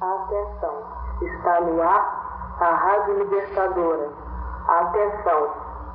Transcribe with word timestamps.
Atenção, 0.00 0.74
está 1.20 1.60
no 1.60 1.82
ar 1.82 2.56
a 2.60 2.70
Rádio 2.70 3.18
Libertadora. 3.18 4.10
Atenção, 4.68 5.48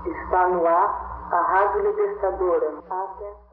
está 0.06 0.48
no 0.50 0.68
ar 0.68 1.30
a 1.32 1.42
Rádio 1.42 1.82
Libertadora. 1.84 2.74
Atenção. 2.90 3.53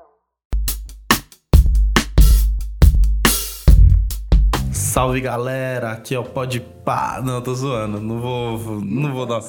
Salve 4.90 5.20
galera, 5.20 5.92
aqui 5.92 6.16
é 6.16 6.18
o 6.18 6.24
Pode 6.24 6.58
Pá. 6.84 7.22
Não, 7.24 7.40
tô 7.40 7.54
zoando, 7.54 8.00
não 8.00 8.18
vou, 8.18 8.80
não 8.80 9.14
vou 9.14 9.24
dar. 9.24 9.40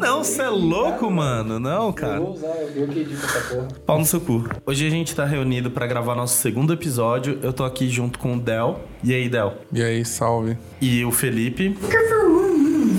Não, 0.00 0.24
você 0.24 0.42
é 0.42 0.48
louco, 0.48 1.08
mano. 1.08 1.60
Não, 1.60 1.92
cara. 1.92 2.16
Eu 2.16 2.24
vou 2.24 2.34
usar, 2.34 2.48
eu 2.48 2.88
que 2.88 2.98
edito 2.98 3.24
essa 3.24 3.54
porra. 3.54 3.68
Pau 3.86 3.96
no 4.00 4.04
seu 4.04 4.20
cu. 4.20 4.48
Hoje 4.66 4.84
a 4.84 4.90
gente 4.90 5.14
tá 5.14 5.24
reunido 5.24 5.70
pra 5.70 5.86
gravar 5.86 6.16
nosso 6.16 6.38
segundo 6.38 6.72
episódio. 6.72 7.38
Eu 7.44 7.52
tô 7.52 7.62
aqui 7.62 7.88
junto 7.88 8.18
com 8.18 8.34
o 8.34 8.40
Del. 8.40 8.80
E 9.04 9.14
aí, 9.14 9.28
Del? 9.28 9.54
E 9.72 9.80
aí, 9.80 10.04
salve. 10.04 10.58
E 10.80 11.04
o 11.04 11.12
Felipe. 11.12 11.78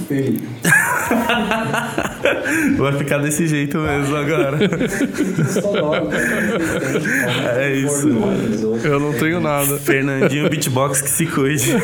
Felipe. 0.10 0.42
Vai 2.78 2.98
ficar 2.98 3.20
desse 3.20 3.48
jeito 3.48 3.78
mesmo 3.78 4.16
agora. 4.16 4.58
É 7.56 7.76
isso. 7.76 8.10
Eu 8.84 9.00
não 9.00 9.14
tenho 9.14 9.40
nada. 9.40 9.78
Fernandinho 9.78 10.50
Beatbox 10.50 11.04
que 11.04 11.10
se 11.12 11.28
cuide. 11.28 11.74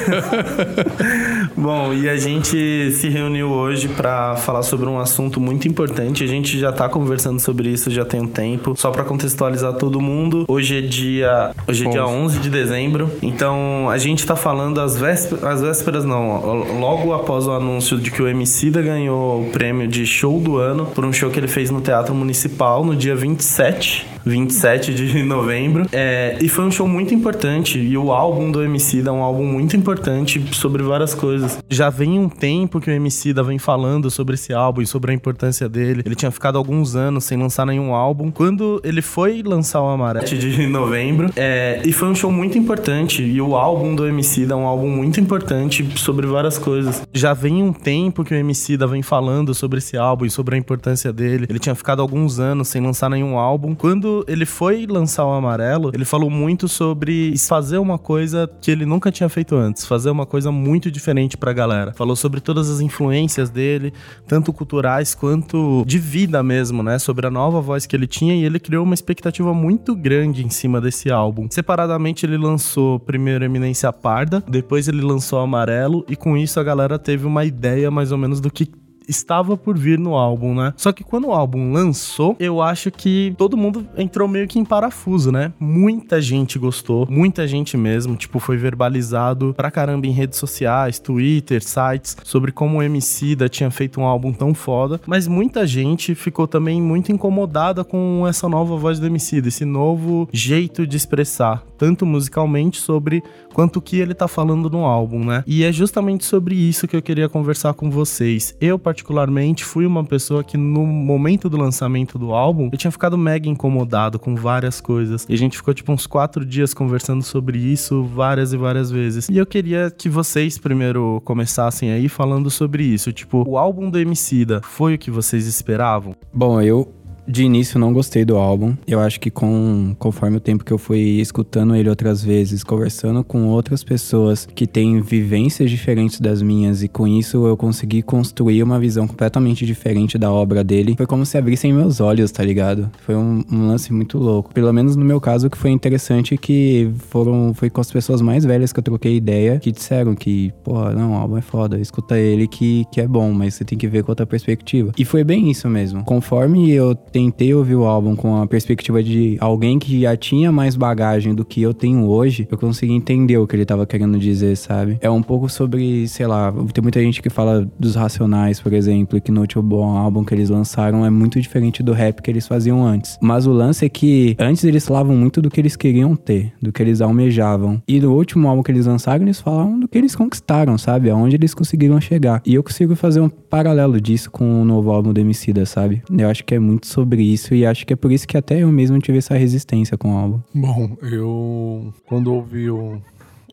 Bom, 1.58 1.94
e 1.94 2.10
a 2.10 2.18
gente 2.18 2.92
se 2.92 3.08
reuniu 3.08 3.50
hoje 3.50 3.88
pra 3.88 4.36
falar 4.36 4.62
sobre 4.62 4.88
um 4.88 5.00
assunto 5.00 5.40
muito 5.40 5.68
importante. 5.68 6.24
A 6.24 6.28
gente 6.28 6.60
já 6.60 6.72
tá 6.72 6.90
conversando 6.90 7.40
sobre 7.40 7.70
isso 7.70 7.90
já 7.90 8.04
tem 8.04 8.22
um 8.22 8.28
tempo. 8.28 8.74
Só 8.76 8.92
pra 8.92 9.04
contextualizar 9.04 9.74
todo 9.74 10.02
mundo, 10.02 10.46
hoje 10.48 10.78
é 10.78 10.82
dia, 10.82 11.52
hoje 11.68 11.88
é 11.88 11.90
dia 11.90 12.06
11 12.06 12.40
de 12.40 12.50
dezembro. 12.50 13.10
Então, 13.22 13.90
a 13.90 13.98
gente 13.98 14.26
tá 14.26 14.36
falando 14.36 14.82
às 14.82 14.98
vésperas, 14.98 15.44
às 15.44 15.62
vésperas 15.62 16.04
não, 16.04 16.80
logo 16.80 17.14
após 17.14 17.48
o 17.48 17.52
anúncio 17.52 17.98
de 17.98 18.12
que 18.12 18.22
o 18.22 18.28
Emicida 18.28 18.82
ganhou 18.82 19.42
o 19.42 19.50
prêmio 19.52 19.88
de 19.88 20.06
show 20.06 20.40
do 20.40 20.58
ano 20.58 20.86
por 20.86 21.06
um 21.06 21.14
show 21.14 21.30
que 21.30 21.40
ele 21.40 21.48
fez 21.48 21.70
no 21.70 21.80
Teatro 21.80 22.14
Municipal 22.14 22.84
no 22.84 22.96
dia 22.96 23.16
27, 23.16 24.15
27 24.26 24.94
de 24.94 25.22
novembro. 25.24 25.86
É, 25.92 26.38
e 26.42 26.50
foi 26.50 26.66
um 26.66 26.72
show 26.72 26.88
muito 26.88 27.14
importante. 27.14 27.78
E 27.78 27.98
o 27.98 28.12
álbum 28.12 28.52
do 28.52 28.64
Emicida 28.64 29.10
é 29.10 29.14
um 29.14 29.22
álbum 29.22 29.46
muito 29.46 29.78
importante 29.78 30.44
sobre 30.54 30.82
várias 30.84 31.14
coisas. 31.14 31.60
Já 31.70 31.90
vem 31.90 32.20
um 32.20 32.28
tempo 32.28 32.80
que 32.80 32.90
o 32.90 32.94
Emicida 32.94 33.44
vem 33.44 33.60
falando 33.60 34.10
sobre 34.10 34.36
esse 34.36 34.54
álbum 34.54 34.82
e 34.82 34.88
sobre 34.88 35.12
a 35.12 35.14
importância 35.14 35.70
dele. 35.70 36.02
Ele 36.06 36.16
tinha 36.16 36.32
ficado 36.32 36.58
alguns 36.58 36.96
anos 36.96 37.24
sem 37.24 37.38
lançar 37.38 37.66
nenhum 37.66 37.94
álbum. 37.94 38.32
Quando 38.32 38.82
ele 38.84 39.02
foi 39.02 39.44
lançar 39.44 39.82
o 39.82 39.88
Amarelo 39.88 40.26
de 40.26 40.66
novembro, 40.68 41.32
é, 41.36 41.82
e 41.86 41.92
foi 41.92 42.08
um 42.08 42.16
show 42.16 42.32
muito 42.32 42.58
importante. 42.58 43.22
E 43.22 43.40
o 43.42 43.56
álbum 43.56 43.96
do 43.96 44.08
Emicida 44.08 44.54
é 44.54 44.58
um 44.58 44.66
álbum 44.66 44.90
muito 44.90 45.20
importante 45.20 45.88
sobre 45.96 46.26
várias 46.26 46.58
coisas. 46.58 47.04
Já 47.14 47.34
vem 47.34 47.62
um 47.62 47.72
tempo 47.74 48.24
que 48.24 48.34
o 48.34 48.38
Emicida 48.38 48.88
vem 48.88 49.02
falando 49.02 49.54
sobre 49.54 49.80
esse 49.80 49.98
álbum 49.98 50.26
e 50.26 50.30
sobre 50.30 50.56
a 50.56 50.58
importância 50.58 51.14
dele. 51.14 51.46
Ele 51.50 51.60
tinha 51.60 51.76
ficado 51.76 52.02
alguns 52.02 52.40
anos 52.40 52.68
sem 52.68 52.82
lançar 52.82 53.10
nenhum 53.10 53.38
álbum. 53.38 53.76
Quando 53.76 54.15
ele 54.28 54.46
foi 54.46 54.86
lançar 54.86 55.26
o 55.26 55.32
Amarelo, 55.32 55.92
ele 55.94 56.06
falou 56.06 56.30
muito 56.30 56.68
sobre 56.68 57.34
fazer 57.38 57.78
uma 57.78 57.98
coisa 57.98 58.50
que 58.62 58.72
ele 58.72 58.86
nunca 58.86 59.12
tinha 59.12 59.28
feito 59.28 59.56
antes, 59.56 59.86
fazer 59.86 60.10
uma 60.10 60.26
coisa 60.26 60.52
muito 60.52 60.92
diferente 60.92 61.36
pra 61.38 61.52
galera. 61.52 61.94
Falou 61.94 62.16
sobre 62.16 62.40
todas 62.40 62.70
as 62.70 62.80
influências 62.80 63.50
dele, 63.50 63.94
tanto 64.28 64.54
culturais 64.54 65.16
quanto 65.16 65.84
de 65.86 65.98
vida 65.98 66.42
mesmo, 66.44 66.84
né? 66.84 67.00
Sobre 67.00 67.28
a 67.28 67.32
nova 67.32 67.60
voz 67.62 67.86
que 67.86 67.96
ele 67.96 68.08
tinha 68.08 68.36
e 68.36 68.44
ele 68.44 68.60
criou 68.60 68.84
uma 68.84 68.94
expectativa 68.94 69.54
muito 69.54 69.96
grande 69.96 70.46
em 70.46 70.50
cima 70.50 70.80
desse 70.80 71.12
álbum. 71.12 71.48
Separadamente 71.50 72.26
ele 72.26 72.38
lançou 72.38 73.00
primeiro 73.00 73.44
Eminência 73.44 73.92
Parda, 73.92 74.44
depois 74.48 74.88
ele 74.88 75.02
lançou 75.02 75.40
Amarelo 75.40 76.06
e 76.08 76.16
com 76.16 76.38
isso 76.38 76.60
a 76.60 76.64
galera 76.64 77.00
teve 77.00 77.26
uma 77.26 77.44
ideia 77.44 77.90
mais 77.90 78.12
ou 78.12 78.18
menos 78.18 78.40
do 78.40 78.52
que 78.52 78.70
estava 79.08 79.58
por 79.58 79.78
vir 79.78 80.00
no 80.00 80.16
álbum, 80.16 80.54
né? 80.56 80.74
Só 80.78 80.92
que 80.92 81.04
quando 81.04 81.28
o 81.28 81.32
álbum 81.32 81.72
lançou, 81.72 82.36
eu 82.40 82.62
acho 82.62 82.92
que 82.92 83.34
todo 83.38 83.58
mundo 83.58 83.88
entrou 83.98 84.28
meio 84.28 84.48
que 84.48 84.60
em 84.60 84.66
parafuso, 84.66 85.32
né? 85.32 85.54
Muita 85.60 86.22
gente 86.22 86.58
gostou, 86.60 87.08
muita 87.10 87.48
gente 87.48 87.78
mesmo, 87.78 88.16
tipo, 88.16 88.40
foi 88.40 88.58
verbalizado 88.58 89.54
pra 89.56 89.72
caramba 89.72 90.08
em 90.08 90.12
redes 90.12 90.40
sociais, 90.40 91.00
Twitter, 91.00 91.64
sites, 91.64 92.18
sobre 92.24 92.52
como 92.52 92.78
o 92.78 92.84
Emicida 92.84 93.50
tinha 93.50 93.72
feito 93.72 94.00
um 94.00 94.06
álbum 94.06 94.32
tão 94.34 94.54
foda, 94.54 95.00
mas 95.06 95.28
muita 95.28 95.66
gente 95.66 96.16
ficou 96.16 96.48
também 96.48 96.82
muito 96.82 97.12
incomodada 97.12 97.84
com 97.84 98.26
essa 98.28 98.48
nova 98.48 98.76
voz 98.76 99.00
do 99.00 99.08
Emicida, 99.08 99.48
esse 99.48 99.66
novo 99.66 100.28
jeito 100.32 100.86
de 100.88 100.98
expressar, 100.98 101.64
tanto 101.78 102.06
musicalmente 102.06 102.80
sobre 102.80 103.24
quanto 103.56 103.82
que 103.82 103.98
ele 104.02 104.14
tá 104.14 104.28
falando 104.28 104.70
no 104.70 104.84
álbum, 104.84 105.24
né? 105.24 105.42
E 105.48 105.64
é 105.64 105.72
justamente 105.72 106.26
sobre 106.26 106.56
isso 106.56 106.90
que 106.90 106.96
eu 106.96 107.02
queria 107.02 107.30
conversar 107.30 107.74
com 107.74 107.90
vocês. 107.90 108.54
Eu, 108.60 108.78
particularmente, 108.78 109.64
fui 109.64 109.86
uma 109.86 110.04
pessoa 110.04 110.44
que 110.44 110.58
no 110.58 110.86
momento 110.86 111.50
do 111.50 111.56
lançamento 111.56 112.20
do 112.20 112.34
álbum, 112.34 112.68
eu 112.70 112.78
tinha 112.78 112.92
ficado 112.92 113.18
mega 113.18 113.48
incomodado 113.48 114.20
com 114.20 114.36
várias 114.36 114.82
coisas. 114.82 115.26
E 115.30 115.34
a 115.34 115.38
gente 115.38 115.56
ficou 115.56 115.74
tipo 115.74 115.90
uns 115.94 116.06
quatro 116.06 116.46
dias 116.46 116.74
conversando 116.74 117.24
sobre 117.24 117.58
isso 117.58 118.04
várias 118.04 118.52
e 118.52 118.58
várias 118.58 118.92
vezes. 118.92 119.30
E 119.30 119.38
eu 119.38 119.46
queria 119.46 119.90
que 119.90 120.10
vocês 120.10 120.58
primeiro 120.58 121.22
começassem 121.24 121.92
aí 121.92 122.10
falando 122.10 122.52
sobre 122.52 122.84
isso. 122.84 123.14
Tipo, 123.14 123.46
o 123.48 123.58
álbum 123.58 123.90
do 123.90 123.98
Emicida 123.98 124.60
foi 124.66 124.96
o 124.96 124.98
que 124.98 125.10
vocês 125.10 125.48
esperavam? 125.48 126.14
Bom, 126.34 126.62
eu 126.62 126.94
de 127.28 127.44
início 127.44 127.80
não 127.80 127.94
gostei 127.94 128.24
do 128.24 128.38
álbum. 128.38 128.76
Eu 128.88 129.00
acho 129.00 129.20
que 129.20 129.30
com 129.30 129.96
conforme 129.98 130.38
o 130.38 130.40
tempo 130.40 130.64
que 130.64 130.72
eu 130.72 130.78
fui 130.78 131.00
escutando 131.20 131.76
ele 131.76 131.90
outras 131.90 132.24
vezes, 132.24 132.64
conversando 132.64 133.24
com 133.24 133.48
outras 133.48 133.84
pessoas 133.84 134.48
que 134.54 134.68
têm 134.68 135.02
vivências 135.02 135.70
diferentes 135.70 136.20
das 136.20 136.42
minhas 136.42 136.84
e 136.84 136.88
com 136.88 137.08
isso 137.08 137.46
eu 137.46 137.58
consegui 137.58 138.02
construir 138.02 138.64
uma 138.64 138.80
visão 138.80 139.08
completamente 139.08 139.66
diferente 139.66 140.18
da 140.18 140.32
obra 140.32 140.64
dele. 140.64 140.96
Foi 140.96 141.06
como 141.06 141.26
se 141.26 141.38
abrissem 141.38 141.74
meus 141.74 142.00
olhos, 142.00 142.32
tá 142.32 142.44
ligado? 142.44 142.90
Foi 143.02 143.16
um, 143.16 143.44
um 143.52 143.68
lance 143.68 143.92
muito 143.92 144.18
louco. 144.18 144.54
Pelo 144.54 144.72
menos 144.72 144.96
no 144.96 145.06
meu 145.06 145.20
caso, 145.20 145.48
o 145.48 145.50
que 145.50 145.58
foi 145.58 145.72
interessante 145.72 146.34
é 146.34 146.38
que 146.38 146.92
foram 147.10 147.54
foi 147.54 147.70
com 147.70 147.82
as 147.82 147.92
pessoas 147.92 148.22
mais 148.22 148.46
velhas 148.46 148.72
que 148.72 148.80
eu 148.80 148.84
troquei 148.84 149.16
ideia 149.16 149.60
que 149.60 149.72
disseram 149.72 150.16
que, 150.16 150.54
porra, 150.64 150.94
não, 150.94 151.14
o 151.14 151.16
álbum 151.16 151.38
é 151.38 151.42
foda, 151.42 151.80
escuta 151.80 152.18
ele 152.18 152.48
que, 152.48 152.86
que 152.92 153.02
é 153.02 153.08
bom, 153.08 153.32
mas 153.32 153.56
você 153.56 153.66
tem 153.66 153.78
que 153.78 153.88
ver 153.88 154.04
com 154.04 154.12
outra 154.12 154.26
perspectiva. 154.26 154.92
E 154.98 155.06
foi 155.06 155.24
bem 155.24 155.50
isso 155.50 155.70
mesmo. 155.70 156.04
Conforme 156.04 156.72
eu 156.72 156.96
tentei 157.16 157.54
ouvir 157.54 157.76
o 157.76 157.86
álbum 157.86 158.14
com 158.14 158.42
a 158.42 158.46
perspectiva 158.46 159.02
de 159.02 159.38
alguém 159.40 159.80
que 159.80 160.02
já 160.02 160.18
tinha 160.18 160.52
mais 160.52 160.76
bagagem 160.76 161.34
do 161.34 161.46
que 161.46 161.62
eu 161.62 161.74
tenho 161.74 162.10
hoje, 162.10 162.46
eu 162.52 162.58
consegui 162.58 162.92
entender 162.92 163.38
o 163.38 163.48
que 163.48 163.56
ele 163.56 163.64
tava 163.64 163.86
querendo 163.86 164.20
dizer, 164.20 164.58
sabe? 164.58 164.98
É 165.00 165.10
um 165.10 165.22
pouco 165.22 165.48
sobre, 165.48 166.10
sei 166.10 166.28
lá, 166.28 166.54
tem 166.74 166.82
muita 166.82 167.00
gente 167.00 167.22
que 167.22 167.30
fala 167.30 167.66
dos 167.80 167.96
Racionais, 167.96 168.60
por 168.60 168.74
exemplo, 168.74 169.22
que 169.22 169.32
no 169.32 169.40
último 169.40 169.82
álbum 169.82 170.26
que 170.26 170.34
eles 170.34 170.50
lançaram 170.50 171.06
é 171.06 171.10
muito 171.10 171.40
diferente 171.40 171.82
do 171.82 171.94
rap 171.94 172.22
que 172.22 172.30
eles 172.30 172.46
faziam 172.46 172.86
antes. 172.86 173.18
Mas 173.22 173.48
o 173.48 173.54
lance 173.54 173.86
é 173.86 173.88
que 173.88 174.36
antes 174.38 174.66
eles 174.66 174.86
falavam 174.86 175.16
muito 175.16 175.42
do 175.42 175.50
que 175.50 175.62
eles 175.62 175.78
queriam 175.78 176.18
ter, 176.18 176.52
do 176.62 176.74
que 176.74 176.84
eles 176.84 177.00
almejavam. 177.00 177.82
E 177.88 177.98
no 178.02 178.14
último 178.14 178.50
álbum 178.50 178.62
que 178.62 178.74
eles 178.74 178.88
lançaram, 178.88 179.24
eles 179.24 179.40
falavam 179.40 179.80
do 179.80 179.88
que 179.88 179.98
eles 179.98 180.18
conquistaram, 180.18 180.78
sabe? 180.78 181.10
Aonde 181.10 181.38
eles 181.38 181.54
conseguiram 181.54 182.02
chegar. 182.02 182.42
E 182.46 182.56
eu 182.56 182.62
consigo 182.62 182.94
fazer 182.94 183.22
um 183.22 183.30
paralelo 183.30 184.02
disso 184.02 184.30
com 184.30 184.62
o 184.62 184.66
novo 184.66 184.92
álbum 184.92 185.14
do 185.14 185.20
Emicida, 185.22 185.66
sabe? 185.66 186.04
Eu 186.12 186.28
acho 186.28 186.44
que 186.44 186.54
é 186.54 186.60
muito 186.60 186.88
sobre 186.88 187.05
isso 187.14 187.54
e 187.54 187.66
acho 187.66 187.86
que 187.86 187.94
é 187.94 187.96
por 187.96 188.12
isso 188.12 188.28
que 188.28 188.38
até 188.38 188.64
eu 188.64 188.72
mesmo 188.72 188.98
tive 189.00 189.18
essa 189.20 189.36
resistência 189.36 189.98
com 189.98 190.14
o 190.14 190.18
álbum. 190.18 190.40
Bom, 190.54 190.98
eu 191.02 191.94
quando 192.08 192.34
ouvi 192.34 192.70
o, 192.70 193.02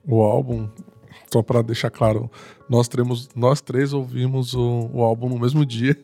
o 0.07 0.23
álbum, 0.23 0.69
só 1.33 1.43
pra 1.43 1.63
deixar 1.63 1.91
claro, 1.91 2.31
nós, 2.69 2.89
tremos, 2.89 3.29
nós 3.37 3.61
três 3.61 3.93
ouvimos 3.93 4.55
o, 4.55 4.91
o 4.93 5.03
álbum 5.03 5.29
no 5.29 5.39
mesmo 5.39 5.65
dia, 5.67 5.97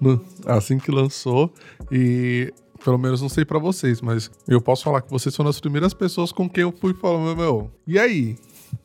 no- 0.00 0.20
assim 0.46 0.78
que 0.78 0.90
lançou, 0.90 1.52
e 1.90 2.52
pelo 2.84 2.98
menos 2.98 3.22
não 3.22 3.28
sei 3.28 3.44
pra 3.44 3.58
vocês, 3.58 4.00
mas 4.00 4.30
eu 4.46 4.60
posso 4.60 4.84
falar 4.84 5.00
que 5.02 5.10
vocês 5.10 5.34
foram 5.34 5.48
as 5.50 5.58
primeiras 5.60 5.94
pessoas 5.94 6.30
com 6.32 6.48
quem 6.48 6.62
eu 6.62 6.72
fui 6.72 6.92
falando, 6.94 7.36
meu, 7.36 7.70
e 7.86 7.98
aí? 7.98 8.36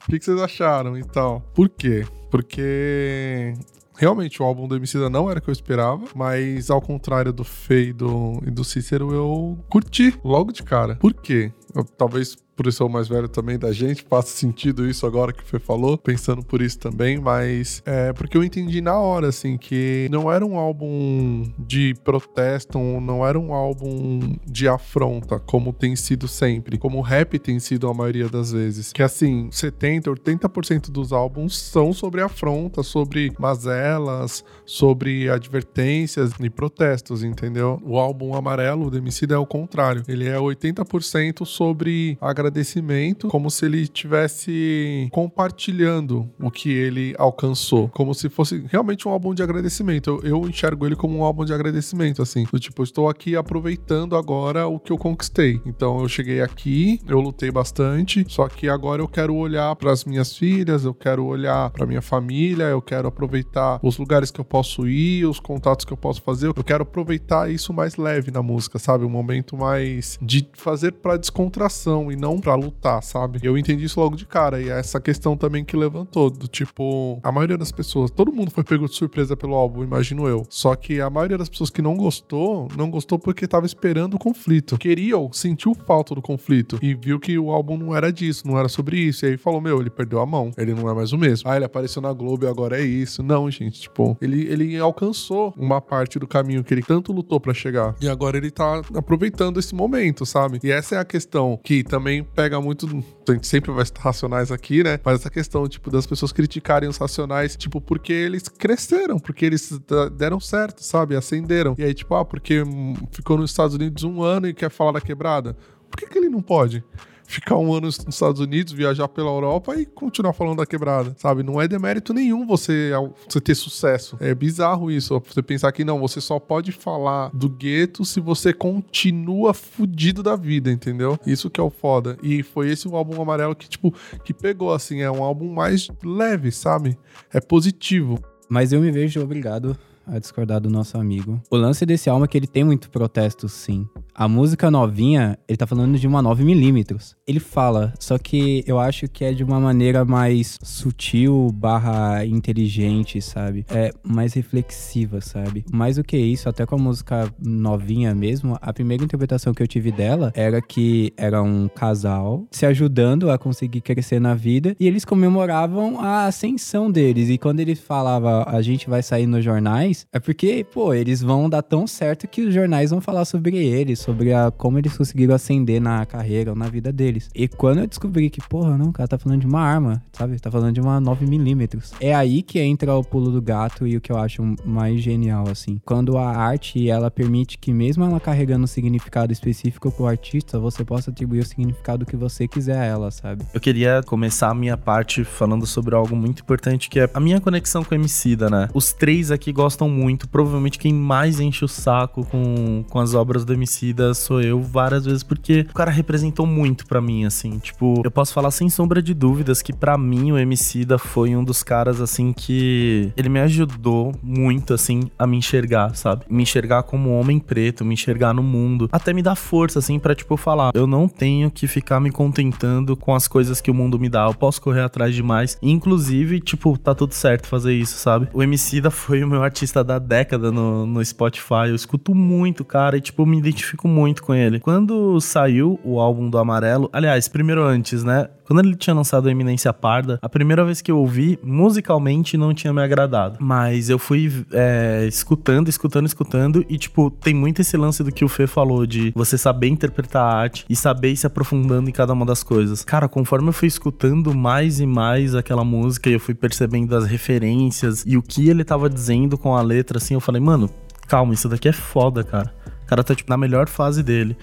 O 0.07 0.11
que, 0.11 0.19
que 0.19 0.25
vocês 0.25 0.39
acharam 0.39 0.97
e 0.97 1.03
tal? 1.03 1.41
Por 1.53 1.67
quê? 1.67 2.05
Porque 2.31 3.53
Realmente, 3.99 4.41
o 4.41 4.45
álbum 4.45 4.65
do 4.65 4.77
Emicida 4.77 5.09
não 5.09 5.29
era 5.29 5.39
o 5.39 5.41
que 5.41 5.49
eu 5.49 5.51
esperava, 5.51 6.05
mas 6.15 6.69
ao 6.69 6.81
contrário 6.81 7.33
do 7.33 7.43
Fei 7.43 7.89
e 7.89 7.93
do, 7.93 8.39
do 8.47 8.63
Cícero, 8.63 9.13
eu 9.13 9.59
curti 9.69 10.17
logo 10.23 10.53
de 10.53 10.63
cara. 10.63 10.95
Por 10.95 11.13
quê? 11.13 11.51
Eu- 11.75 11.83
talvez 11.83 12.37
por 12.59 12.65
eu 12.65 12.73
ser 12.73 12.83
o 12.83 12.89
mais 12.89 13.07
velho 13.07 13.29
também 13.29 13.57
da 13.57 13.71
gente, 13.71 14.05
faça 14.09 14.27
sentido 14.35 14.85
isso 14.85 15.05
agora 15.05 15.31
que 15.31 15.41
o 15.41 15.45
Fê 15.45 15.59
falou, 15.59 15.97
pensando 15.97 16.43
por 16.43 16.61
isso 16.61 16.77
também, 16.77 17.17
mas 17.17 17.81
é 17.85 18.11
porque 18.11 18.35
eu 18.35 18.43
entendi 18.43 18.81
na 18.81 18.99
hora, 18.99 19.29
assim, 19.29 19.57
que 19.57 20.09
não 20.11 20.29
era 20.29 20.45
um 20.45 20.57
álbum 20.57 21.49
de 21.57 21.95
protesto, 22.03 22.77
não 22.77 23.25
era 23.25 23.39
um 23.39 23.53
álbum 23.53 24.35
de 24.45 24.67
afronta, 24.67 25.39
como 25.39 25.71
tem 25.71 25.95
sido 25.95 26.27
sempre, 26.27 26.77
como 26.77 26.97
o 26.97 27.01
rap 27.01 27.39
tem 27.39 27.61
sido 27.61 27.87
a 27.87 27.93
maioria 27.93 28.27
das 28.27 28.51
vezes. 28.51 28.91
Que 28.91 29.03
assim, 29.03 29.47
70, 29.53 30.11
80% 30.11 30.91
dos 30.91 31.13
álbuns 31.13 31.57
são 31.57 31.93
sobre 31.93 32.21
afronta, 32.21 32.83
sobre 32.83 33.31
mazelas, 33.39 34.43
sobre 34.65 35.29
advertências 35.29 36.33
e 36.37 36.49
protestos, 36.49 37.23
entendeu? 37.23 37.81
O 37.85 37.97
álbum 37.97 38.35
amarelo 38.35 38.91
do 38.91 38.97
Emicida 38.97 39.35
é 39.35 39.37
o 39.37 39.45
contrário. 39.45 40.03
Ele 40.09 40.27
é 40.27 40.35
80% 40.35 41.45
sobre 41.45 42.17
agradecimento 42.19 42.48
agradecimento, 42.49 43.27
como 43.27 43.49
se 43.49 43.65
ele 43.65 43.81
estivesse 43.81 45.07
compartilhando 45.11 46.29
o 46.39 46.51
que 46.51 46.71
ele 46.71 47.15
alcançou, 47.17 47.87
como 47.89 48.13
se 48.13 48.27
fosse 48.27 48.65
realmente 48.67 49.07
um 49.07 49.11
álbum 49.11 49.33
de 49.33 49.41
agradecimento. 49.41 50.19
Eu, 50.23 50.41
eu 50.41 50.49
enxergo 50.49 50.85
ele 50.85 50.95
como 50.95 51.17
um 51.17 51.23
álbum 51.23 51.45
de 51.45 51.53
agradecimento, 51.53 52.21
assim, 52.21 52.45
do 52.51 52.59
tipo, 52.59 52.83
estou 52.83 53.07
aqui 53.07 53.35
aproveitando 53.35 54.15
agora 54.15 54.67
o 54.67 54.79
que 54.79 54.91
eu 54.91 54.97
conquistei. 54.97 55.61
Então 55.65 56.01
eu 56.01 56.09
cheguei 56.09 56.41
aqui, 56.41 56.99
eu 57.07 57.19
lutei 57.21 57.51
bastante, 57.51 58.25
só 58.27 58.47
que 58.47 58.67
agora 58.67 59.01
eu 59.01 59.07
quero 59.07 59.35
olhar 59.35 59.75
para 59.75 59.91
as 59.91 60.03
minhas 60.03 60.35
filhas, 60.35 60.83
eu 60.83 60.93
quero 60.93 61.23
olhar 61.25 61.69
para 61.69 61.85
minha 61.85 62.01
família, 62.01 62.65
eu 62.65 62.81
quero 62.81 63.07
aproveitar 63.07 63.79
os 63.83 63.97
lugares 63.97 64.31
que 64.31 64.41
eu 64.41 64.45
posso 64.45 64.87
ir, 64.87 65.25
os 65.25 65.39
contatos 65.39 65.85
que 65.85 65.93
eu 65.93 65.97
posso 65.97 66.21
fazer. 66.21 66.47
Eu 66.47 66.63
quero 66.63 66.83
aproveitar 66.83 67.49
isso 67.51 67.71
mais 67.71 67.95
leve 67.95 68.31
na 68.31 68.41
música, 68.41 68.79
sabe? 68.79 69.05
Um 69.05 69.09
momento 69.09 69.55
mais 69.55 70.17
de 70.21 70.47
fazer 70.53 70.93
para 70.93 71.17
descontração 71.17 72.11
e 72.11 72.15
não 72.15 72.38
para 72.39 72.55
lutar, 72.55 73.01
sabe? 73.03 73.39
Eu 73.43 73.57
entendi 73.57 73.85
isso 73.85 73.99
logo 73.99 74.15
de 74.15 74.25
cara 74.25 74.61
e 74.61 74.69
é 74.69 74.79
essa 74.79 74.99
questão 74.99 75.35
também 75.35 75.63
que 75.63 75.75
levantou 75.75 76.29
do 76.29 76.47
tipo, 76.47 77.19
a 77.23 77.31
maioria 77.31 77.57
das 77.57 77.71
pessoas, 77.71 78.11
todo 78.11 78.31
mundo 78.31 78.51
foi 78.51 78.63
pego 78.63 78.87
de 78.87 78.95
surpresa 78.95 79.35
pelo 79.35 79.55
álbum, 79.55 79.83
imagino 79.83 80.27
eu. 80.27 80.45
Só 80.49 80.75
que 80.75 81.01
a 81.01 81.09
maioria 81.09 81.37
das 81.37 81.49
pessoas 81.49 81.69
que 81.69 81.81
não 81.81 81.95
gostou, 81.95 82.67
não 82.75 82.89
gostou 82.89 83.19
porque 83.19 83.47
tava 83.47 83.65
esperando 83.65 84.15
o 84.15 84.19
conflito. 84.19 84.77
Queriam, 84.77 85.31
sentiu 85.33 85.73
falta 85.73 86.15
do 86.15 86.21
conflito 86.21 86.79
e 86.81 86.93
viu 86.93 87.19
que 87.19 87.37
o 87.37 87.51
álbum 87.51 87.77
não 87.77 87.95
era 87.95 88.11
disso, 88.11 88.47
não 88.47 88.57
era 88.57 88.67
sobre 88.67 88.97
isso. 88.97 89.25
E 89.25 89.29
aí 89.29 89.37
falou: 89.37 89.61
Meu, 89.61 89.79
ele 89.79 89.89
perdeu 89.89 90.19
a 90.19 90.25
mão, 90.25 90.51
ele 90.57 90.73
não 90.73 90.89
é 90.89 90.93
mais 90.93 91.11
o 91.11 91.17
mesmo. 91.17 91.49
Ah, 91.49 91.55
ele 91.55 91.65
apareceu 91.65 92.01
na 92.01 92.13
Globo 92.13 92.45
e 92.45 92.47
agora 92.47 92.79
é 92.79 92.83
isso. 92.83 93.23
Não, 93.23 93.49
gente, 93.49 93.81
tipo, 93.81 94.17
ele, 94.21 94.45
ele 94.47 94.77
alcançou 94.77 95.53
uma 95.57 95.81
parte 95.81 96.19
do 96.19 96.27
caminho 96.27 96.63
que 96.63 96.73
ele 96.73 96.83
tanto 96.83 97.11
lutou 97.11 97.39
para 97.39 97.53
chegar. 97.53 97.95
E 98.01 98.07
agora 98.07 98.37
ele 98.37 98.51
tá 98.51 98.81
aproveitando 98.95 99.59
esse 99.59 99.73
momento, 99.73 100.25
sabe? 100.25 100.59
E 100.63 100.71
essa 100.71 100.95
é 100.95 100.97
a 100.97 101.05
questão 101.05 101.59
que 101.63 101.83
também 101.83 102.25
pega 102.29 102.59
muito. 102.61 102.87
A 103.27 103.31
gente 103.31 103.47
sempre 103.47 103.71
vai 103.71 103.83
estar 103.83 104.01
racionais 104.01 104.51
aqui, 104.51 104.83
né? 104.83 104.99
Mas 105.03 105.19
essa 105.19 105.29
questão, 105.29 105.67
tipo, 105.67 105.89
das 105.89 106.05
pessoas 106.05 106.31
criticarem 106.31 106.87
os 106.87 106.97
racionais, 106.97 107.55
tipo, 107.55 107.81
porque 107.81 108.13
eles 108.13 108.47
cresceram, 108.47 109.19
porque 109.19 109.45
eles 109.45 109.79
deram 110.17 110.39
certo, 110.39 110.83
sabe? 110.83 111.15
Ascenderam. 111.15 111.75
E 111.77 111.83
aí, 111.83 111.93
tipo, 111.93 112.15
ah, 112.15 112.25
porque 112.25 112.63
ficou 113.11 113.37
nos 113.37 113.51
Estados 113.51 113.75
Unidos 113.75 114.03
um 114.03 114.21
ano 114.23 114.47
e 114.47 114.53
quer 114.53 114.69
falar 114.69 114.93
da 114.93 115.01
quebrada. 115.01 115.55
Por 115.89 115.97
que, 115.97 116.07
que 116.07 116.17
ele 116.17 116.29
não 116.29 116.41
pode? 116.41 116.83
Ficar 117.29 117.57
um 117.57 117.71
ano 117.71 117.85
nos 117.85 117.99
Estados 118.07 118.41
Unidos, 118.41 118.73
viajar 118.73 119.07
pela 119.07 119.29
Europa 119.29 119.75
e 119.75 119.85
continuar 119.85 120.33
falando 120.33 120.57
da 120.57 120.65
quebrada, 120.65 121.15
sabe? 121.17 121.43
Não 121.43 121.61
é 121.61 121.67
demérito 121.67 122.11
nenhum 122.11 122.45
você, 122.45 122.91
você 123.27 123.39
ter 123.39 123.53
sucesso. 123.53 124.17
É 124.19 124.33
bizarro 124.33 124.89
isso, 124.89 125.21
você 125.25 125.41
pensar 125.43 125.71
que 125.71 125.85
não, 125.85 125.99
você 125.99 126.19
só 126.19 126.39
pode 126.39 126.71
falar 126.71 127.29
do 127.31 127.47
gueto 127.47 128.03
se 128.03 128.19
você 128.19 128.51
continua 128.51 129.53
fudido 129.53 130.23
da 130.23 130.35
vida, 130.35 130.71
entendeu? 130.71 131.19
Isso 131.25 131.49
que 131.51 131.61
é 131.61 131.63
o 131.63 131.69
foda. 131.69 132.17
E 132.23 132.41
foi 132.41 132.71
esse 132.71 132.87
o 132.87 132.95
álbum 132.95 133.21
amarelo 133.21 133.55
que, 133.55 133.69
tipo, 133.69 133.93
que 134.23 134.33
pegou, 134.33 134.73
assim, 134.73 135.01
é 135.01 135.11
um 135.11 135.23
álbum 135.23 135.53
mais 135.53 135.87
leve, 136.03 136.51
sabe? 136.51 136.97
É 137.31 137.39
positivo. 137.39 138.19
Mas 138.49 138.73
eu 138.73 138.81
me 138.81 138.91
vejo 138.91 139.21
obrigado 139.21 139.77
a 140.07 140.17
discordar 140.17 140.59
do 140.59 140.69
nosso 140.69 140.97
amigo. 140.97 141.39
O 141.51 141.55
lance 141.55 141.85
desse 141.85 142.09
álbum 142.09 142.25
é 142.25 142.27
que 142.27 142.37
ele 142.37 142.47
tem 142.47 142.63
muito 142.63 142.89
protesto, 142.89 143.47
sim. 143.47 143.87
A 144.19 144.27
música 144.27 144.69
novinha, 144.69 145.39
ele 145.47 145.55
tá 145.55 145.65
falando 145.65 145.97
de 145.97 146.05
uma 146.05 146.21
9mm. 146.21 147.15
Ele 147.25 147.39
fala, 147.39 147.93
só 147.97 148.17
que 148.17 148.65
eu 148.67 148.77
acho 148.77 149.07
que 149.07 149.23
é 149.23 149.31
de 149.31 149.45
uma 149.45 149.61
maneira 149.61 150.03
mais 150.03 150.59
sutil 150.61 151.49
barra 151.53 152.25
inteligente, 152.25 153.21
sabe? 153.21 153.65
É 153.69 153.91
mais 154.03 154.33
reflexiva, 154.33 155.21
sabe? 155.21 155.63
Mais 155.71 155.95
do 155.95 156.03
que 156.03 156.17
isso, 156.17 156.49
até 156.49 156.65
com 156.65 156.75
a 156.75 156.77
música 156.77 157.33
novinha 157.41 158.13
mesmo, 158.13 158.57
a 158.61 158.73
primeira 158.73 159.05
interpretação 159.05 159.53
que 159.53 159.63
eu 159.63 159.67
tive 159.67 159.89
dela 159.89 160.33
era 160.35 160.61
que 160.61 161.13
era 161.15 161.41
um 161.41 161.69
casal 161.69 162.45
se 162.51 162.65
ajudando 162.65 163.31
a 163.31 163.37
conseguir 163.37 163.79
crescer 163.79 164.19
na 164.19 164.35
vida 164.35 164.75
e 164.77 164.85
eles 164.85 165.05
comemoravam 165.05 165.97
a 165.97 166.25
ascensão 166.25 166.91
deles. 166.91 167.29
E 167.29 167.37
quando 167.37 167.61
ele 167.61 167.73
falava, 167.73 168.43
a 168.49 168.61
gente 168.61 168.89
vai 168.89 169.01
sair 169.01 169.27
nos 169.27 169.45
jornais, 169.45 170.05
é 170.11 170.19
porque, 170.19 170.65
pô, 170.73 170.93
eles 170.93 171.21
vão 171.21 171.49
dar 171.49 171.61
tão 171.61 171.87
certo 171.87 172.27
que 172.27 172.41
os 172.41 172.53
jornais 172.53 172.89
vão 172.89 172.99
falar 172.99 173.23
sobre 173.23 173.55
eles, 173.55 174.08
sobre 174.09 174.33
a, 174.33 174.49
como 174.49 174.79
eles 174.79 174.97
conseguiram 174.97 175.35
ascender 175.35 175.79
na 175.79 176.03
carreira 176.03 176.49
ou 176.49 176.55
na 176.55 176.67
vida 176.67 176.91
deles. 176.91 177.29
E 177.35 177.47
quando 177.47 177.81
eu 177.81 177.87
descobri 177.87 178.27
que, 178.31 178.41
porra, 178.41 178.75
não, 178.75 178.87
o 178.87 178.91
cara 178.91 179.07
tá 179.07 179.19
falando 179.19 179.41
de 179.41 179.45
uma 179.45 179.61
arma, 179.61 180.01
sabe? 180.13 180.39
Tá 180.39 180.49
falando 180.49 180.73
de 180.73 180.81
uma 180.81 180.99
9mm. 180.99 181.93
É 182.01 182.15
aí 182.15 182.41
que 182.41 182.59
entra 182.59 182.95
o 182.95 183.03
pulo 183.03 183.31
do 183.31 183.39
gato 183.39 183.85
e 183.85 183.95
o 183.95 184.01
que 184.01 184.11
eu 184.11 184.17
acho 184.17 184.41
mais 184.65 184.99
genial, 184.99 185.47
assim. 185.47 185.79
Quando 185.85 186.17
a 186.17 186.27
arte, 186.27 186.89
ela 186.89 187.11
permite 187.11 187.59
que 187.59 187.71
mesmo 187.71 188.03
ela 188.03 188.19
carregando 188.19 188.63
um 188.63 188.67
significado 188.67 189.31
específico 189.31 189.91
pro 189.91 190.07
artista, 190.07 190.59
você 190.59 190.83
possa 190.83 191.11
atribuir 191.11 191.41
o 191.41 191.45
significado 191.45 192.03
que 192.03 192.15
você 192.15 192.47
quiser 192.47 192.79
a 192.79 192.85
ela, 192.85 193.11
sabe? 193.11 193.45
Eu 193.53 193.61
queria 193.61 194.01
começar 194.03 194.49
a 194.49 194.55
minha 194.55 194.75
parte 194.75 195.23
falando 195.23 195.67
sobre 195.67 195.93
algo 195.93 196.15
muito 196.15 196.41
importante, 196.41 196.89
que 196.89 196.99
é 196.99 197.09
a 197.13 197.19
minha 197.19 197.39
conexão 197.39 197.83
com 197.83 197.93
o 197.93 197.97
Emicida, 197.97 198.49
né? 198.49 198.69
Os 198.73 198.91
três 198.91 199.29
aqui 199.29 199.51
gostam 199.51 199.87
muito. 199.87 200.27
Provavelmente 200.27 200.79
quem 200.79 200.93
mais 200.93 201.39
enche 201.39 201.63
o 201.63 201.67
saco 201.67 202.25
com, 202.25 202.83
com 202.89 202.99
as 202.99 203.13
obras 203.13 203.45
do 203.45 203.53
Emicida 203.53 203.98
vida 203.99 204.13
sou 204.13 204.41
eu 204.41 204.61
várias 204.61 205.05
vezes, 205.05 205.23
porque 205.23 205.65
o 205.69 205.73
cara 205.73 205.91
representou 205.91 206.45
muito 206.45 206.87
para 206.87 207.01
mim, 207.01 207.25
assim. 207.25 207.59
Tipo, 207.59 208.01
eu 208.03 208.11
posso 208.11 208.33
falar 208.33 208.51
sem 208.51 208.69
sombra 208.69 209.01
de 209.01 209.13
dúvidas 209.13 209.61
que 209.61 209.73
para 209.73 209.97
mim 209.97 210.31
o 210.31 210.37
MC 210.37 210.85
da 210.85 210.97
foi 210.97 211.35
um 211.35 211.43
dos 211.43 211.61
caras, 211.61 211.99
assim, 211.99 212.31
que 212.31 213.11
ele 213.17 213.27
me 213.27 213.39
ajudou 213.41 214.15
muito, 214.23 214.73
assim, 214.73 215.11
a 215.17 215.27
me 215.27 215.37
enxergar, 215.37 215.95
sabe? 215.95 216.23
Me 216.29 216.43
enxergar 216.43 216.83
como 216.83 217.19
homem 217.19 217.39
preto, 217.39 217.83
me 217.83 217.93
enxergar 217.93 218.33
no 218.33 218.41
mundo. 218.41 218.89
Até 218.91 219.13
me 219.13 219.21
dar 219.21 219.35
força, 219.35 219.79
assim, 219.79 219.99
pra, 219.99 220.15
tipo, 220.15 220.37
falar: 220.37 220.71
eu 220.73 220.87
não 220.87 221.07
tenho 221.07 221.51
que 221.51 221.67
ficar 221.67 221.99
me 221.99 222.11
contentando 222.11 222.95
com 222.95 223.13
as 223.13 223.27
coisas 223.27 223.59
que 223.59 223.69
o 223.69 223.73
mundo 223.73 223.99
me 223.99 224.09
dá. 224.09 224.25
Eu 224.25 224.33
posso 224.33 224.61
correr 224.61 224.81
atrás 224.81 225.13
de 225.13 225.21
mais. 225.21 225.57
Inclusive, 225.61 226.39
tipo, 226.39 226.77
tá 226.77 226.95
tudo 226.95 227.13
certo 227.13 227.47
fazer 227.47 227.73
isso, 227.73 227.97
sabe? 227.97 228.29
O 228.33 228.41
MC 228.41 228.79
da 228.79 228.91
foi 228.91 229.23
o 229.23 229.27
meu 229.27 229.43
artista 229.43 229.83
da 229.83 229.99
década 229.99 230.51
no, 230.51 230.85
no 230.85 231.03
Spotify. 231.03 231.67
Eu 231.69 231.75
escuto 231.75 232.15
muito, 232.15 232.63
cara, 232.63 232.97
e, 232.97 233.01
tipo, 233.01 233.25
me 233.25 233.37
identifico 233.37 233.78
muito 233.87 234.23
com 234.23 234.33
ele. 234.33 234.59
Quando 234.59 235.19
saiu 235.21 235.79
o 235.83 235.99
álbum 235.99 236.29
do 236.29 236.37
Amarelo, 236.37 236.89
aliás, 236.91 237.27
primeiro 237.27 237.63
antes, 237.63 238.03
né? 238.03 238.29
Quando 238.49 238.65
ele 238.65 238.75
tinha 238.75 238.95
lançado 238.95 239.27
a 239.27 239.31
Eminência 239.31 239.71
Parda, 239.71 240.17
a 240.23 240.27
primeira 240.27 240.65
vez 240.65 240.81
que 240.81 240.91
eu 240.91 240.97
ouvi, 240.97 241.37
musicalmente 241.43 242.35
não 242.35 242.51
tinha 242.51 242.73
me 242.73 242.81
agradado. 242.81 243.37
Mas 243.39 243.91
eu 243.91 243.99
fui 243.99 244.43
é, 244.51 245.05
escutando, 245.07 245.69
escutando, 245.69 246.07
escutando, 246.07 246.65
e, 246.67 246.75
tipo, 246.75 247.11
tem 247.11 247.35
muito 247.35 247.61
esse 247.61 247.77
lance 247.77 248.03
do 248.03 248.11
que 248.11 248.25
o 248.25 248.27
Fê 248.27 248.47
falou, 248.47 248.87
de 248.87 249.13
você 249.15 249.37
saber 249.37 249.67
interpretar 249.67 250.23
a 250.23 250.35
arte 250.35 250.65
e 250.67 250.75
saber 250.75 251.11
ir 251.11 251.17
se 251.17 251.27
aprofundando 251.27 251.89
em 251.89 251.93
cada 251.93 252.11
uma 252.11 252.25
das 252.25 252.41
coisas. 252.41 252.83
Cara, 252.83 253.07
conforme 253.07 253.49
eu 253.49 253.53
fui 253.53 253.67
escutando 253.67 254.33
mais 254.33 254.79
e 254.79 254.85
mais 254.87 255.35
aquela 255.35 255.63
música 255.63 256.09
e 256.09 256.13
eu 256.13 256.19
fui 256.19 256.33
percebendo 256.33 256.95
as 256.95 257.05
referências 257.05 258.03
e 258.03 258.17
o 258.17 258.21
que 258.23 258.49
ele 258.49 258.63
tava 258.63 258.89
dizendo 258.89 259.37
com 259.37 259.55
a 259.55 259.61
letra, 259.61 259.99
assim, 259.99 260.15
eu 260.15 260.19
falei, 260.19 260.41
mano, 260.41 260.67
calma, 261.07 261.35
isso 261.35 261.47
daqui 261.47 261.67
é 261.67 261.73
foda, 261.73 262.23
cara. 262.23 262.51
O 262.89 262.95
cara 262.97 263.03
tá, 263.03 263.13
tipo, 263.13 263.29
na 263.29 263.37
melhor 263.37 263.69
fase 263.69 264.01
dele. 264.01 264.35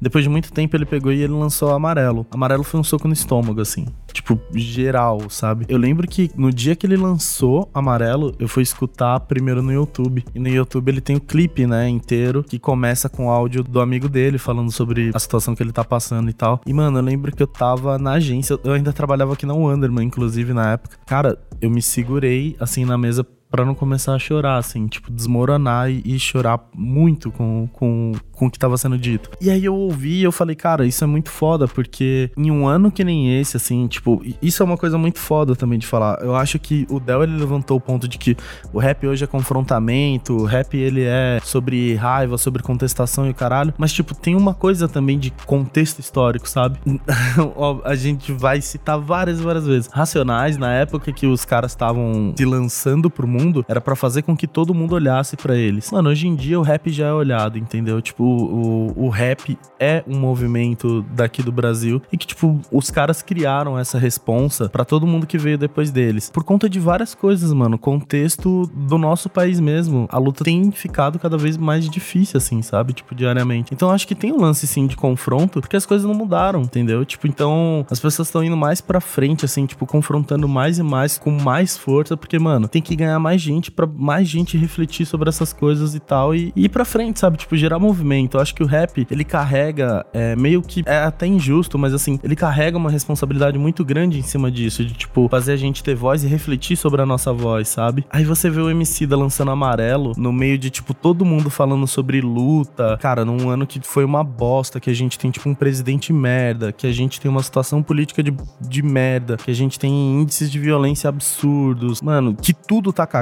Depois 0.00 0.24
de 0.24 0.30
muito 0.30 0.50
tempo 0.50 0.74
ele 0.74 0.86
pegou 0.86 1.12
e 1.12 1.22
ele 1.22 1.32
lançou 1.34 1.70
Amarelo. 1.70 2.26
Amarelo 2.30 2.64
foi 2.64 2.80
um 2.80 2.82
soco 2.82 3.06
no 3.06 3.12
estômago, 3.12 3.60
assim. 3.60 3.86
Tipo, 4.14 4.40
geral, 4.54 5.28
sabe? 5.28 5.66
Eu 5.68 5.76
lembro 5.76 6.08
que 6.08 6.30
no 6.34 6.50
dia 6.50 6.74
que 6.74 6.86
ele 6.86 6.96
lançou 6.96 7.70
Amarelo, 7.74 8.34
eu 8.38 8.48
fui 8.48 8.62
escutar 8.62 9.20
primeiro 9.20 9.62
no 9.62 9.70
YouTube. 9.70 10.24
E 10.34 10.40
no 10.40 10.48
YouTube 10.48 10.88
ele 10.88 11.02
tem 11.02 11.16
o 11.16 11.20
clipe, 11.20 11.66
né, 11.66 11.86
inteiro, 11.86 12.42
que 12.42 12.58
começa 12.58 13.10
com 13.10 13.26
o 13.26 13.30
áudio 13.30 13.62
do 13.62 13.78
amigo 13.78 14.08
dele 14.08 14.38
falando 14.38 14.72
sobre 14.72 15.10
a 15.14 15.18
situação 15.18 15.54
que 15.54 15.62
ele 15.62 15.70
tá 15.70 15.84
passando 15.84 16.30
e 16.30 16.32
tal. 16.32 16.62
E, 16.66 16.72
mano, 16.72 16.98
eu 16.98 17.02
lembro 17.02 17.30
que 17.30 17.42
eu 17.42 17.46
tava 17.46 17.98
na 17.98 18.14
agência, 18.14 18.58
eu 18.64 18.72
ainda 18.72 18.92
trabalhava 18.92 19.34
aqui 19.34 19.44
na 19.44 19.52
Wonderman, 19.52 20.06
inclusive, 20.06 20.54
na 20.54 20.72
época. 20.72 20.96
Cara, 21.06 21.38
eu 21.60 21.70
me 21.70 21.82
segurei, 21.82 22.56
assim, 22.58 22.86
na 22.86 22.96
mesa 22.96 23.24
para 23.52 23.66
não 23.66 23.74
começar 23.74 24.14
a 24.14 24.18
chorar, 24.18 24.56
assim, 24.56 24.86
tipo, 24.86 25.12
desmoronar 25.12 25.90
e, 25.90 26.02
e, 26.06 26.18
chorar 26.18 26.58
muito 26.74 27.30
com, 27.30 27.68
com, 27.70 28.12
com 28.32 28.46
o 28.46 28.50
que 28.50 28.58
tava 28.58 28.78
sendo 28.78 28.96
dito. 28.96 29.28
E 29.42 29.50
aí 29.50 29.62
eu 29.62 29.74
ouvi 29.74 30.20
e 30.20 30.22
eu 30.22 30.32
falei, 30.32 30.56
cara, 30.56 30.86
isso 30.86 31.04
é 31.04 31.06
muito 31.06 31.30
foda, 31.30 31.68
porque 31.68 32.30
em 32.34 32.50
um 32.50 32.66
ano 32.66 32.90
que 32.90 33.04
nem 33.04 33.38
esse, 33.38 33.58
assim, 33.58 33.86
tipo, 33.88 34.22
isso 34.40 34.62
é 34.62 34.64
uma 34.64 34.78
coisa 34.78 34.96
muito 34.96 35.18
foda 35.18 35.54
também 35.54 35.78
de 35.78 35.86
falar. 35.86 36.18
Eu 36.22 36.34
acho 36.34 36.58
que 36.58 36.86
o 36.88 36.98
Del 36.98 37.24
ele 37.24 37.36
levantou 37.36 37.76
o 37.76 37.80
ponto 37.80 38.08
de 38.08 38.16
que 38.16 38.34
o 38.72 38.78
rap 38.78 39.06
hoje 39.06 39.22
é 39.22 39.26
confrontamento, 39.26 40.32
o 40.34 40.44
rap 40.46 40.74
ele 40.74 41.02
é 41.02 41.38
sobre 41.44 41.94
raiva, 41.94 42.38
sobre 42.38 42.62
contestação 42.62 43.26
e 43.26 43.30
o 43.32 43.34
caralho, 43.34 43.74
mas, 43.76 43.92
tipo, 43.92 44.14
tem 44.14 44.34
uma 44.34 44.54
coisa 44.54 44.88
também 44.88 45.18
de 45.18 45.30
contexto 45.44 45.98
histórico, 45.98 46.48
sabe? 46.48 46.78
a 47.84 47.94
gente 47.94 48.32
vai 48.32 48.62
citar 48.62 48.98
várias, 48.98 49.40
várias 49.40 49.66
vezes. 49.66 49.90
Racionais, 49.92 50.56
na 50.56 50.72
época 50.72 51.12
que 51.12 51.26
os 51.26 51.44
caras 51.44 51.72
estavam 51.72 52.32
se 52.34 52.46
lançando 52.46 53.10
pro 53.10 53.28
mundo 53.28 53.41
mundo 53.42 53.64
era 53.68 53.80
para 53.80 53.96
fazer 53.96 54.22
com 54.22 54.36
que 54.36 54.46
todo 54.46 54.74
mundo 54.74 54.94
olhasse 54.94 55.36
para 55.36 55.56
eles. 55.56 55.90
Mano, 55.90 56.10
hoje 56.10 56.26
em 56.26 56.34
dia 56.34 56.58
o 56.58 56.62
rap 56.62 56.90
já 56.90 57.08
é 57.08 57.12
olhado, 57.12 57.58
entendeu? 57.58 58.00
Tipo, 58.00 58.24
o, 58.24 59.06
o 59.06 59.08
rap 59.08 59.58
é 59.78 60.02
um 60.06 60.18
movimento 60.18 61.04
daqui 61.12 61.42
do 61.42 61.52
Brasil 61.52 62.00
e 62.12 62.16
que, 62.16 62.26
tipo, 62.26 62.60
os 62.70 62.90
caras 62.90 63.22
criaram 63.22 63.78
essa 63.78 63.98
responsa 63.98 64.68
para 64.68 64.84
todo 64.84 65.06
mundo 65.06 65.26
que 65.26 65.38
veio 65.38 65.58
depois 65.58 65.90
deles. 65.90 66.30
Por 66.30 66.44
conta 66.44 66.68
de 66.68 66.78
várias 66.78 67.14
coisas, 67.14 67.52
mano. 67.52 67.78
Contexto 67.78 68.70
do 68.74 68.98
nosso 68.98 69.28
país 69.28 69.58
mesmo. 69.58 70.06
A 70.10 70.18
luta 70.18 70.44
tem 70.44 70.70
ficado 70.70 71.18
cada 71.18 71.36
vez 71.36 71.56
mais 71.56 71.88
difícil, 71.88 72.38
assim, 72.38 72.62
sabe? 72.62 72.92
Tipo, 72.92 73.14
diariamente. 73.14 73.72
Então 73.72 73.90
acho 73.90 74.06
que 74.06 74.14
tem 74.14 74.32
um 74.32 74.40
lance, 74.40 74.66
sim, 74.66 74.86
de 74.86 74.96
confronto, 74.96 75.60
porque 75.60 75.76
as 75.76 75.86
coisas 75.86 76.06
não 76.06 76.14
mudaram, 76.14 76.62
entendeu? 76.62 77.04
Tipo, 77.04 77.26
então 77.26 77.86
as 77.90 78.00
pessoas 78.00 78.28
estão 78.28 78.42
indo 78.42 78.56
mais 78.56 78.80
pra 78.80 79.00
frente, 79.00 79.44
assim, 79.44 79.66
tipo, 79.66 79.86
confrontando 79.86 80.48
mais 80.48 80.78
e 80.78 80.82
mais, 80.82 81.18
com 81.18 81.30
mais 81.30 81.76
força, 81.76 82.16
porque, 82.16 82.38
mano, 82.38 82.68
tem 82.68 82.82
que 82.82 82.94
ganhar 82.96 83.18
mais 83.18 83.31
gente 83.40 83.70
para 83.70 83.86
mais 83.86 84.28
gente 84.28 84.56
refletir 84.56 85.06
sobre 85.06 85.28
essas 85.28 85.52
coisas 85.52 85.94
e 85.94 86.00
tal 86.00 86.34
e, 86.34 86.52
e 86.54 86.64
ir 86.64 86.68
pra 86.68 86.84
frente, 86.84 87.20
sabe? 87.20 87.36
Tipo, 87.36 87.56
gerar 87.56 87.78
movimento. 87.78 88.36
Eu 88.36 88.40
acho 88.40 88.54
que 88.54 88.62
o 88.62 88.66
rap, 88.66 89.06
ele 89.10 89.24
carrega 89.24 90.04
é, 90.12 90.36
meio 90.36 90.62
que. 90.62 90.82
É 90.86 90.98
até 90.98 91.26
injusto, 91.26 91.78
mas 91.78 91.94
assim, 91.94 92.18
ele 92.22 92.36
carrega 92.36 92.76
uma 92.76 92.90
responsabilidade 92.90 93.58
muito 93.58 93.84
grande 93.84 94.18
em 94.18 94.22
cima 94.22 94.50
disso, 94.50 94.84
de, 94.84 94.94
tipo, 94.94 95.28
fazer 95.28 95.52
a 95.52 95.56
gente 95.56 95.82
ter 95.82 95.94
voz 95.94 96.24
e 96.24 96.26
refletir 96.26 96.76
sobre 96.76 97.02
a 97.02 97.06
nossa 97.06 97.32
voz, 97.32 97.68
sabe? 97.68 98.04
Aí 98.10 98.24
você 98.24 98.50
vê 98.50 98.60
o 98.60 98.70
MC 98.70 99.06
da 99.06 99.16
lançando 99.16 99.50
amarelo 99.50 100.12
no 100.16 100.32
meio 100.32 100.58
de, 100.58 100.70
tipo, 100.70 100.94
todo 100.94 101.24
mundo 101.24 101.50
falando 101.50 101.86
sobre 101.86 102.20
luta. 102.20 102.98
Cara, 103.00 103.24
num 103.24 103.48
ano 103.48 103.66
que 103.66 103.80
foi 103.82 104.04
uma 104.04 104.22
bosta, 104.24 104.80
que 104.80 104.90
a 104.90 104.94
gente 104.94 105.18
tem, 105.18 105.30
tipo, 105.30 105.48
um 105.48 105.54
presidente 105.54 106.12
merda, 106.12 106.72
que 106.72 106.86
a 106.86 106.92
gente 106.92 107.20
tem 107.20 107.30
uma 107.30 107.42
situação 107.42 107.82
política 107.82 108.22
de, 108.22 108.34
de 108.60 108.82
merda, 108.82 109.36
que 109.36 109.50
a 109.50 109.54
gente 109.54 109.78
tem 109.78 109.92
índices 110.20 110.50
de 110.50 110.58
violência 110.58 111.08
absurdos. 111.08 112.00
Mano, 112.00 112.34
que 112.34 112.52
tudo 112.52 112.92
tá 112.92 113.06
cagado. 113.06 113.21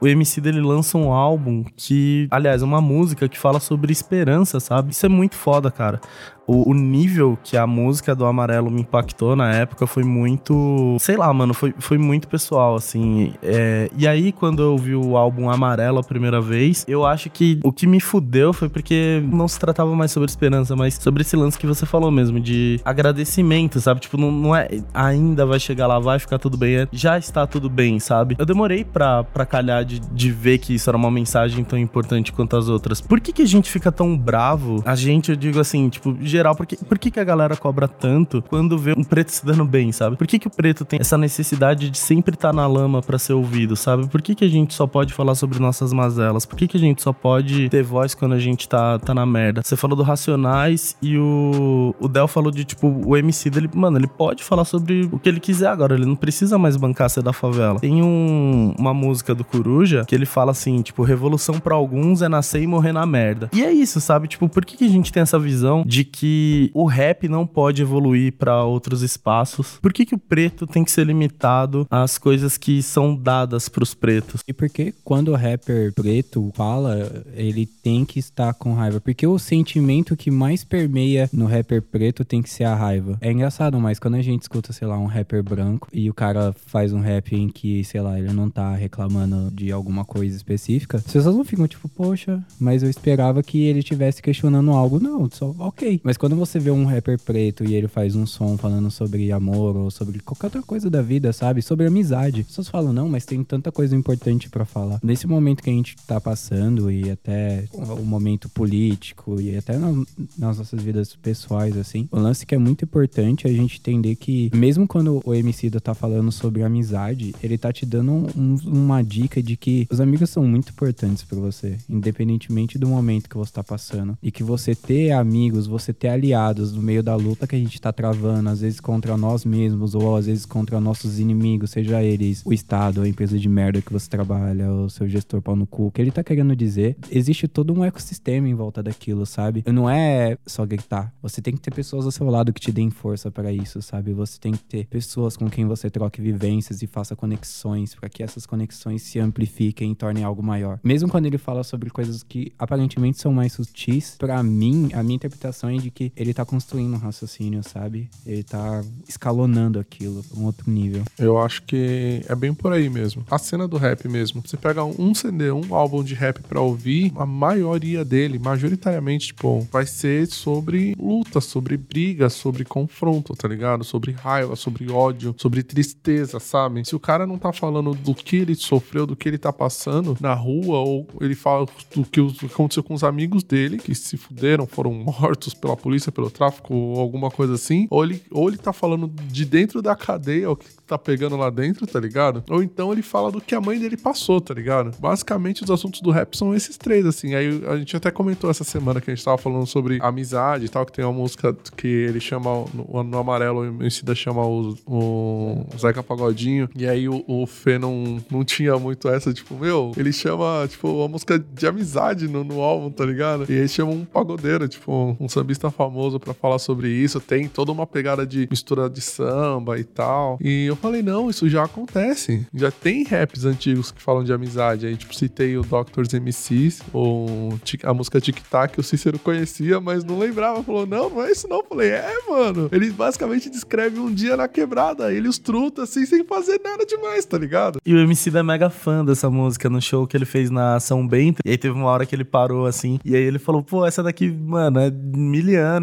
O 0.00 0.06
MC 0.06 0.40
dele 0.40 0.60
lança 0.60 0.96
um 0.98 1.12
álbum 1.12 1.64
que, 1.76 2.28
aliás, 2.30 2.62
uma 2.62 2.80
música 2.80 3.28
que 3.28 3.38
fala 3.38 3.60
sobre 3.60 3.92
esperança, 3.92 4.60
sabe? 4.60 4.92
Isso 4.92 5.06
é 5.06 5.08
muito 5.08 5.34
foda, 5.34 5.70
cara 5.70 6.00
o, 6.46 6.70
o, 6.70 6.74
nível 6.74 7.38
que 7.42 7.56
a 7.56 7.66
música 7.66 8.14
do 8.14 8.24
Amarelo 8.24 8.70
me 8.70 8.82
impactou 8.82 9.34
na 9.34 9.52
época 9.52 9.86
foi 9.86 10.04
muito. 10.04 10.96
Sei 11.00 11.16
lá, 11.16 11.32
mano, 11.32 11.52
foi, 11.52 11.74
foi 11.78 11.98
muito 11.98 12.28
pessoal, 12.28 12.76
assim. 12.76 13.34
É, 13.42 13.90
e 13.96 14.06
aí, 14.06 14.32
quando 14.32 14.62
eu 14.62 14.76
vi 14.78 14.94
o 14.94 15.16
álbum 15.16 15.50
Amarelo 15.50 15.98
a 15.98 16.02
primeira 16.02 16.40
vez, 16.40 16.84
eu 16.88 17.04
acho 17.04 17.28
que 17.30 17.60
o 17.64 17.72
que 17.72 17.86
me 17.86 18.00
fudeu 18.00 18.52
foi 18.52 18.68
porque 18.68 19.22
não 19.30 19.48
se 19.48 19.58
tratava 19.58 19.94
mais 19.94 20.10
sobre 20.10 20.28
esperança, 20.28 20.76
mas 20.76 20.94
sobre 20.94 21.22
esse 21.22 21.36
lance 21.36 21.58
que 21.58 21.66
você 21.66 21.84
falou 21.84 22.10
mesmo, 22.10 22.38
de 22.38 22.80
agradecimento, 22.84 23.80
sabe? 23.80 24.00
Tipo, 24.00 24.16
não, 24.16 24.30
não 24.30 24.56
é 24.56 24.68
ainda 24.94 25.44
vai 25.44 25.58
chegar 25.58 25.86
lá, 25.86 25.98
vai 25.98 26.18
ficar 26.18 26.38
tudo 26.38 26.56
bem, 26.56 26.76
é, 26.76 26.88
já 26.92 27.18
está 27.18 27.46
tudo 27.46 27.68
bem, 27.68 27.98
sabe? 27.98 28.36
Eu 28.38 28.46
demorei 28.46 28.84
pra, 28.84 29.24
pra 29.24 29.44
calhar 29.44 29.84
de, 29.84 30.00
de 30.00 30.30
ver 30.30 30.58
que 30.58 30.74
isso 30.74 30.88
era 30.88 30.96
uma 30.96 31.10
mensagem 31.10 31.64
tão 31.64 31.78
importante 31.78 32.32
quanto 32.32 32.56
as 32.56 32.68
outras. 32.68 33.00
Por 33.00 33.20
que, 33.20 33.32
que 33.32 33.42
a 33.42 33.46
gente 33.46 33.70
fica 33.70 33.90
tão 33.90 34.16
bravo? 34.16 34.82
A 34.84 34.94
gente, 34.94 35.30
eu 35.30 35.36
digo 35.36 35.60
assim, 35.60 35.88
tipo, 35.88 36.16
geral, 36.36 36.54
porque, 36.54 36.76
por 36.76 36.98
que, 36.98 37.10
que 37.10 37.20
a 37.20 37.24
galera 37.24 37.56
cobra 37.56 37.88
tanto 37.88 38.42
quando 38.42 38.78
vê 38.78 38.92
um 38.96 39.04
preto 39.04 39.30
se 39.30 39.44
dando 39.44 39.64
bem, 39.64 39.92
sabe? 39.92 40.16
Por 40.16 40.26
que, 40.26 40.38
que 40.38 40.46
o 40.46 40.50
preto 40.50 40.84
tem 40.84 41.00
essa 41.00 41.18
necessidade 41.18 41.90
de 41.90 41.98
sempre 41.98 42.34
estar 42.34 42.48
tá 42.48 42.54
na 42.54 42.66
lama 42.66 43.02
para 43.02 43.18
ser 43.18 43.32
ouvido, 43.32 43.76
sabe? 43.76 44.06
Por 44.08 44.22
que, 44.22 44.34
que 44.34 44.44
a 44.44 44.48
gente 44.48 44.74
só 44.74 44.86
pode 44.86 45.12
falar 45.12 45.34
sobre 45.34 45.58
nossas 45.58 45.92
mazelas? 45.92 46.46
Por 46.46 46.56
que, 46.56 46.68
que 46.68 46.76
a 46.76 46.80
gente 46.80 47.02
só 47.02 47.12
pode 47.12 47.68
ter 47.68 47.82
voz 47.82 48.14
quando 48.14 48.34
a 48.34 48.38
gente 48.38 48.68
tá, 48.68 48.98
tá 48.98 49.14
na 49.14 49.26
merda? 49.26 49.62
Você 49.64 49.76
falou 49.76 49.96
do 49.96 50.02
Racionais 50.02 50.96
e 51.02 51.18
o, 51.18 51.94
o 52.00 52.08
Del 52.08 52.28
falou 52.28 52.50
de, 52.50 52.64
tipo, 52.64 52.88
o 52.88 53.16
MC 53.16 53.50
dele, 53.50 53.68
mano, 53.74 53.98
ele 53.98 54.06
pode 54.06 54.44
falar 54.44 54.64
sobre 54.64 55.08
o 55.10 55.18
que 55.18 55.28
ele 55.28 55.40
quiser 55.40 55.68
agora, 55.68 55.94
ele 55.94 56.06
não 56.06 56.16
precisa 56.16 56.58
mais 56.58 56.76
bancar 56.76 57.08
ser 57.10 57.22
da 57.22 57.32
favela. 57.32 57.80
Tem 57.80 58.02
um, 58.02 58.74
uma 58.78 58.92
música 58.92 59.34
do 59.34 59.44
Coruja 59.44 60.04
que 60.06 60.14
ele 60.14 60.26
fala 60.26 60.50
assim, 60.50 60.82
tipo, 60.82 61.02
revolução 61.02 61.58
para 61.58 61.74
alguns 61.74 62.22
é 62.22 62.28
nascer 62.28 62.62
e 62.62 62.66
morrer 62.66 62.92
na 62.92 63.06
merda. 63.06 63.50
E 63.52 63.62
é 63.62 63.72
isso, 63.72 64.00
sabe? 64.00 64.28
Tipo, 64.28 64.48
por 64.48 64.64
que, 64.64 64.76
que 64.76 64.84
a 64.84 64.88
gente 64.88 65.12
tem 65.12 65.22
essa 65.22 65.38
visão 65.38 65.82
de 65.86 66.04
que 66.04 66.25
o 66.74 66.86
rap 66.86 67.28
não 67.28 67.46
pode 67.46 67.82
evoluir 67.82 68.32
para 68.32 68.64
outros 68.64 69.02
espaços? 69.02 69.78
Por 69.80 69.92
que, 69.92 70.06
que 70.06 70.14
o 70.14 70.18
preto 70.18 70.66
tem 70.66 70.84
que 70.84 70.90
ser 70.90 71.06
limitado 71.06 71.86
às 71.90 72.18
coisas 72.18 72.56
que 72.56 72.82
são 72.82 73.14
dadas 73.14 73.68
para 73.68 73.82
os 73.82 73.94
pretos? 73.94 74.42
E 74.46 74.52
por 74.52 74.68
que 74.68 74.92
quando 75.04 75.28
o 75.28 75.36
rapper 75.36 75.92
preto 75.92 76.50
fala, 76.54 77.24
ele 77.34 77.66
tem 77.66 78.04
que 78.04 78.18
estar 78.18 78.54
com 78.54 78.74
raiva? 78.74 79.00
Porque 79.00 79.26
o 79.26 79.38
sentimento 79.38 80.16
que 80.16 80.30
mais 80.30 80.64
permeia 80.64 81.28
no 81.32 81.46
rapper 81.46 81.82
preto 81.82 82.24
tem 82.24 82.42
que 82.42 82.50
ser 82.50 82.64
a 82.64 82.74
raiva. 82.74 83.18
É 83.20 83.30
engraçado, 83.30 83.78
mas 83.80 83.98
quando 83.98 84.14
a 84.14 84.22
gente 84.22 84.42
escuta, 84.42 84.72
sei 84.72 84.86
lá, 84.86 84.98
um 84.98 85.06
rapper 85.06 85.42
branco 85.42 85.88
e 85.92 86.08
o 86.10 86.14
cara 86.14 86.54
faz 86.66 86.92
um 86.92 87.00
rap 87.00 87.34
em 87.34 87.48
que, 87.48 87.84
sei 87.84 88.00
lá, 88.00 88.18
ele 88.18 88.32
não 88.32 88.50
tá 88.50 88.74
reclamando 88.74 89.50
de 89.50 89.72
alguma 89.72 90.04
coisa 90.04 90.36
específica, 90.36 90.98
as 90.98 91.04
pessoas 91.04 91.36
não 91.36 91.44
ficam 91.44 91.66
tipo, 91.66 91.88
poxa, 91.88 92.42
mas 92.58 92.82
eu 92.82 92.90
esperava 92.90 93.42
que 93.42 93.64
ele 93.64 93.80
estivesse 93.80 94.22
questionando 94.22 94.70
algo. 94.72 95.00
Não, 95.00 95.28
só 95.30 95.54
ok. 95.58 96.00
Mas 96.02 96.15
quando 96.16 96.36
você 96.36 96.58
vê 96.58 96.70
um 96.70 96.84
rapper 96.84 97.18
preto 97.20 97.64
e 97.64 97.74
ele 97.74 97.88
faz 97.88 98.14
um 98.14 98.26
som 98.26 98.56
falando 98.56 98.90
sobre 98.90 99.30
amor 99.32 99.76
ou 99.76 99.90
sobre 99.90 100.20
qualquer 100.20 100.46
outra 100.46 100.62
coisa 100.62 100.90
da 100.90 101.02
vida, 101.02 101.32
sabe? 101.32 101.62
Sobre 101.62 101.86
amizade. 101.86 102.40
As 102.40 102.46
pessoas 102.48 102.68
falam, 102.68 102.92
não, 102.92 103.08
mas 103.08 103.24
tem 103.24 103.42
tanta 103.44 103.70
coisa 103.70 103.94
importante 103.94 104.48
para 104.48 104.64
falar. 104.64 104.98
Nesse 105.02 105.26
momento 105.26 105.62
que 105.62 105.70
a 105.70 105.72
gente 105.72 105.96
tá 106.06 106.20
passando 106.20 106.90
e 106.90 107.10
até 107.10 107.64
o 107.72 108.04
momento 108.04 108.48
político 108.48 109.40
e 109.40 109.56
até 109.56 109.78
nas 109.78 110.58
nossas 110.58 110.82
vidas 110.82 111.14
pessoais, 111.14 111.76
assim, 111.76 112.08
o 112.10 112.18
lance 112.18 112.46
que 112.46 112.54
é 112.54 112.58
muito 112.58 112.84
importante 112.84 113.46
é 113.46 113.50
a 113.50 113.52
gente 113.52 113.78
entender 113.78 114.16
que, 114.16 114.50
mesmo 114.54 114.86
quando 114.86 115.20
o 115.24 115.34
MC 115.34 115.70
tá 115.80 115.94
falando 115.94 116.32
sobre 116.32 116.62
amizade, 116.62 117.34
ele 117.42 117.58
tá 117.58 117.72
te 117.72 117.84
dando 117.84 118.12
um, 118.12 118.56
uma 118.64 119.02
dica 119.02 119.42
de 119.42 119.56
que 119.56 119.86
os 119.90 120.00
amigos 120.00 120.30
são 120.30 120.44
muito 120.44 120.70
importantes 120.70 121.22
para 121.22 121.38
você, 121.38 121.76
independentemente 121.88 122.78
do 122.78 122.88
momento 122.88 123.28
que 123.28 123.36
você 123.36 123.52
tá 123.52 123.62
passando. 123.62 124.16
E 124.22 124.30
que 124.30 124.42
você 124.42 124.74
ter 124.74 125.12
amigos, 125.12 125.66
você 125.66 125.92
ter 125.92 126.05
aliados 126.08 126.72
no 126.72 126.82
meio 126.82 127.02
da 127.02 127.14
luta 127.14 127.46
que 127.46 127.56
a 127.56 127.58
gente 127.58 127.80
tá 127.80 127.92
travando, 127.92 128.48
às 128.48 128.60
vezes 128.60 128.80
contra 128.80 129.16
nós 129.16 129.44
mesmos, 129.44 129.94
ou 129.94 130.16
às 130.16 130.26
vezes 130.26 130.46
contra 130.46 130.80
nossos 130.80 131.18
inimigos, 131.18 131.70
seja 131.70 132.02
eles 132.02 132.42
o 132.44 132.52
Estado, 132.52 133.02
a 133.02 133.08
empresa 133.08 133.38
de 133.38 133.48
merda 133.48 133.80
que 133.80 133.92
você 133.92 134.08
trabalha, 134.08 134.70
o 134.70 134.88
seu 134.90 135.08
gestor 135.08 135.42
pau 135.42 135.56
no 135.56 135.66
cu. 135.66 135.90
Que 135.90 136.00
ele 136.00 136.10
tá 136.10 136.22
querendo 136.22 136.54
dizer, 136.54 136.96
existe 137.10 137.48
todo 137.48 137.72
um 137.72 137.84
ecossistema 137.84 138.48
em 138.48 138.54
volta 138.54 138.82
daquilo, 138.82 139.26
sabe? 139.26 139.64
Não 139.66 139.88
é 139.88 140.36
só 140.46 140.64
gritar. 140.64 141.12
Você 141.22 141.40
tem 141.40 141.54
que 141.54 141.60
ter 141.60 141.72
pessoas 141.72 142.04
ao 142.04 142.10
seu 142.10 142.28
lado 142.28 142.52
que 142.52 142.60
te 142.60 142.72
deem 142.72 142.90
força 142.90 143.30
para 143.30 143.52
isso, 143.52 143.80
sabe? 143.82 144.12
Você 144.12 144.38
tem 144.38 144.52
que 144.52 144.64
ter 144.64 144.86
pessoas 144.86 145.36
com 145.36 145.48
quem 145.48 145.66
você 145.66 145.90
troque 145.90 146.20
vivências 146.20 146.82
e 146.82 146.86
faça 146.86 147.16
conexões 147.16 147.94
para 147.94 148.08
que 148.08 148.22
essas 148.22 148.46
conexões 148.46 149.02
se 149.02 149.18
amplifiquem 149.18 149.92
e 149.92 149.94
tornem 149.94 150.24
algo 150.24 150.42
maior. 150.42 150.78
Mesmo 150.82 151.08
quando 151.08 151.26
ele 151.26 151.38
fala 151.38 151.62
sobre 151.62 151.90
coisas 151.90 152.22
que 152.22 152.52
aparentemente 152.58 153.20
são 153.20 153.32
mais 153.32 153.52
sutis, 153.52 154.16
para 154.18 154.42
mim, 154.42 154.90
a 154.92 155.02
minha 155.02 155.16
interpretação 155.16 155.70
é 155.70 155.76
de 155.76 155.85
que 155.90 156.12
ele 156.16 156.32
tá 156.32 156.44
construindo 156.44 156.94
um 156.94 156.98
raciocínio, 156.98 157.62
sabe? 157.62 158.08
Ele 158.26 158.42
tá 158.42 158.82
escalonando 159.08 159.78
aquilo 159.78 160.22
pra 160.24 160.38
um 160.38 160.44
outro 160.44 160.70
nível. 160.70 161.04
Eu 161.18 161.38
acho 161.38 161.62
que 161.62 162.22
é 162.28 162.34
bem 162.34 162.52
por 162.52 162.72
aí 162.72 162.88
mesmo. 162.88 163.24
A 163.30 163.38
cena 163.38 163.66
do 163.66 163.76
rap 163.76 164.08
mesmo. 164.08 164.42
Você 164.44 164.56
pega 164.56 164.84
um 164.84 165.14
CD, 165.14 165.50
um 165.50 165.74
álbum 165.74 166.02
de 166.02 166.14
rap 166.14 166.40
pra 166.42 166.60
ouvir, 166.60 167.12
a 167.16 167.26
maioria 167.26 168.04
dele, 168.04 168.38
majoritariamente, 168.38 169.28
tipo, 169.28 169.66
vai 169.72 169.86
ser 169.86 170.26
sobre 170.26 170.94
luta, 170.98 171.40
sobre 171.40 171.76
briga, 171.76 172.28
sobre 172.28 172.64
confronto, 172.64 173.34
tá 173.34 173.48
ligado? 173.48 173.84
Sobre 173.84 174.12
raiva, 174.12 174.56
sobre 174.56 174.90
ódio, 174.90 175.34
sobre 175.38 175.62
tristeza, 175.62 176.38
sabe? 176.40 176.84
Se 176.86 176.94
o 176.94 177.00
cara 177.00 177.26
não 177.26 177.38
tá 177.38 177.52
falando 177.52 177.94
do 177.94 178.14
que 178.14 178.36
ele 178.36 178.54
sofreu, 178.54 179.06
do 179.06 179.16
que 179.16 179.28
ele 179.28 179.38
tá 179.38 179.52
passando 179.52 180.16
na 180.20 180.34
rua, 180.34 180.78
ou 180.78 181.06
ele 181.20 181.34
fala 181.34 181.66
do 181.94 182.04
que 182.04 182.20
aconteceu 182.46 182.82
com 182.82 182.94
os 182.94 183.04
amigos 183.04 183.42
dele, 183.42 183.78
que 183.78 183.94
se 183.94 184.16
fuderam, 184.16 184.66
foram 184.66 184.92
mortos 184.94 185.54
pela 185.54 185.75
polícia, 185.76 186.10
pelo 186.10 186.30
tráfico 186.30 186.74
ou 186.74 187.00
alguma 187.00 187.30
coisa 187.30 187.54
assim, 187.54 187.86
ou 187.90 188.04
ele, 188.04 188.22
ou 188.30 188.48
ele 188.48 188.58
tá 188.58 188.72
falando 188.72 189.08
de 189.08 189.44
dentro 189.44 189.82
da 189.82 189.94
cadeia, 189.94 190.50
o 190.50 190.56
que 190.56 190.66
tá 190.86 190.96
pegando 190.96 191.36
lá 191.36 191.50
dentro, 191.50 191.86
tá 191.86 191.98
ligado? 191.98 192.44
Ou 192.48 192.62
então 192.62 192.92
ele 192.92 193.02
fala 193.02 193.30
do 193.30 193.40
que 193.40 193.54
a 193.54 193.60
mãe 193.60 193.78
dele 193.78 193.96
passou, 193.96 194.40
tá 194.40 194.54
ligado? 194.54 194.92
Basicamente, 194.98 195.64
os 195.64 195.70
assuntos 195.70 196.00
do 196.00 196.10
rap 196.10 196.36
são 196.36 196.54
esses 196.54 196.76
três, 196.76 197.04
assim. 197.04 197.34
Aí 197.34 197.62
a 197.66 197.76
gente 197.76 197.96
até 197.96 198.10
comentou 198.10 198.50
essa 198.50 198.64
semana 198.64 199.00
que 199.00 199.10
a 199.10 199.14
gente 199.14 199.24
tava 199.24 199.38
falando 199.38 199.66
sobre 199.66 199.98
amizade 200.00 200.66
e 200.66 200.68
tal, 200.68 200.86
que 200.86 200.92
tem 200.92 201.04
uma 201.04 201.12
música 201.12 201.56
que 201.76 201.86
ele 201.86 202.20
chama, 202.20 202.64
no, 202.72 203.02
no 203.02 203.18
amarelo, 203.18 203.60
o 203.60 203.66
Emicida 203.66 204.14
chama 204.14 204.44
o, 204.46 204.76
o 204.86 205.66
Zeca 205.78 206.02
Pagodinho, 206.02 206.68
e 206.76 206.86
aí 206.86 207.08
o, 207.08 207.24
o 207.26 207.46
Fê 207.46 207.78
não, 207.78 208.22
não 208.30 208.44
tinha 208.44 208.78
muito 208.78 209.08
essa, 209.08 209.32
tipo, 209.32 209.54
meu, 209.54 209.92
ele 209.96 210.12
chama, 210.12 210.66
tipo, 210.68 210.88
uma 210.88 211.08
música 211.08 211.38
de 211.38 211.66
amizade 211.66 212.28
no, 212.28 212.44
no 212.44 212.60
álbum, 212.60 212.90
tá 212.90 213.04
ligado? 213.04 213.46
E 213.50 213.60
aí 213.60 213.68
chama 213.68 213.92
um 213.92 214.04
pagodeiro, 214.04 214.68
tipo, 214.68 215.16
um 215.18 215.28
sambista 215.28 215.65
artista 215.66 215.70
famoso 215.70 216.18
para 216.18 216.34
falar 216.34 216.58
sobre 216.58 216.88
isso, 216.88 217.20
tem 217.20 217.48
toda 217.48 217.72
uma 217.72 217.86
pegada 217.86 218.26
de 218.26 218.46
mistura 218.50 218.88
de 218.88 219.00
samba 219.00 219.78
e 219.78 219.84
tal. 219.84 220.38
E 220.40 220.66
eu 220.66 220.76
falei, 220.76 221.02
não, 221.02 221.28
isso 221.28 221.48
já 221.48 221.64
acontece. 221.64 222.46
Já 222.54 222.70
tem 222.70 223.04
raps 223.04 223.44
antigos 223.44 223.90
que 223.90 224.02
falam 224.02 224.24
de 224.24 224.32
amizade. 224.32 224.86
Aí, 224.86 224.96
tipo, 224.96 225.14
citei 225.14 225.56
o 225.56 225.62
Doctors 225.62 226.12
MCs, 226.12 226.82
ou 226.92 227.58
a 227.82 227.94
música 227.94 228.20
Tic 228.20 228.40
Tac, 228.48 228.78
o 228.78 228.82
Cícero 228.82 229.18
conhecia, 229.18 229.80
mas 229.80 230.04
não 230.04 230.18
lembrava. 230.18 230.62
Falou, 230.62 230.86
não, 230.86 231.10
não 231.10 231.22
é 231.22 231.30
isso 231.30 231.48
não. 231.48 231.58
Eu 231.58 231.66
falei, 231.68 231.90
é, 231.90 232.14
mano. 232.28 232.68
Ele 232.72 232.90
basicamente 232.90 233.50
descreve 233.50 233.98
um 233.98 234.12
dia 234.12 234.36
na 234.36 234.48
quebrada, 234.48 235.12
ele 235.12 235.28
os 235.28 235.38
truta 235.38 235.82
assim, 235.82 236.06
sem 236.06 236.24
fazer 236.24 236.60
nada 236.62 236.84
demais, 236.84 237.24
tá 237.24 237.38
ligado? 237.38 237.78
E 237.84 237.94
o 237.94 237.98
MC 237.98 238.30
da 238.30 238.40
é 238.40 238.42
mega 238.42 238.70
fã 238.70 239.04
dessa 239.04 239.30
música 239.30 239.68
no 239.68 239.80
show 239.80 240.06
que 240.06 240.16
ele 240.16 240.24
fez 240.24 240.50
na 240.50 240.78
São 240.80 241.06
Bento. 241.06 241.40
E 241.44 241.50
aí 241.50 241.58
teve 241.58 241.74
uma 241.74 241.88
hora 241.90 242.06
que 242.06 242.14
ele 242.14 242.24
parou 242.24 242.66
assim, 242.66 242.98
e 243.04 243.14
aí 243.14 243.22
ele 243.22 243.38
falou, 243.38 243.62
pô, 243.62 243.84
essa 243.84 244.02
daqui, 244.02 244.30
mano, 244.30 244.80
é 244.80 244.90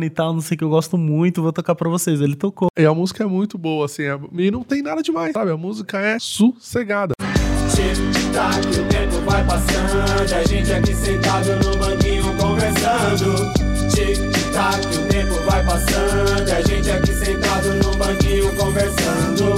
e 0.06 0.10
tal, 0.10 0.34
não 0.34 0.42
sei 0.42 0.58
que 0.58 0.64
eu 0.64 0.70
gosto 0.70 0.98
muito, 0.98 1.42
vou 1.42 1.54
tocar 1.54 1.76
pra 1.76 1.90
vocês. 1.90 2.22
Ele 2.22 2.36
tocou. 2.36 2.70
E 2.78 2.86
a 2.86 2.94
música 2.94 3.24
é 3.24 3.28
muito 3.28 3.58
boa, 3.58 3.86
assim, 3.86 4.04
é... 4.04 4.20
e 4.38 4.52
não 4.52 4.64
tem 4.64 4.82
nada 4.82 5.02
demais, 5.02 5.34
sabe? 5.34 5.52
A 5.52 5.58
música 5.58 6.00
é 6.00 6.18
sossegada. 6.20 7.14
Tic-tac, 7.74 8.68
o 8.68 8.86
tempo 8.88 9.22
vai 9.26 9.44
passando, 9.46 10.34
a 10.34 10.44
gente 10.44 10.72
aqui 10.72 10.94
sentado 10.94 11.50
no 11.66 11.78
banquinho 11.78 12.24
conversando. 12.38 13.54
Tic-tac, 13.90 14.86
o 14.86 15.08
tempo 15.08 15.34
vai 15.46 15.66
passando, 15.66 16.52
a 16.52 16.62
gente 16.62 16.92
aqui 16.92 17.14
sentado 17.14 17.74
no 17.76 17.98
banquinho 17.98 18.56
conversando. 18.56 19.56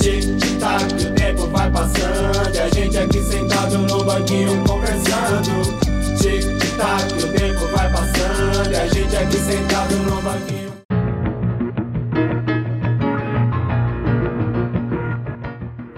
Tic-tac, 0.00 0.94
o 0.94 1.14
tempo 1.14 1.46
vai 1.48 1.70
passando, 1.70 2.58
a 2.58 2.68
gente 2.70 2.98
aqui 2.98 3.22
sentado 3.22 3.78
no 3.78 4.04
banquinho 4.04 4.64
conversando. 4.64 5.78
Tic-tac, 6.18 7.12
o 7.12 7.32
tempo 7.32 7.66
vai 7.76 7.89
passando, 8.70 8.76
a 8.76 8.86
gente 8.86 9.16
aqui 9.16 9.36
sentado 9.36 9.96
no 9.96 10.22
banquinho. 10.22 10.70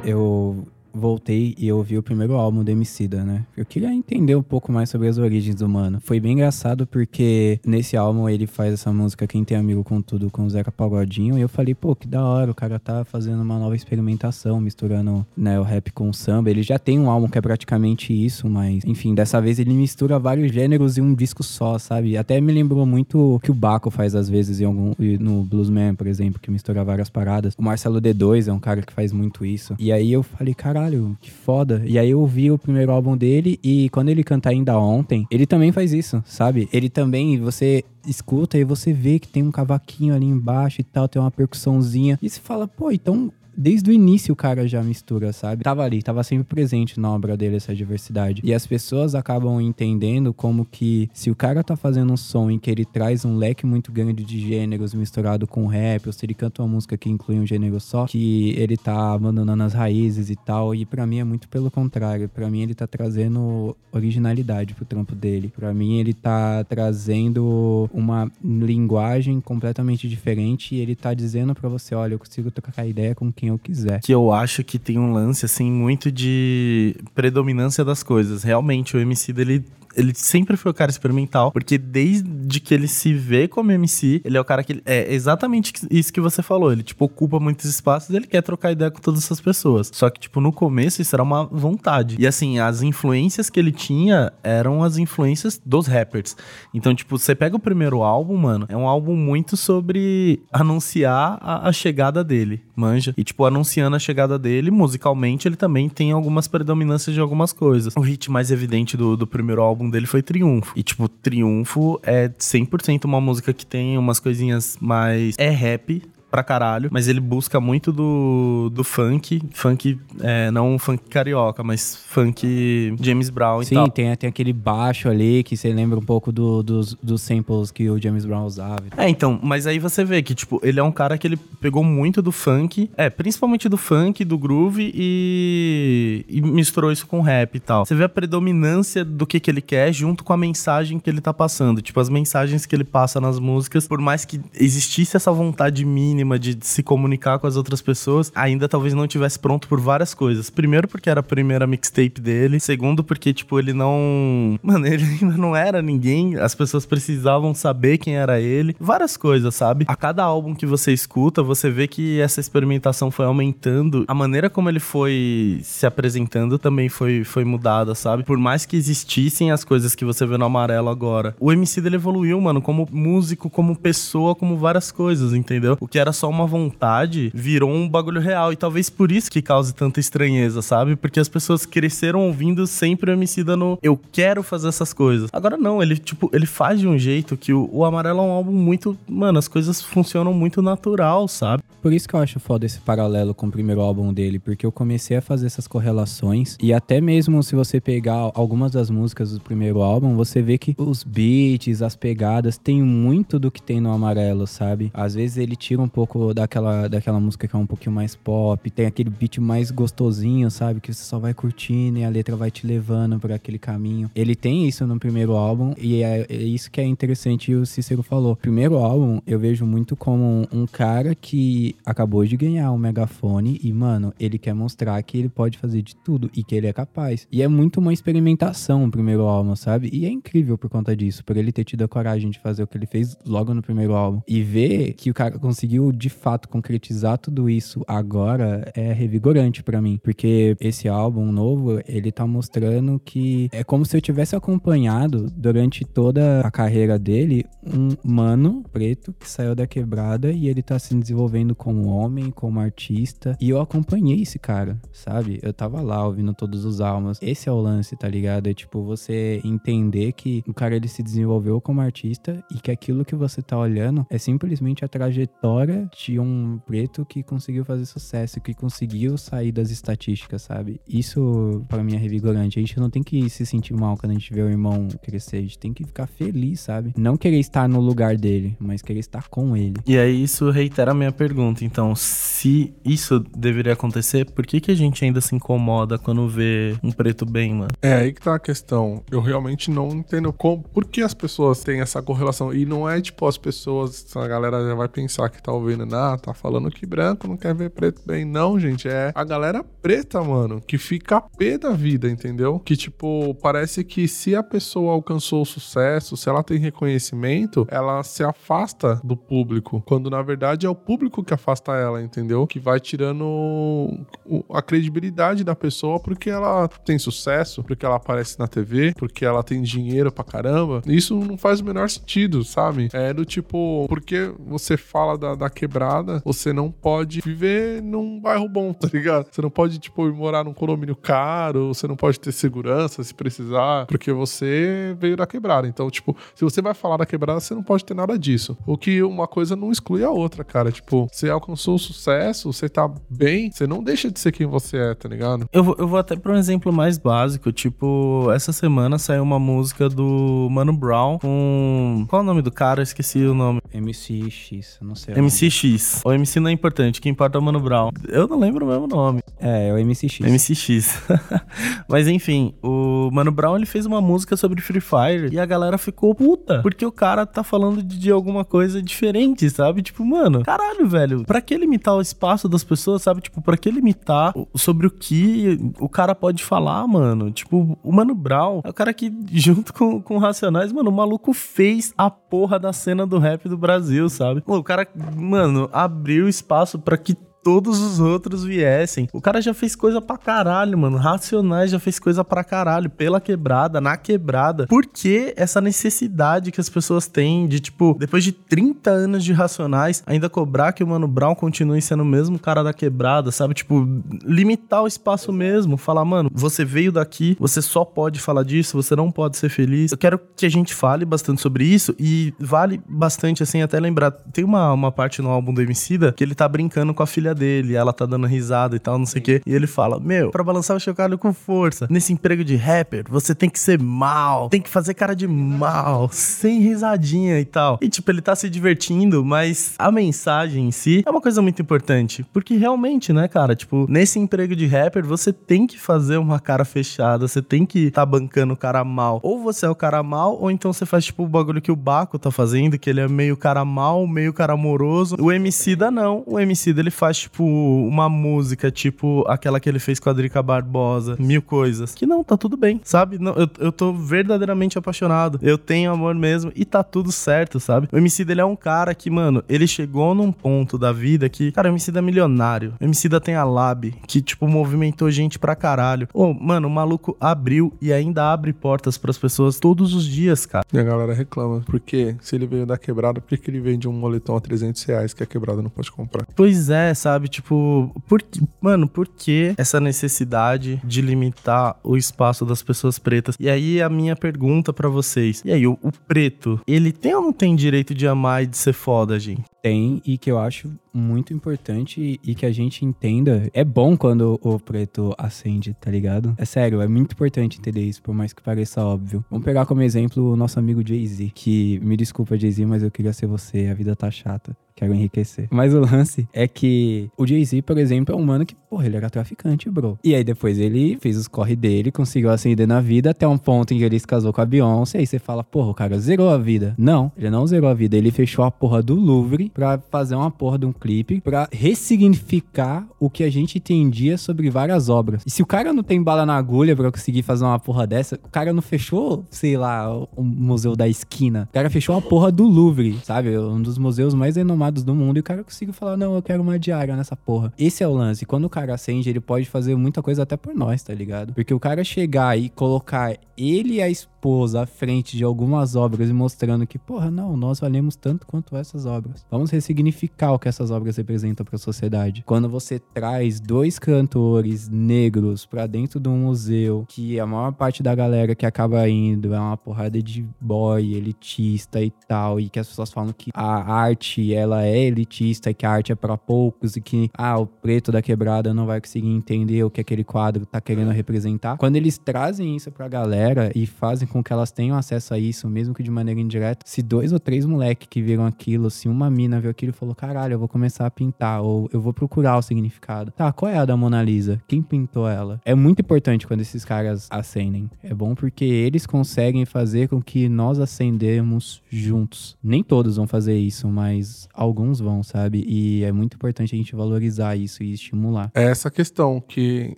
Eu 0.05 0.67
voltei 0.95 1.55
e 1.59 1.71
ouvi 1.73 1.99
o 1.99 2.03
primeiro 2.03 2.35
álbum 2.35 2.63
do 2.65 2.71
Emicida, 2.71 3.25
né? 3.25 3.45
Eu 3.57 3.65
queria 3.65 3.93
entender 3.93 4.35
um 4.35 4.43
pouco 4.43 4.73
mais 4.73 4.91
sobre 4.91 5.09
as 5.09 5.19
origens 5.19 5.55
do 5.55 5.69
Mano. 5.69 6.01
Foi 6.01 6.21
bem 6.21 6.33
engraçado 6.33 6.87
porque 6.87 7.61
nesse 7.67 7.97
álbum 7.97 8.29
ele 8.29 8.47
faz 8.47 8.75
essa 8.75 8.93
música 8.93 9.27
Quem 9.27 9.45
Tem 9.45 9.57
Amigo 9.57 9.83
com 9.85 10.01
Tudo 10.01 10.31
com 10.31 10.45
o 10.45 10.51
Zeca 10.51 10.71
Pagodinho 10.71 11.39
e 11.39 11.41
eu 11.41 11.49
falei, 11.49 11.75
pô, 11.75 11.95
que 11.95 12.07
da 12.07 12.25
hora, 12.25 12.51
o 12.51 12.55
cara 12.55 12.79
tá 12.79 13.05
fazendo 13.05 13.43
uma 13.43 13.59
nova 13.59 13.77
experimentação, 13.77 14.61
misturando 14.61 15.27
né, 15.37 15.59
o 15.59 15.63
rap 15.63 15.91
com 15.93 16.09
o 16.09 16.15
samba. 16.15 16.51
Ele 16.51 16.63
já 16.63 16.79
tem 16.79 16.99
um 16.99 17.11
álbum 17.11 17.29
que 17.29 17.39
é 17.39 17.41
praticamente 17.41 18.13
isso, 18.13 18.49
mas 18.49 18.85
enfim, 18.85 19.15
dessa 19.15 19.41
vez 19.41 19.59
ele 19.59 19.73
mistura 19.73 20.19
vários 20.19 20.53
gêneros 20.53 20.99
em 20.99 21.01
um 21.01 21.15
disco 21.15 21.43
só, 21.43 21.79
sabe? 21.79 22.17
Até 22.17 22.41
me 22.41 22.53
lembrou 22.53 22.85
muito 22.85 23.37
o 23.37 23.41
que 23.41 23.51
o 23.51 23.55
Baco 23.55 23.91
faz 23.91 24.15
às 24.15 24.29
vezes 24.29 24.61
em 24.61 24.65
algum, 24.65 24.93
no 25.21 25.43
Bluesman, 25.43 25.95
por 25.95 26.07
exemplo, 26.07 26.41
que 26.41 26.51
mistura 26.51 26.85
várias 26.85 27.09
paradas. 27.09 27.55
O 27.57 27.63
Marcelo 27.63 28.01
D2 28.01 28.49
é 28.49 28.53
um 28.53 28.61
cara 28.61 28.83
que 28.83 28.93
faz 28.93 29.13
muito 29.13 29.45
isso. 29.45 29.75
E 29.79 29.93
aí 29.93 30.13
eu 30.13 30.23
falei, 30.23 30.55
caralho, 30.55 30.82
caralho, 30.83 31.17
que 31.21 31.31
foda. 31.31 31.83
E 31.85 31.99
aí 31.99 32.11
eu 32.11 32.21
ouvi 32.21 32.51
o 32.51 32.59
primeiro 32.59 32.93
álbum 32.93 33.17
dele 33.17 33.59
e 33.63 33.89
quando 33.91 34.09
ele 34.09 34.25
canta 34.25 34.51
ainda 34.51 34.79
ontem, 34.79 35.27
ele 35.31 35.47
também 35.47 35.71
faz 35.71 35.93
isso, 35.93 36.23
sabe? 36.27 36.69
Ele 36.73 36.89
também, 36.89 37.39
você 37.39 37.85
escuta 38.07 38.59
e 38.59 38.65
você 38.65 38.93
vê 38.93 39.19
que 39.19 39.29
tem 39.29 39.43
um 39.43 39.51
cavaquinho 39.51 40.15
ali 40.15 40.27
embaixo 40.27 40.81
e 40.81 40.85
tal, 40.85 41.09
tem 41.09 41.21
uma 41.23 41.31
percussãozinha. 41.31 42.19
E 42.21 42.29
você 42.29 42.41
fala, 42.41 42.67
pô, 42.67 42.91
então 42.91 43.33
desde 43.57 43.91
o 43.91 43.93
início 43.93 44.33
o 44.33 44.37
cara 44.37 44.67
já 44.67 44.83
mistura, 44.83 45.33
sabe? 45.33 45.63
Tava 45.63 45.83
ali, 45.83 46.03
tava 46.03 46.23
sempre 46.23 46.45
presente 46.45 46.99
na 46.99 47.11
obra 47.13 47.37
dele 47.37 47.57
essa 47.57 47.75
diversidade. 47.75 48.43
E 48.45 48.53
as 48.53 48.67
pessoas 48.67 49.15
acabam 49.15 49.61
entendendo 49.61 50.33
como 50.33 50.65
que 50.65 51.09
se 51.13 51.31
o 51.31 51.37
cara 51.37 51.63
tá 51.63 51.77
fazendo 51.77 52.13
um 52.13 52.17
som 52.17 52.51
em 52.51 52.59
que 52.59 52.71
ele 52.71 52.85
traz 52.85 53.25
um 53.25 53.37
leque 53.37 53.67
muito 53.67 53.93
grande 53.93 54.25
de 54.25 54.41
gêneros 54.41 54.95
misturado 54.95 55.47
com 55.47 55.67
rap, 55.67 56.07
ou 56.07 56.13
se 56.13 56.25
ele 56.25 56.35
canta 56.35 56.63
uma 56.63 56.69
música 56.69 56.97
que 56.97 57.09
inclui 57.09 57.39
um 57.39 57.47
gênero 57.47 57.81
só, 57.81 58.07
que 58.07 58.51
ele 58.57 58.77
tá 58.77 59.13
abandonando 59.13 59.63
as 59.63 59.73
raízes 59.73 60.31
e 60.31 60.37
tal. 60.37 60.75
E 60.75 60.85
para 60.85 61.07
mim 61.07 61.19
é 61.19 61.25
muito 61.25 61.49
pelo 61.49 61.71
contrário. 61.71 62.29
para 62.29 62.49
mim 62.51 62.63
ele 62.63 62.75
tá 62.75 62.87
trazendo 62.87 63.77
originalidade 63.93 64.75
pro 64.75 64.85
trampo 64.85 65.15
dele. 65.15 65.53
para 65.55 65.73
mim 65.75 65.99
ele 65.99 66.15
tá 66.15 66.65
trazendo 66.65 67.89
uma 67.93 68.31
linguagem 68.43 69.41
completamente 69.41 70.09
diferente 70.09 70.75
e 70.75 70.79
ele 70.79 70.95
tá 70.95 71.15
dizendo 71.15 71.55
para 71.55 71.69
você, 71.69 71.95
olha, 71.95 72.15
eu 72.15 72.19
consigo 72.19 72.51
trocar 72.51 72.87
ideia 72.87 73.15
com 73.15 73.33
quem 73.33 73.42
eu 73.49 73.59
quiser. 73.59 74.01
Que 74.01 74.13
eu 74.13 74.33
acho 74.33 74.63
que 74.63 74.79
tem 74.79 74.99
um 74.99 75.13
lance, 75.13 75.45
assim, 75.45 75.71
muito 75.71 76.11
de 76.11 76.97
predominância 77.15 77.85
das 77.85 78.03
coisas. 78.03 78.43
Realmente, 78.43 78.97
o 78.97 79.01
MC 79.01 79.33
dele 79.33 79.65
ele 79.97 80.13
sempre 80.15 80.57
foi 80.57 80.71
o 80.71 80.75
cara 80.75 80.91
experimental, 80.91 81.53
porque 81.53 81.79
desde 81.79 82.61
que 82.61 82.75
ele 82.75 82.89
se 82.89 83.13
vê 83.13 83.49
como 83.49 83.73
MC, 83.73 84.21
ele 84.25 84.37
é 84.37 84.41
o 84.41 84.45
cara 84.45 84.63
que 84.63 84.83
é 84.85 85.13
exatamente 85.13 85.73
isso 85.91 86.13
que 86.13 86.21
você 86.21 86.43
falou, 86.43 86.73
ele 86.73 86.83
tipo 86.83 87.05
ocupa 87.05 87.39
muitos 87.39 87.65
espaços, 87.67 88.11
e 88.11 88.17
ele 88.17 88.27
quer 88.27 88.43
trocar 88.43 88.73
ideia 88.73 88.91
com 88.91 89.01
todas 89.01 89.25
essas 89.25 89.41
pessoas. 89.41 89.91
Só 89.93 90.09
que 90.11 90.21
tipo 90.21 90.41
no 90.41 90.53
começo 90.53 91.03
isso 91.03 91.15
era 91.15 91.23
uma 91.23 91.45
vontade. 91.45 92.17
E 92.19 92.27
assim, 92.27 92.59
as 92.59 92.83
influências 92.83 93.51
que 93.51 93.59
ele 93.59 93.73
tinha 93.73 94.33
eram 94.43 94.83
as 94.83 94.97
influências 94.97 95.61
dos 95.65 95.87
rappers. 95.87 96.37
Então, 96.73 96.95
tipo, 96.95 97.19
você 97.19 97.35
pega 97.35 97.57
o 97.57 97.61
primeiro 97.61 98.03
álbum, 98.03 98.37
mano, 98.37 98.67
é 98.69 98.77
um 98.77 98.87
álbum 98.87 99.17
muito 99.17 99.57
sobre 99.57 100.43
anunciar 100.53 101.39
a, 101.41 101.69
a 101.69 101.73
chegada 101.73 102.25
dele, 102.25 102.63
manja. 102.75 103.15
E 103.17 103.25
tipo, 103.25 103.45
anunciando 103.45 103.97
a 103.97 103.99
chegada 103.99 104.39
dele, 104.39 104.71
musicalmente 104.71 105.47
ele 105.47 105.57
também 105.57 105.89
tem 105.89 106.13
algumas 106.13 106.49
predominâncias 106.49 107.15
de 107.15 107.21
algumas 107.21 107.53
coisas. 107.53 107.95
O 107.97 108.01
hit 108.01 108.31
mais 108.31 108.51
evidente 108.51 108.97
do, 108.97 109.17
do 109.17 109.27
primeiro 109.27 109.63
álbum 109.63 109.82
álbum 109.83 109.91
dele 109.91 110.07
foi 110.07 110.23
Triunfo. 110.23 110.73
E, 110.77 110.83
tipo, 110.83 111.09
Triunfo 111.09 112.01
é 112.03 112.29
100% 112.29 113.05
uma 113.05 113.21
música 113.21 113.53
que 113.53 113.67
tem 113.67 113.99
umas 113.99 114.21
coisinhas 114.21 114.77
mais. 114.81 115.35
É 115.39 115.51
rap, 115.51 116.03
pra 116.33 116.43
caralho, 116.43 116.89
mas 116.91 117.09
ele 117.09 117.21
busca 117.21 117.61
muito 117.61 117.93
do, 117.93 118.71
do 118.73 118.83
funk, 118.83 119.43
funk, 119.53 120.01
é, 120.21 120.51
não 120.51 120.79
funk 120.79 121.05
carioca, 121.11 121.63
mas 121.63 121.95
funk 122.09 122.97
James 122.99 123.29
Brown 123.29 123.63
Sim, 123.63 123.75
e 123.75 123.77
tal. 123.77 123.89
tem, 123.91 124.17
tem 124.17 124.31
aquele 124.31 124.51
baixo 124.55 125.11
ali 125.11 125.43
que 125.43 125.59
você 125.59 125.71
lembra 125.71 125.99
um 125.99 126.03
pouco 126.03 126.33
do, 126.33 126.63
dos, 126.63 126.95
dos 126.95 127.21
samples 127.21 127.71
que 127.71 127.91
o 127.91 128.01
James 128.01 128.25
Brown 128.25 128.47
usava. 128.47 128.85
É, 128.97 129.11
então, 129.11 129.39
mas 129.43 129.67
aí 129.67 129.79
você 129.79 130.03
vê 130.05 130.23
que, 130.23 130.35
tipo, 130.35 130.59
ele 130.63 130.81
é 130.81 130.83
um 130.83 130.91
cara 130.91 131.19
que 131.19 131.27
ele 131.27 131.37
pegou 131.37 131.85
muito 131.85 132.23
do 132.23 132.33
funk, 132.33 132.91
é, 132.97 133.11
principalmente 133.11 133.69
do 133.69 133.77
funk, 133.77 134.25
do 134.25 134.39
groove 134.39 134.91
e, 134.95 136.25
e 136.31 136.41
misturou 136.41 136.91
isso 136.91 137.07
com 137.07 137.21
rap 137.21 137.57
e 137.57 137.61
tal. 137.61 137.85
Você 137.85 137.95
vê 137.95 138.05
a 138.05 138.09
predominância 138.09 139.05
do 139.05 139.27
que, 139.27 139.39
que 139.39 139.51
ele 139.51 139.61
quer 139.61 139.93
junto 139.93 140.25
com 140.25 140.33
a 140.33 140.37
mensagem 140.39 140.99
que 140.99 141.11
ele 141.11 141.21
tá 141.21 141.35
passando. 141.35 141.83
Tipo, 141.83 142.01
as 142.01 142.09
mensagens 142.09 142.65
que 142.65 142.75
ele 142.75 142.85
passa 142.85 143.21
nas 143.21 143.39
músicas, 143.39 143.87
por 143.87 144.01
mais 144.01 144.25
que 144.25 144.41
existisse 144.59 145.15
essa 145.15 145.31
vontade 145.31 145.85
mínima 145.85 146.22
mínima 146.23 146.39
de 146.39 146.57
se 146.63 146.83
comunicar 146.83 147.39
com 147.39 147.47
as 147.47 147.57
outras 147.57 147.83
pessoas, 147.83 148.33
ainda 148.35 148.69
talvez 148.69 148.95
não 148.95 149.07
tivesse 149.07 149.39
pronto 149.39 149.69
por 149.69 149.81
várias 149.81 150.15
coisas. 150.15 150.49
Primeiro, 150.49 150.87
porque 150.89 151.11
era 151.11 151.21
a 151.21 151.23
primeira 151.23 151.67
mixtape 151.67 152.21
dele. 152.21 152.61
Segundo, 152.61 153.03
porque, 153.03 153.33
tipo, 153.33 153.59
ele 153.59 153.73
não. 153.73 154.59
Mano, 154.63 154.87
ele 154.87 155.05
ainda 155.05 155.37
não 155.37 155.55
era 155.55 155.83
ninguém. 155.83 156.37
As 156.37 156.55
pessoas 156.55 156.87
precisavam 156.87 157.55
saber 157.55 157.99
quem 157.99 158.17
era 158.17 158.41
ele. 158.41 158.77
Várias 158.79 159.17
coisas, 159.17 159.55
sabe? 159.55 159.85
A 159.89 159.97
cada 159.97 160.23
álbum 160.23 160.55
que 160.55 160.65
você 160.65 160.93
escuta, 160.93 161.43
você 161.43 161.69
vê 161.69 161.87
que 161.87 162.21
essa 162.21 162.41
experimentação 162.41 163.11
foi 163.11 163.27
aumentando. 163.27 164.05
A 164.07 164.15
maneira 164.15 164.49
como 164.49 164.69
ele 164.69 164.81
foi 164.81 165.61
se 165.63 165.85
apresentando 165.87 166.59
também 166.59 166.89
foi, 166.89 167.25
foi 167.25 167.45
mudada, 167.45 167.95
sabe? 167.95 168.23
Por 168.23 168.39
mais 168.39 168.65
que 168.65 168.77
existissem 168.77 169.51
as 169.51 169.65
coisas 169.65 169.95
que 169.95 170.05
você 170.05 170.25
vê 170.25 170.39
no 170.39 170.45
amarelo 170.45 170.89
agora, 170.89 171.35
o 171.41 171.53
MC 171.53 171.81
dele 171.81 171.97
evoluiu, 171.97 172.41
mano, 172.41 172.63
como 172.63 172.89
músico, 172.91 173.51
como 173.51 173.77
pessoa, 173.77 174.35
como 174.35 174.57
várias 174.57 174.93
coisas, 174.93 175.33
entendeu? 175.33 175.77
O 175.81 175.89
que 175.89 175.99
era 175.99 176.12
só 176.13 176.29
uma 176.29 176.47
vontade, 176.47 177.31
virou 177.35 177.71
um 177.71 177.89
bagulho 177.89 178.21
real. 178.21 178.53
E 178.53 178.57
talvez 178.57 178.89
por 178.91 179.11
isso 179.11 179.31
que 179.31 179.43
cause 179.43 179.75
tanta 179.75 180.01
estranheza, 180.01 180.63
sabe? 180.63 180.97
Porque 180.97 181.21
as 181.21 181.29
pessoas 181.29 181.67
cresceram 181.67 182.27
ouvindo 182.27 182.67
sempre 182.67 183.11
o 183.11 183.15
MC 183.15 183.43
dando 183.45 183.79
eu 183.83 183.99
quero 184.11 184.43
fazer 184.43 184.69
essas 184.69 184.93
coisas. 184.93 185.31
Agora 185.33 185.57
não, 185.57 185.83
ele, 185.83 185.97
tipo, 185.97 186.31
ele 186.33 186.47
faz 186.47 186.81
de 186.81 186.89
um 186.89 186.99
jeito 186.99 187.37
que 187.37 187.53
o, 187.53 187.69
o 187.73 187.85
Amarelo 187.85 188.21
é 188.21 188.23
um 188.23 188.31
álbum 188.31 188.53
muito. 188.53 188.97
Mano, 189.09 189.39
as 189.39 189.49
coisas 189.49 189.81
funcionam 189.81 190.33
muito 190.33 190.63
natural, 190.63 191.27
sabe? 191.29 191.63
Por 191.83 191.93
isso 191.93 192.09
que 192.09 192.15
eu 192.15 192.21
acho 192.21 192.39
foda 192.39 192.65
esse 192.65 192.79
paralelo 192.81 193.35
com 193.35 193.49
o 193.49 193.51
primeiro 193.51 193.81
álbum 193.81 194.13
dele, 194.13 194.39
porque 194.39 194.65
eu 194.65 194.71
comecei 194.71 195.17
a 195.17 195.21
fazer 195.21 195.47
essas 195.47 195.67
correlações. 195.67 196.57
E 196.63 196.73
até 196.73 197.01
mesmo 197.01 197.43
se 197.43 197.57
você 197.57 197.81
pegar 197.81 198.31
algumas 198.35 198.71
das 198.71 198.89
músicas 198.89 199.33
do 199.33 199.41
primeiro 199.41 199.83
álbum, 199.83 200.15
você 200.15 200.41
vê 200.41 200.57
que 200.57 200.77
os 200.79 201.03
beats, 201.03 201.83
as 201.83 201.97
pegadas, 201.97 202.57
tem 202.57 202.81
muito 202.81 203.39
do 203.39 203.51
que 203.51 203.61
tem 203.61 203.81
no 203.81 203.91
Amarelo, 203.91 204.47
sabe? 204.47 204.91
Às 204.95 205.15
vezes 205.15 205.39
ele 205.39 205.57
tira 205.57 205.83
um 205.83 205.89
pouco 205.89 206.02
pouco 206.03 206.35
daquela, 206.35 206.89
daquela 206.89 207.21
música 207.21 207.47
que 207.47 207.55
é 207.55 207.59
um 207.59 207.67
pouquinho 207.67 207.95
mais 207.95 208.17
pop, 208.17 208.69
tem 208.71 208.87
aquele 208.87 209.09
beat 209.09 209.39
mais 209.39 209.71
gostosinho, 209.71 210.51
sabe? 210.51 210.81
Que 210.81 210.93
você 210.93 211.05
só 211.05 211.19
vai 211.19 211.33
curtindo 211.33 211.99
e 211.99 212.05
a 212.05 212.09
letra 212.09 212.35
vai 212.35 212.51
te 212.51 212.67
levando 212.67 213.21
por 213.21 213.31
aquele 213.31 213.59
caminho. 213.59 214.11
Ele 214.15 214.35
tem 214.35 214.67
isso 214.67 214.85
no 214.85 214.99
primeiro 214.99 215.33
álbum 215.33 215.75
e 215.79 216.03
é, 216.03 216.27
é 216.29 216.35
isso 216.35 216.71
que 216.71 216.81
é 216.81 216.85
interessante 216.85 217.53
e 217.53 217.55
o 217.55 217.65
Cícero 217.65 218.03
falou. 218.03 218.35
Primeiro 218.35 218.79
álbum 218.79 219.21
eu 219.27 219.39
vejo 219.39 219.65
muito 219.65 219.95
como 219.95 220.49
um 220.53 220.67
cara 220.67 221.15
que 221.15 221.77
acabou 221.87 222.25
de 222.25 222.37
ganhar 222.37 222.73
um 222.73 222.79
megafone 222.79 223.61
e, 223.63 223.73
mano, 223.73 224.13
ele 224.19 224.39
quer 224.39 224.55
mostrar 224.55 225.01
que 225.05 225.19
ele 225.19 225.29
pode 225.29 225.57
fazer 225.57 225.83
de 225.83 225.95
tudo 225.95 226.31
e 226.35 226.43
que 226.43 226.57
ele 226.57 226.67
é 226.67 226.73
capaz. 226.73 227.29
E 227.31 227.43
é 227.43 227.49
muito 227.49 227.79
uma 227.79 227.93
experimentação 227.93 228.85
o 228.85 228.91
primeiro 228.91 229.23
álbum, 229.23 229.55
sabe? 229.55 229.89
E 229.93 230.05
é 230.05 230.11
incrível 230.11 230.59
por 230.59 230.69
conta 230.69 230.97
disso, 230.97 231.25
por 231.25 231.37
ele 231.37 231.53
ter 231.53 231.65
tido 231.65 231.85
a 231.85 231.89
coragem 231.89 232.31
de 232.31 232.41
fazer 232.41 232.65
o 232.65 232.67
que 232.67 232.77
ele 232.77 232.87
fez 232.87 233.17
logo 233.25 233.55
no 233.55 233.63
primeiro 233.63 233.95
álbum. 233.95 234.21
E 234.27 234.43
ver 234.43 234.95
que 234.95 235.11
o 235.11 235.15
cara 235.15 235.39
conseguiu 235.39 235.92
de 235.93 236.09
fato 236.09 236.49
concretizar 236.49 237.19
tudo 237.19 237.49
isso 237.49 237.83
agora 237.87 238.71
é 238.75 238.93
revigorante 238.93 239.63
para 239.63 239.81
mim, 239.81 239.99
porque 240.03 240.57
esse 240.61 240.89
álbum 240.89 241.31
novo, 241.31 241.81
ele 241.87 242.11
tá 242.11 242.27
mostrando 242.27 243.01
que 243.05 243.49
é 243.53 243.63
como 243.63 243.85
se 243.85 243.97
eu 243.97 244.01
tivesse 244.01 244.35
acompanhado 244.35 245.31
durante 245.37 245.85
toda 245.85 246.41
a 246.41 246.51
carreira 246.51 246.99
dele 246.99 247.45
um 247.65 247.91
mano 248.03 248.65
preto 248.73 249.13
que 249.13 249.29
saiu 249.29 249.55
da 249.55 249.67
quebrada 249.67 250.31
e 250.33 250.49
ele 250.49 250.63
tá 250.63 250.79
se 250.79 250.95
desenvolvendo 250.95 251.55
como 251.55 251.87
homem, 251.87 252.31
como 252.31 252.61
artista. 252.61 253.37
E 253.41 253.51
eu 253.51 253.61
acompanhei 253.61 254.23
esse 254.23 254.39
cara, 254.39 254.81
sabe? 254.93 255.39
Eu 255.43 255.53
tava 255.53 255.81
lá 255.81 256.07
ouvindo 256.07 256.35
todos 256.35 256.65
os 256.65 256.81
álbuns. 256.81 257.19
Esse 257.23 257.49
é 257.49 257.53
o 257.53 257.61
lance, 257.61 257.97
tá 257.97 258.09
ligado? 258.09 258.49
É 258.49 258.55
tipo 258.55 258.83
você 258.83 259.41
entender 259.45 260.13
que 260.13 260.43
o 260.47 260.55
cara 260.55 260.77
ele 260.77 260.89
se 260.89 261.03
desenvolveu 261.03 261.61
como 261.61 261.81
artista 261.81 262.43
e 262.51 262.61
que 262.61 262.71
aquilo 262.71 263.05
que 263.05 263.15
você 263.15 263.41
tá 263.43 263.59
olhando 263.59 264.07
é 264.11 264.19
simplesmente 264.19 264.85
a 264.85 264.89
trajetória 264.89 265.72
de 265.97 266.19
um 266.19 266.59
preto 266.67 267.05
que 267.05 267.23
conseguiu 267.23 267.65
fazer 267.65 267.87
sucesso, 267.87 268.41
que 268.41 268.55
conseguiu 268.55 269.17
sair 269.17 269.53
das 269.53 269.71
estatísticas, 269.71 270.43
sabe? 270.43 270.81
Isso 270.89 271.63
para 271.69 271.83
mim 271.83 271.95
é 271.95 271.99
revigorante. 271.99 272.59
A 272.59 272.63
gente 272.63 272.79
não 272.79 272.91
tem 272.91 273.03
que 273.03 273.29
se 273.31 273.45
sentir 273.47 273.75
mal 273.75 273.97
quando 273.97 274.11
a 274.11 274.15
gente 274.15 274.33
vê 274.33 274.43
o 274.43 274.49
irmão 274.49 274.89
crescer, 275.03 275.39
a 275.39 275.43
gente 275.43 275.59
tem 275.59 275.73
que 275.73 275.85
ficar 275.85 276.07
feliz, 276.07 276.61
sabe? 276.61 276.93
Não 276.97 277.17
querer 277.17 277.39
estar 277.39 277.69
no 277.69 277.81
lugar 277.81 278.17
dele, 278.17 278.57
mas 278.59 278.83
querer 278.83 279.01
estar 279.01 279.29
com 279.29 279.57
ele. 279.57 279.75
E 279.87 279.99
aí 279.99 280.23
isso 280.23 280.51
reitera 280.51 280.93
a 280.93 280.95
minha 280.95 281.13
pergunta. 281.13 281.65
Então, 281.65 281.95
se 281.95 282.75
isso 282.85 283.21
deveria 283.37 283.73
acontecer, 283.73 284.31
por 284.31 284.47
que, 284.47 284.61
que 284.61 284.71
a 284.71 284.75
gente 284.75 285.05
ainda 285.05 285.21
se 285.21 285.35
incomoda 285.35 285.99
quando 285.99 286.29
vê 286.29 286.77
um 286.83 286.91
preto 286.91 287.25
bem, 287.25 287.55
mano? 287.55 287.71
É 287.81 287.95
aí 287.95 288.13
que 288.13 288.21
tá 288.21 288.35
a 288.35 288.39
questão. 288.39 289.03
Eu 289.11 289.21
realmente 289.21 289.71
não 289.71 289.89
entendo 289.89 290.33
como, 290.33 290.63
por 290.63 290.85
que 290.85 291.03
as 291.03 291.15
pessoas 291.15 291.63
têm 291.63 291.81
essa 291.81 292.03
correlação. 292.03 292.53
E 292.53 292.65
não 292.65 292.89
é 292.89 293.01
tipo 293.01 293.27
as 293.27 293.39
pessoas, 293.39 294.17
a 294.17 294.27
galera 294.27 294.65
já 294.67 294.75
vai 294.75 294.89
pensar 294.89 295.29
que 295.31 295.43
tá 295.43 295.53
ouvindo, 295.63 295.95
ah, 295.95 296.17
tá 296.17 296.35
falando 296.35 296.71
que 296.71 296.87
branco 296.87 297.27
não 297.27 297.37
quer 297.37 297.55
ver 297.55 297.71
preto 297.71 298.03
bem. 298.05 298.25
Não, 298.25 298.59
gente, 298.59 298.89
é 298.89 299.13
a 299.15 299.25
galera 299.25 299.65
preta, 299.65 300.23
mano, 300.23 300.61
que 300.61 300.79
fica 300.79 301.21
pé 301.21 301.59
da 301.59 301.71
vida, 301.71 302.09
entendeu? 302.09 302.59
Que 302.59 302.77
tipo, 302.77 303.35
parece 303.43 303.85
que 303.85 304.07
se 304.07 304.35
a 304.35 304.43
pessoa 304.43 304.93
alcançou 304.93 305.43
o 305.43 305.47
sucesso, 305.47 306.17
se 306.17 306.29
ela 306.29 306.43
tem 306.43 306.59
reconhecimento, 306.59 307.67
ela 307.71 308.03
se 308.03 308.23
afasta 308.23 309.01
do 309.05 309.17
público. 309.17 309.83
Quando 309.87 310.11
na 310.11 310.23
verdade 310.23 310.67
é 310.67 310.69
o 310.69 310.75
público 310.75 311.23
que 311.25 311.35
afasta 311.35 311.73
ela, 311.73 312.03
entendeu? 312.03 312.47
Que 312.47 312.59
vai 312.59 312.81
tirando 312.81 314.07
a 314.53 314.63
credibilidade 314.63 315.45
da 315.45 315.55
pessoa 315.55 316.01
porque 316.01 316.31
ela 316.31 316.69
tem 316.69 316.99
sucesso, 316.99 317.63
porque 317.63 317.85
ela 317.85 317.97
aparece 317.97 318.39
na 318.39 318.47
TV, 318.47 318.95
porque 318.97 319.25
ela 319.25 319.43
tem 319.43 319.63
dinheiro 319.63 320.11
pra 320.11 320.25
caramba. 320.25 320.83
Isso 320.87 321.17
não 321.17 321.37
faz 321.37 321.61
o 321.61 321.65
menor 321.65 321.89
sentido, 321.89 322.45
sabe? 322.45 322.89
É 322.93 323.13
do 323.13 323.25
tipo, 323.25 323.87
porque 323.89 324.33
você 324.39 324.77
fala 324.77 325.17
da, 325.17 325.35
da 325.35 325.51
quebrada, 325.53 326.23
você 326.25 326.53
não 326.53 326.71
pode 326.71 327.21
viver 327.21 327.83
num 327.83 328.21
bairro 328.21 328.49
bom, 328.49 328.73
tá 328.73 328.89
ligado? 328.93 329.29
Você 329.31 329.43
não 329.43 329.51
pode, 329.51 329.79
tipo, 329.79 330.11
morar 330.13 330.45
num 330.45 330.55
condomínio 330.55 330.97
caro, 330.97 331.69
você 331.69 331.87
não 331.87 331.97
pode 331.97 332.19
ter 332.19 332.33
segurança 332.33 333.03
se 333.03 333.15
precisar, 333.15 333.87
porque 333.87 334.13
você 334.13 334.97
veio 334.99 335.17
da 335.17 335.27
quebrada. 335.27 335.69
Então, 335.69 335.91
tipo, 335.91 336.17
se 336.35 336.45
você 336.45 336.61
vai 336.61 336.75
falar 336.75 336.97
da 336.97 337.07
quebrada, 337.07 337.41
você 337.41 337.55
não 337.55 337.63
pode 337.63 337.85
ter 337.85 337.95
nada 337.95 338.19
disso. 338.19 338.57
O 338.67 338.77
que 338.77 339.03
uma 339.03 339.27
coisa 339.27 339.55
não 339.55 339.71
exclui 339.71 340.05
a 340.05 340.11
outra, 340.11 340.45
cara. 340.45 340.73
Tipo, 340.73 341.09
você 341.11 341.29
alcançou 341.29 341.75
o 341.75 341.79
sucesso, 341.79 342.53
você 342.53 342.69
tá 342.69 342.91
bem, 343.09 343.51
você 343.51 343.67
não 343.67 343.83
deixa 343.83 344.11
de 344.11 344.19
ser 344.19 344.33
quem 344.33 344.47
você 344.47 344.77
é, 344.77 344.95
tá 344.95 345.09
ligado? 345.09 345.47
Eu 345.53 345.63
vou, 345.63 345.77
eu 345.79 345.87
vou 345.87 345.99
até 345.99 346.17
para 346.17 346.33
um 346.33 346.37
exemplo 346.37 346.73
mais 346.73 346.99
básico. 346.99 347.53
Tipo, 347.53 348.31
essa 348.33 348.53
semana 348.53 348.99
saiu 348.99 349.23
uma 349.23 349.39
música 349.39 349.89
do 349.89 350.49
Mano 350.51 350.73
Brown 350.73 351.19
com. 351.19 352.07
Qual 352.09 352.21
é 352.21 352.23
o 352.23 352.27
nome 352.27 352.43
do 352.43 352.51
cara? 352.51 352.81
Eu 352.81 352.85
esqueci 352.85 353.25
o 353.25 353.35
nome. 353.35 353.61
MCX, 353.73 354.79
não 354.81 354.95
sei. 354.95 355.15
MCX. 355.43 356.03
O 356.05 356.13
MC 356.13 356.39
não 356.39 356.49
é 356.49 356.53
importante, 356.53 357.01
o 357.01 357.03
que 357.03 357.09
importa 357.09 357.37
é 357.37 357.41
o 357.41 357.43
Mano 357.43 357.59
Brown. 357.59 357.91
Eu 358.09 358.29
não 358.29 358.39
lembro 358.39 358.65
o 358.65 358.69
mesmo 358.69 358.87
nome. 358.87 359.21
É, 359.41 359.69
é 359.69 359.73
o 359.73 359.85
MCX. 359.85 360.21
MCX. 360.21 361.03
Mas 361.89 362.07
enfim, 362.07 362.55
o 362.63 363.11
Mano 363.13 363.33
Brown 363.33 363.57
ele 363.57 363.67
fez 363.67 363.85
uma 363.87 364.01
música 364.01 364.37
sobre 364.37 364.61
Free 364.61 364.81
Fire 364.81 365.29
e 365.33 365.39
a 365.39 365.47
galera 365.47 365.77
ficou 365.79 366.15
puta. 366.15 366.63
Porque 366.63 366.87
o 366.87 366.93
cara 366.93 367.27
tá 367.27 367.43
falando 367.43 367.83
de, 367.83 367.99
de 367.99 368.11
alguma 368.11 368.45
coisa 368.45 368.81
diferente, 368.81 369.49
sabe? 369.51 369.83
Tipo, 369.83 370.05
mano, 370.05 370.43
caralho, 370.45 370.87
velho. 370.87 371.25
Pra 371.25 371.41
que 371.41 371.57
limitar 371.57 371.95
o 371.95 372.01
espaço 372.01 372.49
das 372.49 372.63
pessoas, 372.63 373.03
sabe? 373.03 373.21
Tipo, 373.21 373.43
pra 373.43 373.57
que 373.57 373.71
limitar 373.71 374.33
sobre 374.55 374.87
o 374.87 374.91
que 374.91 375.59
o 375.81 375.89
cara 375.89 376.15
pode 376.15 376.45
falar, 376.45 376.87
mano? 376.87 377.31
Tipo, 377.33 377.79
o 377.83 377.93
Mano 377.93 378.15
Brown 378.15 378.61
é 378.65 378.69
o 378.69 378.75
cara 378.75 378.95
que, 378.95 379.13
junto 379.33 379.73
com, 379.73 380.01
com 380.01 380.19
Racionais, 380.19 380.73
mano, 380.73 380.91
o 380.91 380.93
maluco 380.93 381.33
fez 381.33 381.93
a 381.99 382.11
porra 382.11 382.59
da 382.59 382.73
cena 382.73 383.07
do 383.07 383.19
rap 383.19 383.49
do 383.49 383.59
Brasil, 383.59 384.09
sabe? 384.09 384.41
Pô, 384.41 384.59
o 384.59 384.63
cara, 384.63 384.87
mano, 385.33 385.71
abriu 385.73 386.29
espaço 386.29 386.79
para 386.79 386.99
que 386.99 387.17
todos 387.43 387.81
os 387.81 388.01
outros 388.01 388.45
viessem. 388.45 389.09
O 389.13 389.21
cara 389.21 389.41
já 389.41 389.53
fez 389.53 389.75
coisa 389.75 390.01
pra 390.01 390.17
caralho, 390.17 390.79
mano. 390.79 390.97
Racionais 390.97 391.71
já 391.71 391.79
fez 391.79 391.99
coisa 391.99 392.25
pra 392.25 392.45
caralho. 392.45 392.89
Pela 392.89 393.21
quebrada, 393.21 393.81
na 393.81 393.97
quebrada. 393.97 394.67
Por 394.67 394.87
que 394.87 395.35
essa 395.37 395.61
necessidade 395.61 396.53
que 396.53 396.61
as 396.61 396.69
pessoas 396.69 397.07
têm 397.07 397.47
de, 397.47 397.61
tipo, 397.61 397.97
depois 397.99 398.23
de 398.23 398.33
30 398.33 398.91
anos 398.91 399.25
de 399.25 399.33
Racionais, 399.33 400.03
ainda 400.07 400.29
cobrar 400.29 400.73
que 400.73 400.85
o 400.85 400.87
Mano 400.87 401.09
Brown 401.09 401.35
continue 401.35 401.83
sendo 401.83 402.03
o 402.03 402.07
mesmo 402.07 402.39
cara 402.39 402.63
da 402.63 402.73
quebrada, 402.73 403.31
sabe? 403.33 403.55
Tipo, 403.55 403.87
limitar 404.25 404.83
o 404.83 404.87
espaço 404.87 405.33
mesmo. 405.33 405.77
Falar, 405.77 406.05
mano, 406.05 406.31
você 406.33 406.65
veio 406.65 406.93
daqui, 406.93 407.37
você 407.41 407.61
só 407.61 407.85
pode 407.85 408.21
falar 408.21 408.45
disso, 408.45 408.81
você 408.81 408.95
não 408.95 409.11
pode 409.11 409.37
ser 409.37 409.49
feliz. 409.49 409.93
Eu 409.93 409.99
quero 409.99 410.21
que 410.37 410.47
a 410.47 410.51
gente 410.51 410.75
fale 410.75 411.05
bastante 411.05 411.41
sobre 411.41 411.65
isso 411.65 411.95
e 411.99 412.33
vale 412.39 412.81
bastante, 412.89 413.43
assim, 413.43 413.63
até 413.63 413.81
lembrar. 413.81 414.11
Tem 414.11 414.45
uma, 414.45 414.73
uma 414.73 414.93
parte 414.93 415.21
no 415.21 415.31
álbum 415.31 415.53
do 415.53 415.61
Emicida 415.61 416.13
que 416.13 416.23
ele 416.23 416.35
tá 416.35 416.47
brincando 416.49 416.95
com 416.95 417.03
a 417.03 417.07
filha 417.07 417.32
dele, 417.35 417.75
ela 417.75 417.93
tá 417.93 418.07
dando 418.07 418.27
risada 418.27 418.77
e 418.77 418.79
tal, 418.79 418.99
não 418.99 419.07
sei 419.07 419.21
o 419.21 419.25
quê. 419.25 419.43
E 419.47 419.55
ele 419.55 419.67
fala: 419.67 419.99
Meu, 420.01 420.31
pra 420.31 420.45
balançar 420.45 420.77
o 420.77 420.81
chocalho 420.81 421.19
com 421.19 421.33
força, 421.33 421.87
nesse 421.91 422.13
emprego 422.13 422.45
de 422.45 422.57
rapper, 422.57 423.05
você 423.09 423.35
tem 423.35 423.49
que 423.49 423.59
ser 423.59 423.81
mal, 423.81 424.49
tem 424.49 424.61
que 424.61 424.71
fazer 424.71 424.95
cara 424.95 425.15
de 425.15 425.27
mal, 425.27 426.09
sem 426.13 426.61
risadinha 426.61 427.39
e 427.41 427.45
tal. 427.45 427.79
E 427.81 427.89
tipo, 427.89 428.11
ele 428.11 428.21
tá 428.21 428.35
se 428.35 428.49
divertindo, 428.49 429.25
mas 429.25 429.75
a 429.79 429.91
mensagem 429.91 430.69
em 430.69 430.71
si 430.71 431.03
é 431.07 431.11
uma 431.11 431.21
coisa 431.21 431.43
muito 431.43 431.63
importante. 431.63 432.25
Porque 432.33 432.57
realmente, 432.57 433.13
né, 433.13 433.29
cara, 433.29 433.55
tipo, 433.55 433.87
nesse 433.89 434.19
emprego 434.19 434.55
de 434.55 434.67
rapper, 434.67 435.05
você 435.05 435.33
tem 435.33 435.67
que 435.67 435.79
fazer 435.79 436.17
uma 436.17 436.39
cara 436.41 436.65
fechada, 436.65 437.27
você 437.27 437.43
tem 437.43 437.65
que 437.65 437.91
tá 437.91 438.05
bancando 438.05 438.55
o 438.55 438.57
cara 438.57 438.85
mal. 438.85 439.21
Ou 439.23 439.41
você 439.41 439.67
é 439.67 439.69
o 439.69 439.75
cara 439.75 440.03
mal, 440.03 440.39
ou 440.41 440.51
então 440.51 440.73
você 440.73 440.87
faz 440.87 441.05
tipo 441.05 441.25
o 441.25 441.29
bagulho 441.29 441.61
que 441.61 441.73
o 441.73 441.77
Baco 441.77 442.19
tá 442.19 442.31
fazendo, 442.31 442.79
que 442.79 442.89
ele 442.89 443.01
é 443.01 443.09
meio 443.09 443.37
cara 443.37 443.65
mal, 443.65 444.07
meio 444.07 444.33
cara 444.33 444.53
amoroso. 444.53 445.17
O 445.21 445.33
MC 445.33 445.77
da 445.77 445.91
não. 445.91 446.23
O 446.27 446.39
MC 446.39 446.71
ele 446.71 446.91
faz 446.91 447.19
tipo, 447.23 447.45
uma 447.45 448.09
música, 448.09 448.71
tipo 448.71 449.25
aquela 449.29 449.61
que 449.61 449.69
ele 449.69 449.79
fez 449.79 449.99
com 449.99 450.11
a 450.11 450.13
Drica 450.13 450.43
Barbosa, 450.43 451.17
mil 451.19 451.43
coisas. 451.43 451.95
Que 451.95 452.07
não, 452.07 452.25
tá 452.25 452.37
tudo 452.37 452.57
bem, 452.57 452.81
sabe? 452.85 453.19
Não, 453.19 453.33
eu, 453.35 453.49
eu 453.59 453.73
tô 453.73 453.93
verdadeiramente 453.93 454.79
apaixonado. 454.79 455.39
Eu 455.43 455.57
tenho 455.57 455.93
amor 455.93 456.15
mesmo 456.15 456.53
e 456.55 456.65
tá 456.65 456.83
tudo 456.83 457.13
certo, 457.13 457.61
sabe? 457.61 457.89
O 457.93 457.97
MC 457.97 458.25
dele 458.25 458.41
é 458.41 458.45
um 458.45 458.57
cara 458.57 458.95
que, 458.95 459.11
mano, 459.11 459.43
ele 459.49 459.67
chegou 459.67 460.15
num 460.15 460.33
ponto 460.33 460.77
da 460.77 460.93
vida 460.93 461.29
que, 461.29 461.53
cara, 461.53 461.69
o 461.69 461.73
MC 461.73 461.97
é 461.97 462.03
milionário. 462.03 462.75
O 462.81 462.85
MC 462.85 463.09
da 463.09 463.21
tem 463.21 463.35
a 463.35 463.45
Lab, 463.45 463.93
que, 464.07 464.21
tipo, 464.21 464.49
movimentou 464.49 465.11
gente 465.11 465.39
pra 465.39 465.55
caralho. 465.55 466.09
Ô, 466.13 466.25
oh, 466.25 466.35
mano, 466.35 466.69
o 466.69 466.71
maluco 466.71 467.17
abriu 467.21 467.73
e 467.81 467.93
ainda 467.93 468.33
abre 468.33 468.53
portas 468.53 468.99
pras 468.99 469.19
pessoas 469.19 469.59
todos 469.59 469.95
os 469.95 470.05
dias, 470.05 470.47
cara. 470.47 470.65
E 470.73 470.79
a 470.79 470.83
galera 470.83 471.13
reclama. 471.13 471.63
Porque 471.67 472.17
se 472.21 472.35
ele 472.35 472.47
veio 472.47 472.67
da 472.67 472.77
quebrada, 472.77 473.21
por 473.21 473.37
que 473.39 473.51
ele 473.51 473.61
vende 473.61 473.89
um 473.89 473.93
moletom 473.93 474.37
a 474.37 474.41
300 474.41 474.83
reais 474.85 475.15
que 475.15 475.23
a 475.23 475.27
quebrada 475.27 475.63
não 475.63 475.71
pode 475.71 475.91
comprar? 475.91 476.27
Pois 476.35 476.71
é, 476.71 476.93
sabe? 476.95 477.12
Sabe? 477.13 477.29
Tipo, 477.29 477.93
por, 478.09 478.23
mano, 478.61 478.89
por 478.89 479.07
que 479.07 479.55
essa 479.57 479.81
necessidade 479.81 480.81
de 480.85 481.03
limitar 481.03 481.77
o 481.83 481.97
espaço 481.97 482.45
das 482.45 482.63
pessoas 482.63 482.99
pretas? 482.99 483.37
E 483.39 483.49
aí 483.49 483.83
a 483.83 483.89
minha 483.89 484.17
pergunta 484.17 484.73
para 484.73 484.89
vocês: 484.89 485.43
e 485.45 485.53
aí, 485.53 485.67
o, 485.67 485.79
o, 485.83 485.93
preto, 485.93 486.61
ele 486.67 486.93
tem 486.93 487.15
ou 487.15 487.23
não 487.23 487.33
tem 487.33 487.55
direito 487.55 487.95
de 487.95 488.07
amar 488.07 488.43
e 488.43 488.47
de 488.47 488.57
ser 488.57 488.73
foda, 488.73 489.19
gente? 489.19 489.45
Tem, 489.63 490.03
e 490.05 490.19
que 490.19 490.31
eu 490.31 490.41
acho 490.41 490.73
muito 490.93 491.33
importante 491.33 492.21
e 492.23 492.35
que 492.35 492.45
a 492.45 492.51
gente 492.51 492.85
entenda. 492.85 493.49
É 493.55 493.65
bom 493.65 493.97
quando 493.97 494.39
o 494.43 494.59
preto 494.59 495.15
acende, 495.17 495.75
tá 495.81 495.91
ligado? 495.91 496.35
É 496.37 496.45
sério, 496.45 496.81
é 496.81 496.89
muito 496.89 497.13
importante 497.13 497.59
entender 497.59 497.83
isso, 497.83 498.03
por 498.03 498.13
mais 498.13 498.33
que 498.33 498.43
pareça 498.43 498.85
óbvio. 498.85 499.25
Vamos 499.31 499.45
pegar 499.45 499.65
como 499.65 499.81
exemplo 499.81 500.33
o 500.33 500.37
nosso 500.37 500.59
amigo 500.59 500.87
Jay-Z, 500.87 501.31
que 501.35 501.79
me 501.81 501.97
desculpa, 501.97 502.37
Jay-Z, 502.37 502.67
mas 502.67 502.83
eu 502.83 502.91
queria 502.91 503.13
ser 503.13 503.27
você, 503.27 503.69
a 503.69 503.75
vida 503.75 503.95
tá 503.95 504.11
chata 504.11 504.57
quero 504.75 504.95
enriquecer. 504.95 505.49
Mas 505.51 505.75
o 505.75 505.81
lance 505.81 506.29
é 506.33 506.49
que 506.49 507.11
o 507.17 507.27
Jay-Z, 507.27 507.63
por 507.63 507.79
exemplo, 507.79 508.15
é 508.15 508.19
um 508.19 508.25
mano 508.25 508.45
que, 508.45 508.55
porra, 508.55 508.87
ele 508.87 508.97
era 508.97 509.09
traficante, 509.09 509.71
bro. 509.71 509.99
E 510.03 510.15
aí 510.15 510.25
depois 510.25 510.59
ele 510.59 510.97
fez 511.01 511.17
os 511.17 511.29
corre 511.29 511.55
dele, 511.55 511.93
conseguiu 511.93 512.31
ascender 512.31 512.67
na 512.67 512.81
vida 512.81 513.11
até 513.11 513.27
um 513.27 513.39
ponto 513.39 513.73
em 513.73 513.79
que 513.79 513.85
ele 513.85 513.99
se 513.99 514.07
casou 514.07 514.33
com 514.33 514.41
a 514.41 514.47
Beyoncé. 514.47 515.01
E 515.01 515.07
você 515.07 515.19
fala, 515.19 515.45
porra, 515.45 515.71
o 515.71 515.75
cara 515.75 515.99
zerou 515.99 516.31
a 516.31 516.39
vida. 516.39 516.75
Não, 516.77 517.13
ele 517.17 517.31
não 517.31 517.47
zerou 517.47 517.71
a 517.71 517.75
vida. 517.75 517.97
Ele 517.97 518.11
fechou 518.11 518.45
a 518.45 518.51
porra 518.51 518.83
do 518.83 518.95
Louvre 518.95 519.52
pra 519.53 519.79
fazer 519.91 520.15
uma 520.15 520.31
porra 520.31 520.59
de 520.59 520.67
um 520.67 520.73
clipe 520.73 521.21
pra 521.21 521.49
ressignificar 521.53 522.87
o 522.99 523.11
que 523.11 523.25
a 523.25 523.31
gente 523.31 523.59
entendia 523.59 524.17
sobre 524.17 524.49
várias 524.51 524.89
obras. 524.89 525.23
E 525.27 525.31
se 525.31 525.43
o 525.43 525.47
cara 525.47 525.73
não 525.73 525.83
tem 525.83 526.03
bala 526.03 526.25
na 526.27 526.37
agulha 526.37 526.75
pra 526.75 526.91
conseguir 526.91 527.23
fazer 527.23 527.45
uma 527.45 527.59
porra 527.59 527.87
dessa, 527.87 528.19
o 528.23 528.29
cara 528.29 528.53
não 528.53 528.63
fechou, 528.63 529.25
sei 529.31 529.57
lá, 529.57 529.93
o 529.95 530.23
museu 530.23 530.75
da 530.77 530.89
esquina. 530.89 531.49
O 531.51 531.55
cara 531.55 531.71
fechou 531.71 531.97
a 531.97 532.03
porra 532.03 532.31
do 532.31 532.45
Louvre, 532.45 532.99
sabe? 533.03 533.37
Um 533.39 533.63
dos 533.63 533.79
museus 533.79 534.15
mais 534.15 534.37
renomados 534.37 534.83
do 534.83 534.95
mundo 534.95 535.17
e 535.17 535.21
o 535.21 535.25
cara 535.25 535.45
conseguiu 535.45 535.75
falar: 535.75 535.97
não, 535.97 536.15
eu 536.15 536.23
quero 536.23 536.43
uma 536.43 536.59
diária 536.59 536.97
nessa 536.97 537.17
porra. 537.17 537.53
Esse 537.59 537.83
é 537.83 537.89
o 537.89 537.93
lance. 537.93 538.27
Quando 538.27 538.45
o 538.45 538.51
cara 538.51 538.75
acende, 538.75 539.09
ele 539.09 539.21
pode 539.21 539.49
fazer 539.49 539.75
muita 539.77 540.03
coisa 540.03 540.23
até 540.23 540.37
por 540.37 540.55
nós, 540.55 540.83
tá 540.83 540.95
ligado? 540.95 541.35
Porque 541.35 541.53
o 541.53 541.61
cara 541.61 541.85
chegar 541.85 542.39
e 542.39 542.49
colocar 542.49 543.17
ele 543.37 543.75
e 543.75 543.83
a 543.83 543.89
esposa 543.89 544.63
à 544.63 544.67
frente 544.67 545.17
de 545.17 545.25
algumas 545.25 545.75
obras 545.75 546.09
e 546.09 546.13
mostrando 546.13 546.67
que, 546.67 546.79
porra, 546.79 547.11
não, 547.11 547.37
nós 547.37 547.59
valemos 547.59 547.97
tanto 547.97 548.27
quanto 548.27 548.57
essas 548.57 548.87
obras. 548.87 549.27
Vamos 549.31 549.42
ressignificar 549.51 550.33
o 550.33 550.39
que 550.39 550.49
essas 550.49 550.71
obras 550.71 550.97
representam 550.97 551.45
para 551.45 551.57
a 551.57 551.59
sociedade. 551.59 552.23
Quando 552.27 552.49
você 552.49 552.79
traz 552.79 553.41
dois 553.41 553.79
cantores 553.79 554.69
negros 554.69 555.47
para 555.47 555.67
dentro 555.67 555.99
de 555.99 556.09
um 556.09 556.19
museu, 556.19 556.85
que 556.89 557.19
a 557.19 557.27
maior 557.27 557.53
parte 557.53 557.83
da 557.83 557.95
galera 557.95 558.35
que 558.35 558.47
acaba 558.47 558.89
indo 558.89 559.35
é 559.35 559.39
uma 559.39 559.57
porrada 559.57 560.03
de 560.03 560.27
boy, 560.41 560.95
elitista 560.95 561.83
e 561.83 561.91
tal, 562.09 562.39
e 562.39 562.49
que 562.49 562.59
as 562.59 562.69
pessoas 562.69 562.93
falam 562.93 563.13
que 563.13 563.31
a 563.35 563.73
arte 563.73 564.35
ela 564.35 564.65
é 564.65 564.79
elitista 564.79 565.51
e 565.51 565.55
que 565.55 565.67
a 565.67 565.71
arte 565.71 565.93
é 565.93 565.95
para 565.95 566.17
poucos 566.17 566.77
e 566.77 566.81
que 566.81 567.11
ah, 567.15 567.39
o 567.39 567.47
preto 567.47 567.93
da 567.93 568.03
quebrada 568.03 568.53
não 568.55 568.67
vai 568.67 568.81
conseguir 568.81 569.09
entender 569.09 569.65
o 569.65 569.71
que 569.71 569.81
aquele 569.81 570.05
quadro 570.05 570.47
tá 570.47 570.61
querendo 570.61 570.91
representar. 570.91 571.57
Quando 571.57 571.77
eles 571.77 571.99
trazem 571.99 572.57
isso 572.57 572.71
pra 572.71 572.89
galera 572.89 573.51
e 573.55 573.67
fazem 573.67 574.07
com 574.07 574.23
que 574.23 574.33
elas 574.33 574.51
tenham 574.51 574.77
acesso 574.77 575.15
a 575.15 575.19
isso, 575.19 575.49
mesmo 575.49 575.75
que 575.75 575.83
de 575.83 575.91
maneira 575.91 576.21
indireta. 576.21 576.65
Se 576.67 576.83
dois 576.83 577.13
ou 577.13 577.21
três 577.21 577.45
moleques 577.45 577.89
que 577.89 578.03
viram 578.03 578.27
aquilo, 578.27 578.71
se 578.71 578.89
uma 578.89 579.11
mina 579.11 579.32
viu 579.41 579.51
aquilo 579.51 579.71
e 579.71 579.75
falou, 579.75 579.95
caralho, 579.95 580.35
eu 580.35 580.39
vou 580.39 580.49
começar 580.49 580.87
a 580.87 580.91
pintar, 580.91 581.43
ou 581.43 581.69
eu 581.73 581.81
vou 581.81 581.93
procurar 581.93 582.37
o 582.39 582.43
significado. 582.43 583.11
Tá, 583.13 583.33
qual 583.33 583.51
é 583.51 583.59
a 583.59 583.65
da 583.65 583.77
Mona 583.77 584.03
Lisa? 584.03 584.41
Quem 584.47 584.63
pintou 584.63 585.09
ela? 585.09 585.41
É 585.45 585.55
muito 585.55 585.81
importante 585.81 586.27
quando 586.27 586.41
esses 586.41 586.65
caras 586.65 587.09
acendem. 587.11 587.71
É 587.83 587.95
bom 587.95 588.15
porque 588.15 588.45
eles 588.45 588.87
conseguem 588.87 589.45
fazer 589.45 589.89
com 589.89 590.01
que 590.01 590.29
nós 590.29 590.59
acendemos 590.59 591.63
juntos. 591.71 592.37
Nem 592.43 592.63
todos 592.63 592.97
vão 592.97 593.07
fazer 593.07 593.39
isso, 593.39 593.69
mas 593.69 594.29
alguns 594.35 594.81
vão, 594.81 595.03
sabe? 595.03 595.45
E 595.47 595.85
é 595.85 595.93
muito 595.93 596.15
importante 596.15 596.55
a 596.55 596.59
gente 596.59 596.75
valorizar 596.75 597.37
isso 597.37 597.63
e 597.63 597.73
estimular. 597.73 598.31
É 598.35 598.45
essa 598.45 598.71
questão 598.71 599.21
que 599.21 599.77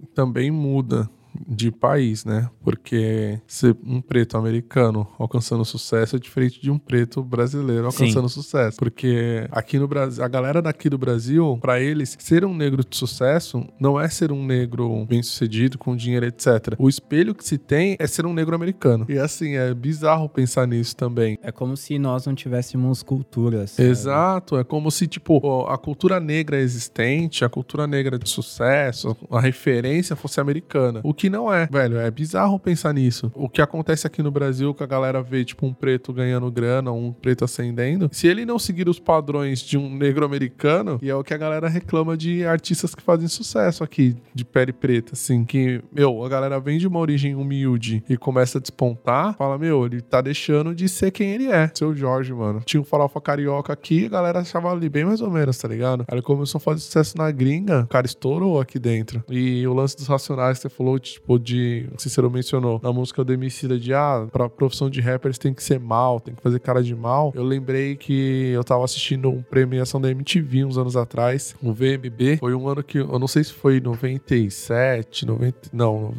também 0.14 0.50
muda 0.50 1.08
de 1.47 1.70
país, 1.70 2.25
né? 2.25 2.49
Porque 2.62 3.40
ser 3.47 3.77
um 3.85 4.01
preto 4.01 4.37
americano 4.37 5.07
alcançando 5.18 5.64
sucesso 5.64 6.16
é 6.16 6.18
diferente 6.18 6.61
de 6.61 6.70
um 6.70 6.79
preto 6.79 7.23
brasileiro 7.23 7.87
alcançando 7.87 8.29
Sim. 8.29 8.42
sucesso. 8.42 8.77
Porque 8.79 9.47
aqui 9.51 9.79
no 9.79 9.88
Brasil, 9.88 10.23
a 10.25 10.29
galera 10.29 10.62
daqui 10.62 10.88
do 10.88 10.99
Brasil, 10.99 11.59
para 11.61 11.81
eles, 11.81 12.16
ser 12.18 12.44
um 12.44 12.55
negro 12.55 12.85
de 12.85 12.97
sucesso 12.97 13.66
não 13.81 14.01
é 14.01 14.09
ser 14.09 14.33
um 14.33 14.44
negro 14.44 15.05
bem 15.07 15.23
sucedido, 15.23 15.79
com 15.79 15.97
dinheiro, 15.97 16.27
etc. 16.27 16.75
O 16.79 16.88
espelho 16.88 17.35
que 17.35 17.44
se 17.44 17.59
tem 17.59 17.97
é 17.99 18.07
ser 18.07 18.27
um 18.27 18.33
negro 18.33 18.55
americano. 18.55 19.07
E 19.09 19.18
assim, 19.18 19.55
é 19.55 19.75
bizarro 19.75 20.29
pensar 20.29 20.66
nisso 20.66 20.97
também. 20.97 21.38
É 21.42 21.51
como 21.51 21.77
se 21.77 21.99
nós 21.99 22.27
não 22.27 22.35
tivéssemos 22.35 23.03
culturas. 23.03 23.79
Exato, 23.79 24.57
é 24.57 24.64
como 24.64 24.90
se, 24.90 25.07
tipo, 25.07 25.66
a 25.66 25.77
cultura 25.77 26.20
negra 26.20 26.59
existente, 26.59 27.44
a 27.44 27.49
cultura 27.49 27.87
negra 27.87 28.18
de 28.18 28.29
sucesso, 28.29 29.16
a 29.31 29.40
referência 29.40 30.16
fosse 30.16 30.40
americana. 30.40 31.01
O 31.03 31.12
que 31.14 31.23
que 31.24 31.30
não 31.30 31.50
é, 31.50 31.66
velho. 31.66 31.96
É 31.96 32.10
bizarro 32.10 32.58
pensar 32.58 32.92
nisso. 32.92 33.32
O 33.34 33.48
que 33.48 33.62
acontece 33.62 34.06
aqui 34.06 34.22
no 34.22 34.30
Brasil, 34.30 34.74
que 34.74 34.82
a 34.82 34.87
galera 34.87 35.22
vê, 35.22 35.42
tipo, 35.42 35.64
um 35.64 35.72
preto 35.72 36.12
ganhando 36.12 36.50
grana, 36.52 36.92
um 36.92 37.14
preto 37.14 37.46
ascendendo, 37.46 38.10
se 38.12 38.26
ele 38.26 38.44
não 38.44 38.58
seguir 38.58 38.90
os 38.90 38.98
padrões 38.98 39.60
de 39.60 39.78
um 39.78 39.88
negro 39.96 40.26
americano, 40.26 40.98
e 41.00 41.08
é 41.08 41.14
o 41.14 41.24
que 41.24 41.32
a 41.32 41.38
galera 41.38 41.66
reclama 41.66 42.14
de 42.14 42.44
artistas 42.44 42.94
que 42.94 43.02
fazem 43.02 43.26
sucesso 43.26 43.82
aqui, 43.82 44.14
de 44.34 44.44
pele 44.44 44.70
preta, 44.70 45.14
assim, 45.14 45.46
que, 45.46 45.80
meu, 45.90 46.22
a 46.22 46.28
galera 46.28 46.60
vem 46.60 46.76
de 46.76 46.87
uma 46.87 46.98
origem 46.98 47.34
humilde 47.34 48.04
e 48.06 48.18
começa 48.18 48.58
a 48.58 48.60
despontar, 48.60 49.34
fala, 49.38 49.56
meu, 49.56 49.87
ele 49.87 50.02
tá 50.02 50.20
deixando 50.20 50.74
de 50.74 50.90
ser 50.90 51.10
quem 51.10 51.30
ele 51.30 51.46
é. 51.46 51.70
Seu 51.72 51.96
Jorge, 51.96 52.34
mano. 52.34 52.60
Tinha 52.66 52.82
um 52.82 52.84
farofa 52.84 53.18
carioca 53.18 53.72
aqui, 53.72 54.04
a 54.04 54.10
galera 54.10 54.40
achava 54.40 54.70
ali 54.70 54.90
bem 54.90 55.06
mais 55.06 55.22
ou 55.22 55.30
menos, 55.30 55.56
tá 55.56 55.68
ligado? 55.68 56.04
Aí 56.06 56.16
ele 56.16 56.22
começou 56.22 56.58
a 56.58 56.60
fazer 56.60 56.80
sucesso 56.80 57.16
na 57.16 57.30
gringa, 57.30 57.84
o 57.84 57.87
cara 57.87 58.04
estourou 58.04 58.60
aqui 58.60 58.78
dentro. 58.78 59.24
E 59.30 59.66
o 59.66 59.72
lance 59.72 59.96
dos 59.96 60.06
Racionais, 60.06 60.58
você 60.58 60.68
falou, 60.68 60.98
tipo, 61.14 61.38
de. 61.38 61.88
O 61.94 62.00
Cícero 62.00 62.31
mencionou 62.31 62.81
na 62.83 62.92
música 62.92 63.24
do 63.24 63.33
Emicida 63.33 63.79
de 63.79 63.92
ah, 63.94 64.27
pra 64.31 64.48
profissão 64.48 64.90
de 64.90 65.00
rappers 65.00 65.38
tem 65.38 65.55
que 65.55 65.62
ser 65.62 65.81
mal, 65.81 66.20
tem 66.20 66.35
que 66.35 66.42
fazer 66.42 66.59
cara 66.61 66.83
de 66.83 66.94
mal. 66.94 67.33
Eu 67.35 67.42
lembrei 67.42 67.96
que 67.96 68.50
eu 68.53 68.62
tava 68.62 68.85
assistindo 68.85 69.31
uma 69.31 69.42
premiação 69.42 70.00
da 70.00 70.11
MTV 70.11 70.64
uns 70.64 70.79
anos 70.79 70.96
atrás, 70.96 71.55
o 71.62 71.72
VMB. 71.72 72.38
Foi 72.38 72.55
um 72.55 72.68
ano 72.68 72.83
que 72.83 72.98
eu 72.98 73.18
não 73.18 73.29
sei 73.29 73.44
se 73.44 73.53
foi 73.53 73.81
97, 73.81 75.27
90. 75.27 75.70
Não, 75.72 76.14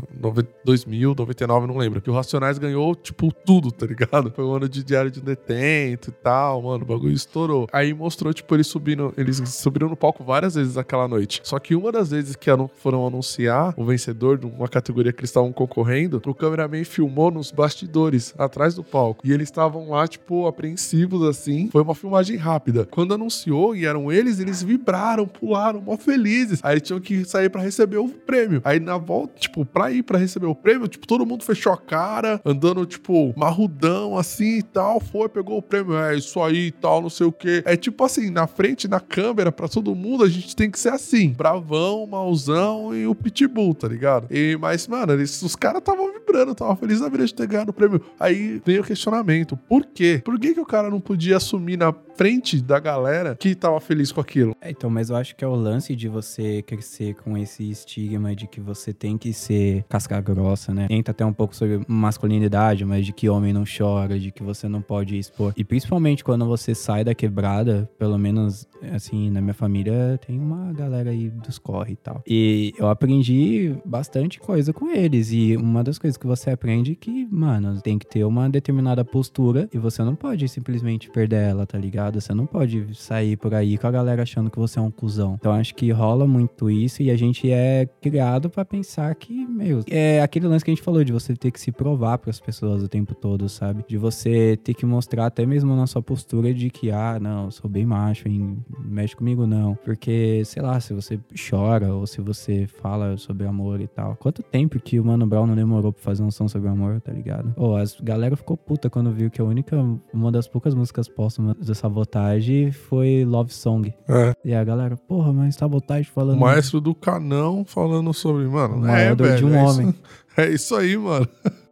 2000, 0.63 1.15
99, 1.15 1.67
não 1.67 1.77
lembro. 1.77 2.01
Que 2.01 2.10
o 2.10 2.13
Racionais 2.13 2.58
ganhou, 2.58 2.95
tipo, 2.95 3.31
tudo, 3.31 3.71
tá 3.71 3.86
ligado? 3.86 4.31
Foi 4.36 4.43
um 4.43 4.53
ano 4.53 4.67
de 4.67 4.84
Diário 4.84 5.12
de 5.12 5.21
Detento 5.21 6.10
e 6.10 6.13
tal, 6.13 6.62
mano. 6.62 6.84
O 6.84 6.88
bagulho 6.88 7.13
estourou. 7.13 7.67
Aí 7.71 7.93
mostrou, 7.93 8.34
tipo, 8.34 8.53
eles 8.55 8.67
subindo. 8.67 9.13
Eles 9.17 9.38
subiram 9.45 9.89
no 9.89 9.95
palco 9.95 10.23
várias 10.23 10.55
vezes 10.55 10.77
aquela 10.77 11.08
noite. 11.08 11.41
Só 11.43 11.60
que 11.60 11.75
uma 11.75 11.91
das 11.91 12.12
vezes 12.12 12.36
que 12.36 12.49
foram 12.75 13.05
anunciar 13.05 13.73
o 13.75 13.84
vencedor 13.84 14.38
de 14.38 14.45
uma 14.45 14.67
categoria 14.85 15.11
que 15.11 15.21
eles 15.21 15.31
estavam 15.31 15.51
concorrendo, 15.51 16.21
o 16.23 16.33
cameraman 16.33 16.83
filmou 16.83 17.31
nos 17.31 17.51
bastidores, 17.51 18.35
atrás 18.37 18.75
do 18.75 18.83
palco. 18.83 19.25
E 19.25 19.31
eles 19.31 19.47
estavam 19.47 19.89
lá, 19.89 20.07
tipo, 20.07 20.45
apreensivos 20.45 21.23
assim. 21.27 21.69
Foi 21.71 21.81
uma 21.81 21.95
filmagem 21.95 22.37
rápida. 22.37 22.85
Quando 22.85 23.13
anunciou 23.13 23.75
e 23.75 23.85
eram 23.85 24.11
eles, 24.11 24.39
eles 24.39 24.61
vibraram, 24.61 25.27
pularam, 25.27 25.81
mó 25.81 25.97
felizes. 25.97 26.59
Aí 26.61 26.79
tinham 26.79 26.99
que 26.99 27.25
sair 27.25 27.49
para 27.49 27.61
receber 27.61 27.97
o 27.97 28.07
prêmio. 28.09 28.61
Aí 28.63 28.79
na 28.79 28.97
volta, 28.97 29.33
tipo, 29.39 29.65
pra 29.65 29.91
ir 29.91 30.03
para 30.03 30.19
receber 30.19 30.45
o 30.45 30.55
prêmio, 30.55 30.87
tipo, 30.87 31.07
todo 31.07 31.25
mundo 31.25 31.43
fechou 31.43 31.73
a 31.73 31.77
cara, 31.77 32.39
andando, 32.45 32.85
tipo, 32.85 33.33
marrudão 33.35 34.17
assim 34.17 34.59
e 34.59 34.63
tal. 34.63 34.99
Foi, 34.99 35.27
pegou 35.27 35.57
o 35.57 35.61
prêmio. 35.61 35.97
É 35.97 36.15
isso 36.15 36.41
aí 36.41 36.67
e 36.67 36.71
tal, 36.71 37.01
não 37.01 37.09
sei 37.09 37.25
o 37.25 37.31
que. 37.31 37.63
É 37.65 37.75
tipo 37.75 38.03
assim, 38.03 38.29
na 38.29 38.45
frente, 38.45 38.87
na 38.87 38.99
câmera, 38.99 39.51
para 39.51 39.67
todo 39.67 39.95
mundo, 39.95 40.23
a 40.23 40.29
gente 40.29 40.55
tem 40.55 40.69
que 40.69 40.79
ser 40.79 40.89
assim: 40.89 41.29
bravão, 41.29 42.05
mauzão 42.05 42.95
e 42.95 43.07
o 43.07 43.15
pitbull, 43.15 43.73
tá 43.73 43.87
ligado? 43.87 44.27
E, 44.29 44.57
mas, 44.59 44.74
mano, 44.88 45.13
eles, 45.13 45.41
os 45.41 45.55
caras 45.55 45.79
estavam 45.79 46.11
vibrando, 46.11 46.51
estavam 46.51 46.75
felizes 46.75 47.01
na 47.01 47.09
vida 47.09 47.25
de 47.25 47.33
ter 47.33 47.47
ganhado 47.47 47.71
o 47.71 47.73
prêmio. 47.73 48.01
Aí 48.19 48.61
vem 48.65 48.79
o 48.79 48.83
questionamento: 48.83 49.57
por 49.57 49.85
quê? 49.85 50.21
Por 50.23 50.39
que, 50.39 50.53
que 50.53 50.59
o 50.59 50.65
cara 50.65 50.89
não 50.89 50.99
podia 50.99 51.38
assumir 51.38 51.77
na 51.77 51.93
frente 52.15 52.61
da 52.61 52.79
galera 52.79 53.35
que 53.35 53.53
tava 53.55 53.79
feliz 53.79 54.11
com 54.11 54.21
aquilo? 54.21 54.55
É, 54.61 54.71
então, 54.71 54.89
mas 54.89 55.09
eu 55.09 55.15
acho 55.15 55.35
que 55.35 55.43
é 55.43 55.47
o 55.47 55.55
lance 55.55 55.95
de 55.95 56.07
você 56.07 56.61
crescer 56.61 57.15
com 57.15 57.38
esse 57.38 57.69
estigma 57.69 58.35
de 58.35 58.47
que 58.47 58.59
você 58.59 58.93
tem 58.93 59.17
que 59.17 59.33
ser 59.33 59.83
casca 59.89 60.19
grossa, 60.21 60.73
né? 60.73 60.88
Entra 60.89 61.11
até 61.11 61.25
um 61.25 61.33
pouco 61.33 61.55
sobre 61.55 61.81
masculinidade, 61.88 62.85
mas 62.85 63.05
de 63.05 63.13
que 63.13 63.29
homem 63.29 63.53
não 63.53 63.63
chora, 63.65 64.19
de 64.19 64.31
que 64.31 64.43
você 64.43 64.67
não 64.67 64.81
pode 64.81 65.17
expor. 65.17 65.53
E 65.55 65.63
principalmente 65.63 66.23
quando 66.23 66.45
você 66.45 66.73
sai 66.73 67.03
da 67.03 67.13
quebrada, 67.13 67.89
pelo 67.97 68.17
menos 68.17 68.67
assim, 68.93 69.29
na 69.29 69.41
minha 69.41 69.53
família 69.53 70.19
tem 70.25 70.39
uma 70.39 70.71
galera 70.73 71.09
aí 71.09 71.29
dos 71.29 71.57
corre 71.57 71.93
e 71.93 71.97
tal. 71.97 72.23
E 72.27 72.73
eu 72.77 72.88
aprendi 72.88 73.75
bastante 73.85 74.39
coisa 74.55 74.71
com 74.71 74.89
eles. 74.89 75.33
E 75.33 75.57
uma 75.57 75.83
das 75.83 75.99
coisas 75.99 76.15
que 76.15 76.25
você 76.25 76.49
aprende 76.49 76.93
é 76.93 76.95
que, 76.95 77.27
mano, 77.29 77.81
tem 77.81 77.99
que 77.99 78.07
ter 78.07 78.23
uma 78.23 78.49
determinada 78.49 79.03
postura 79.03 79.67
e 79.73 79.77
você 79.77 80.01
não 80.01 80.15
pode 80.15 80.47
simplesmente 80.47 81.09
perder 81.09 81.49
ela, 81.49 81.65
tá 81.65 81.77
ligado? 81.77 82.21
Você 82.21 82.33
não 82.33 82.45
pode 82.45 82.95
sair 82.95 83.35
por 83.35 83.53
aí 83.53 83.77
com 83.77 83.85
a 83.85 83.91
galera 83.91 84.23
achando 84.23 84.49
que 84.49 84.57
você 84.57 84.79
é 84.79 84.81
um 84.81 84.89
cuzão. 84.89 85.35
Então 85.37 85.51
acho 85.51 85.75
que 85.75 85.91
rola 85.91 86.25
muito 86.25 86.69
isso 86.69 87.03
e 87.03 87.11
a 87.11 87.17
gente 87.17 87.51
é 87.51 87.85
criado 88.01 88.49
para 88.49 88.63
pensar 88.63 89.13
que, 89.15 89.45
meu, 89.45 89.83
é 89.89 90.21
aquele 90.21 90.47
lance 90.47 90.63
que 90.63 90.71
a 90.71 90.73
gente 90.73 90.83
falou 90.83 91.03
de 91.03 91.11
você 91.11 91.35
ter 91.35 91.51
que 91.51 91.59
se 91.59 91.73
provar 91.73 92.17
para 92.17 92.29
as 92.29 92.39
pessoas 92.39 92.81
o 92.81 92.87
tempo 92.87 93.13
todo, 93.13 93.49
sabe? 93.49 93.83
De 93.85 93.97
você 93.97 94.57
ter 94.63 94.73
que 94.73 94.85
mostrar 94.85 95.25
até 95.25 95.45
mesmo 95.45 95.75
na 95.75 95.85
sua 95.85 96.01
postura 96.01 96.53
de 96.53 96.69
que, 96.69 96.91
ah, 96.91 97.19
não, 97.19 97.51
sou 97.51 97.69
bem 97.69 97.85
macho, 97.85 98.29
hein? 98.29 98.57
mexe 98.79 99.17
comigo 99.17 99.45
não. 99.45 99.75
Porque, 99.75 100.43
sei 100.45 100.61
lá, 100.61 100.79
se 100.79 100.93
você 100.93 101.19
chora 101.49 101.93
ou 101.93 102.07
se 102.07 102.21
você 102.21 102.67
fala 102.67 103.17
sobre 103.17 103.45
amor 103.45 103.81
e 103.81 103.87
tal, 103.87 104.15
quanto 104.15 104.44
tempo 104.51 104.75
porque 104.79 104.99
o 104.99 105.05
Mano 105.05 105.25
Brown 105.27 105.47
não 105.47 105.55
demorou 105.55 105.91
pra 105.93 106.01
fazer 106.01 106.23
um 106.23 106.31
som 106.31 106.47
sobre 106.47 106.69
amor, 106.69 106.99
tá 107.01 107.12
ligado? 107.12 107.53
Ô, 107.58 107.75
as 107.75 107.99
galera 107.99 108.36
ficou 108.36 108.55
puta 108.58 108.89
quando 108.89 109.12
viu 109.12 109.29
que 109.29 109.41
a 109.41 109.43
única, 109.43 109.77
uma 110.13 110.31
das 110.31 110.47
poucas 110.47 110.73
músicas 110.73 111.08
póstumas 111.08 111.55
da 111.58 111.73
Sabotagem 111.75 112.71
foi 112.71 113.23
Love 113.25 113.53
Song. 113.53 113.93
É. 114.08 114.34
E 114.43 114.53
a 114.53 114.63
galera, 114.63 114.95
porra, 114.97 115.31
mas 115.34 115.55
Sabotagem 115.55 116.10
O 116.10 116.13
falando... 116.13 116.39
maestro 116.39 116.79
do 116.81 116.93
canão 116.95 117.63
falando 117.65 118.13
sobre, 118.13 118.45
mano, 118.47 118.81
O 118.81 118.88
é, 118.88 119.13
velho, 119.15 119.38
de 119.38 119.45
um 119.45 119.55
é 119.55 119.63
homem. 119.63 119.89
Isso, 119.89 119.99
é 120.38 120.49
isso 120.49 120.75
aí, 120.75 120.97
mano. 120.97 121.27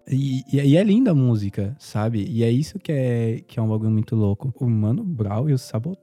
E, 0.08 0.42
e- 0.52 0.62
e 0.72 0.76
é 0.78 0.84
linda 0.84 1.12
a 1.12 1.16
música, 1.16 1.76
sabe? 1.80 2.26
E 2.30 2.44
é 2.44 2.52
isso 2.52 2.78
que 2.78 2.92
é, 2.92 3.42
que 3.48 3.58
é 3.60 3.64
um 3.64 3.70
bagulho 3.70 3.92
muito 3.92 4.16
louco. 4.16 4.54
O 4.60 4.70
Mano 4.70 5.04
Brown 5.04 5.50
e 5.50 5.54
o 5.54 5.58
Sabotagem. 5.58 6.03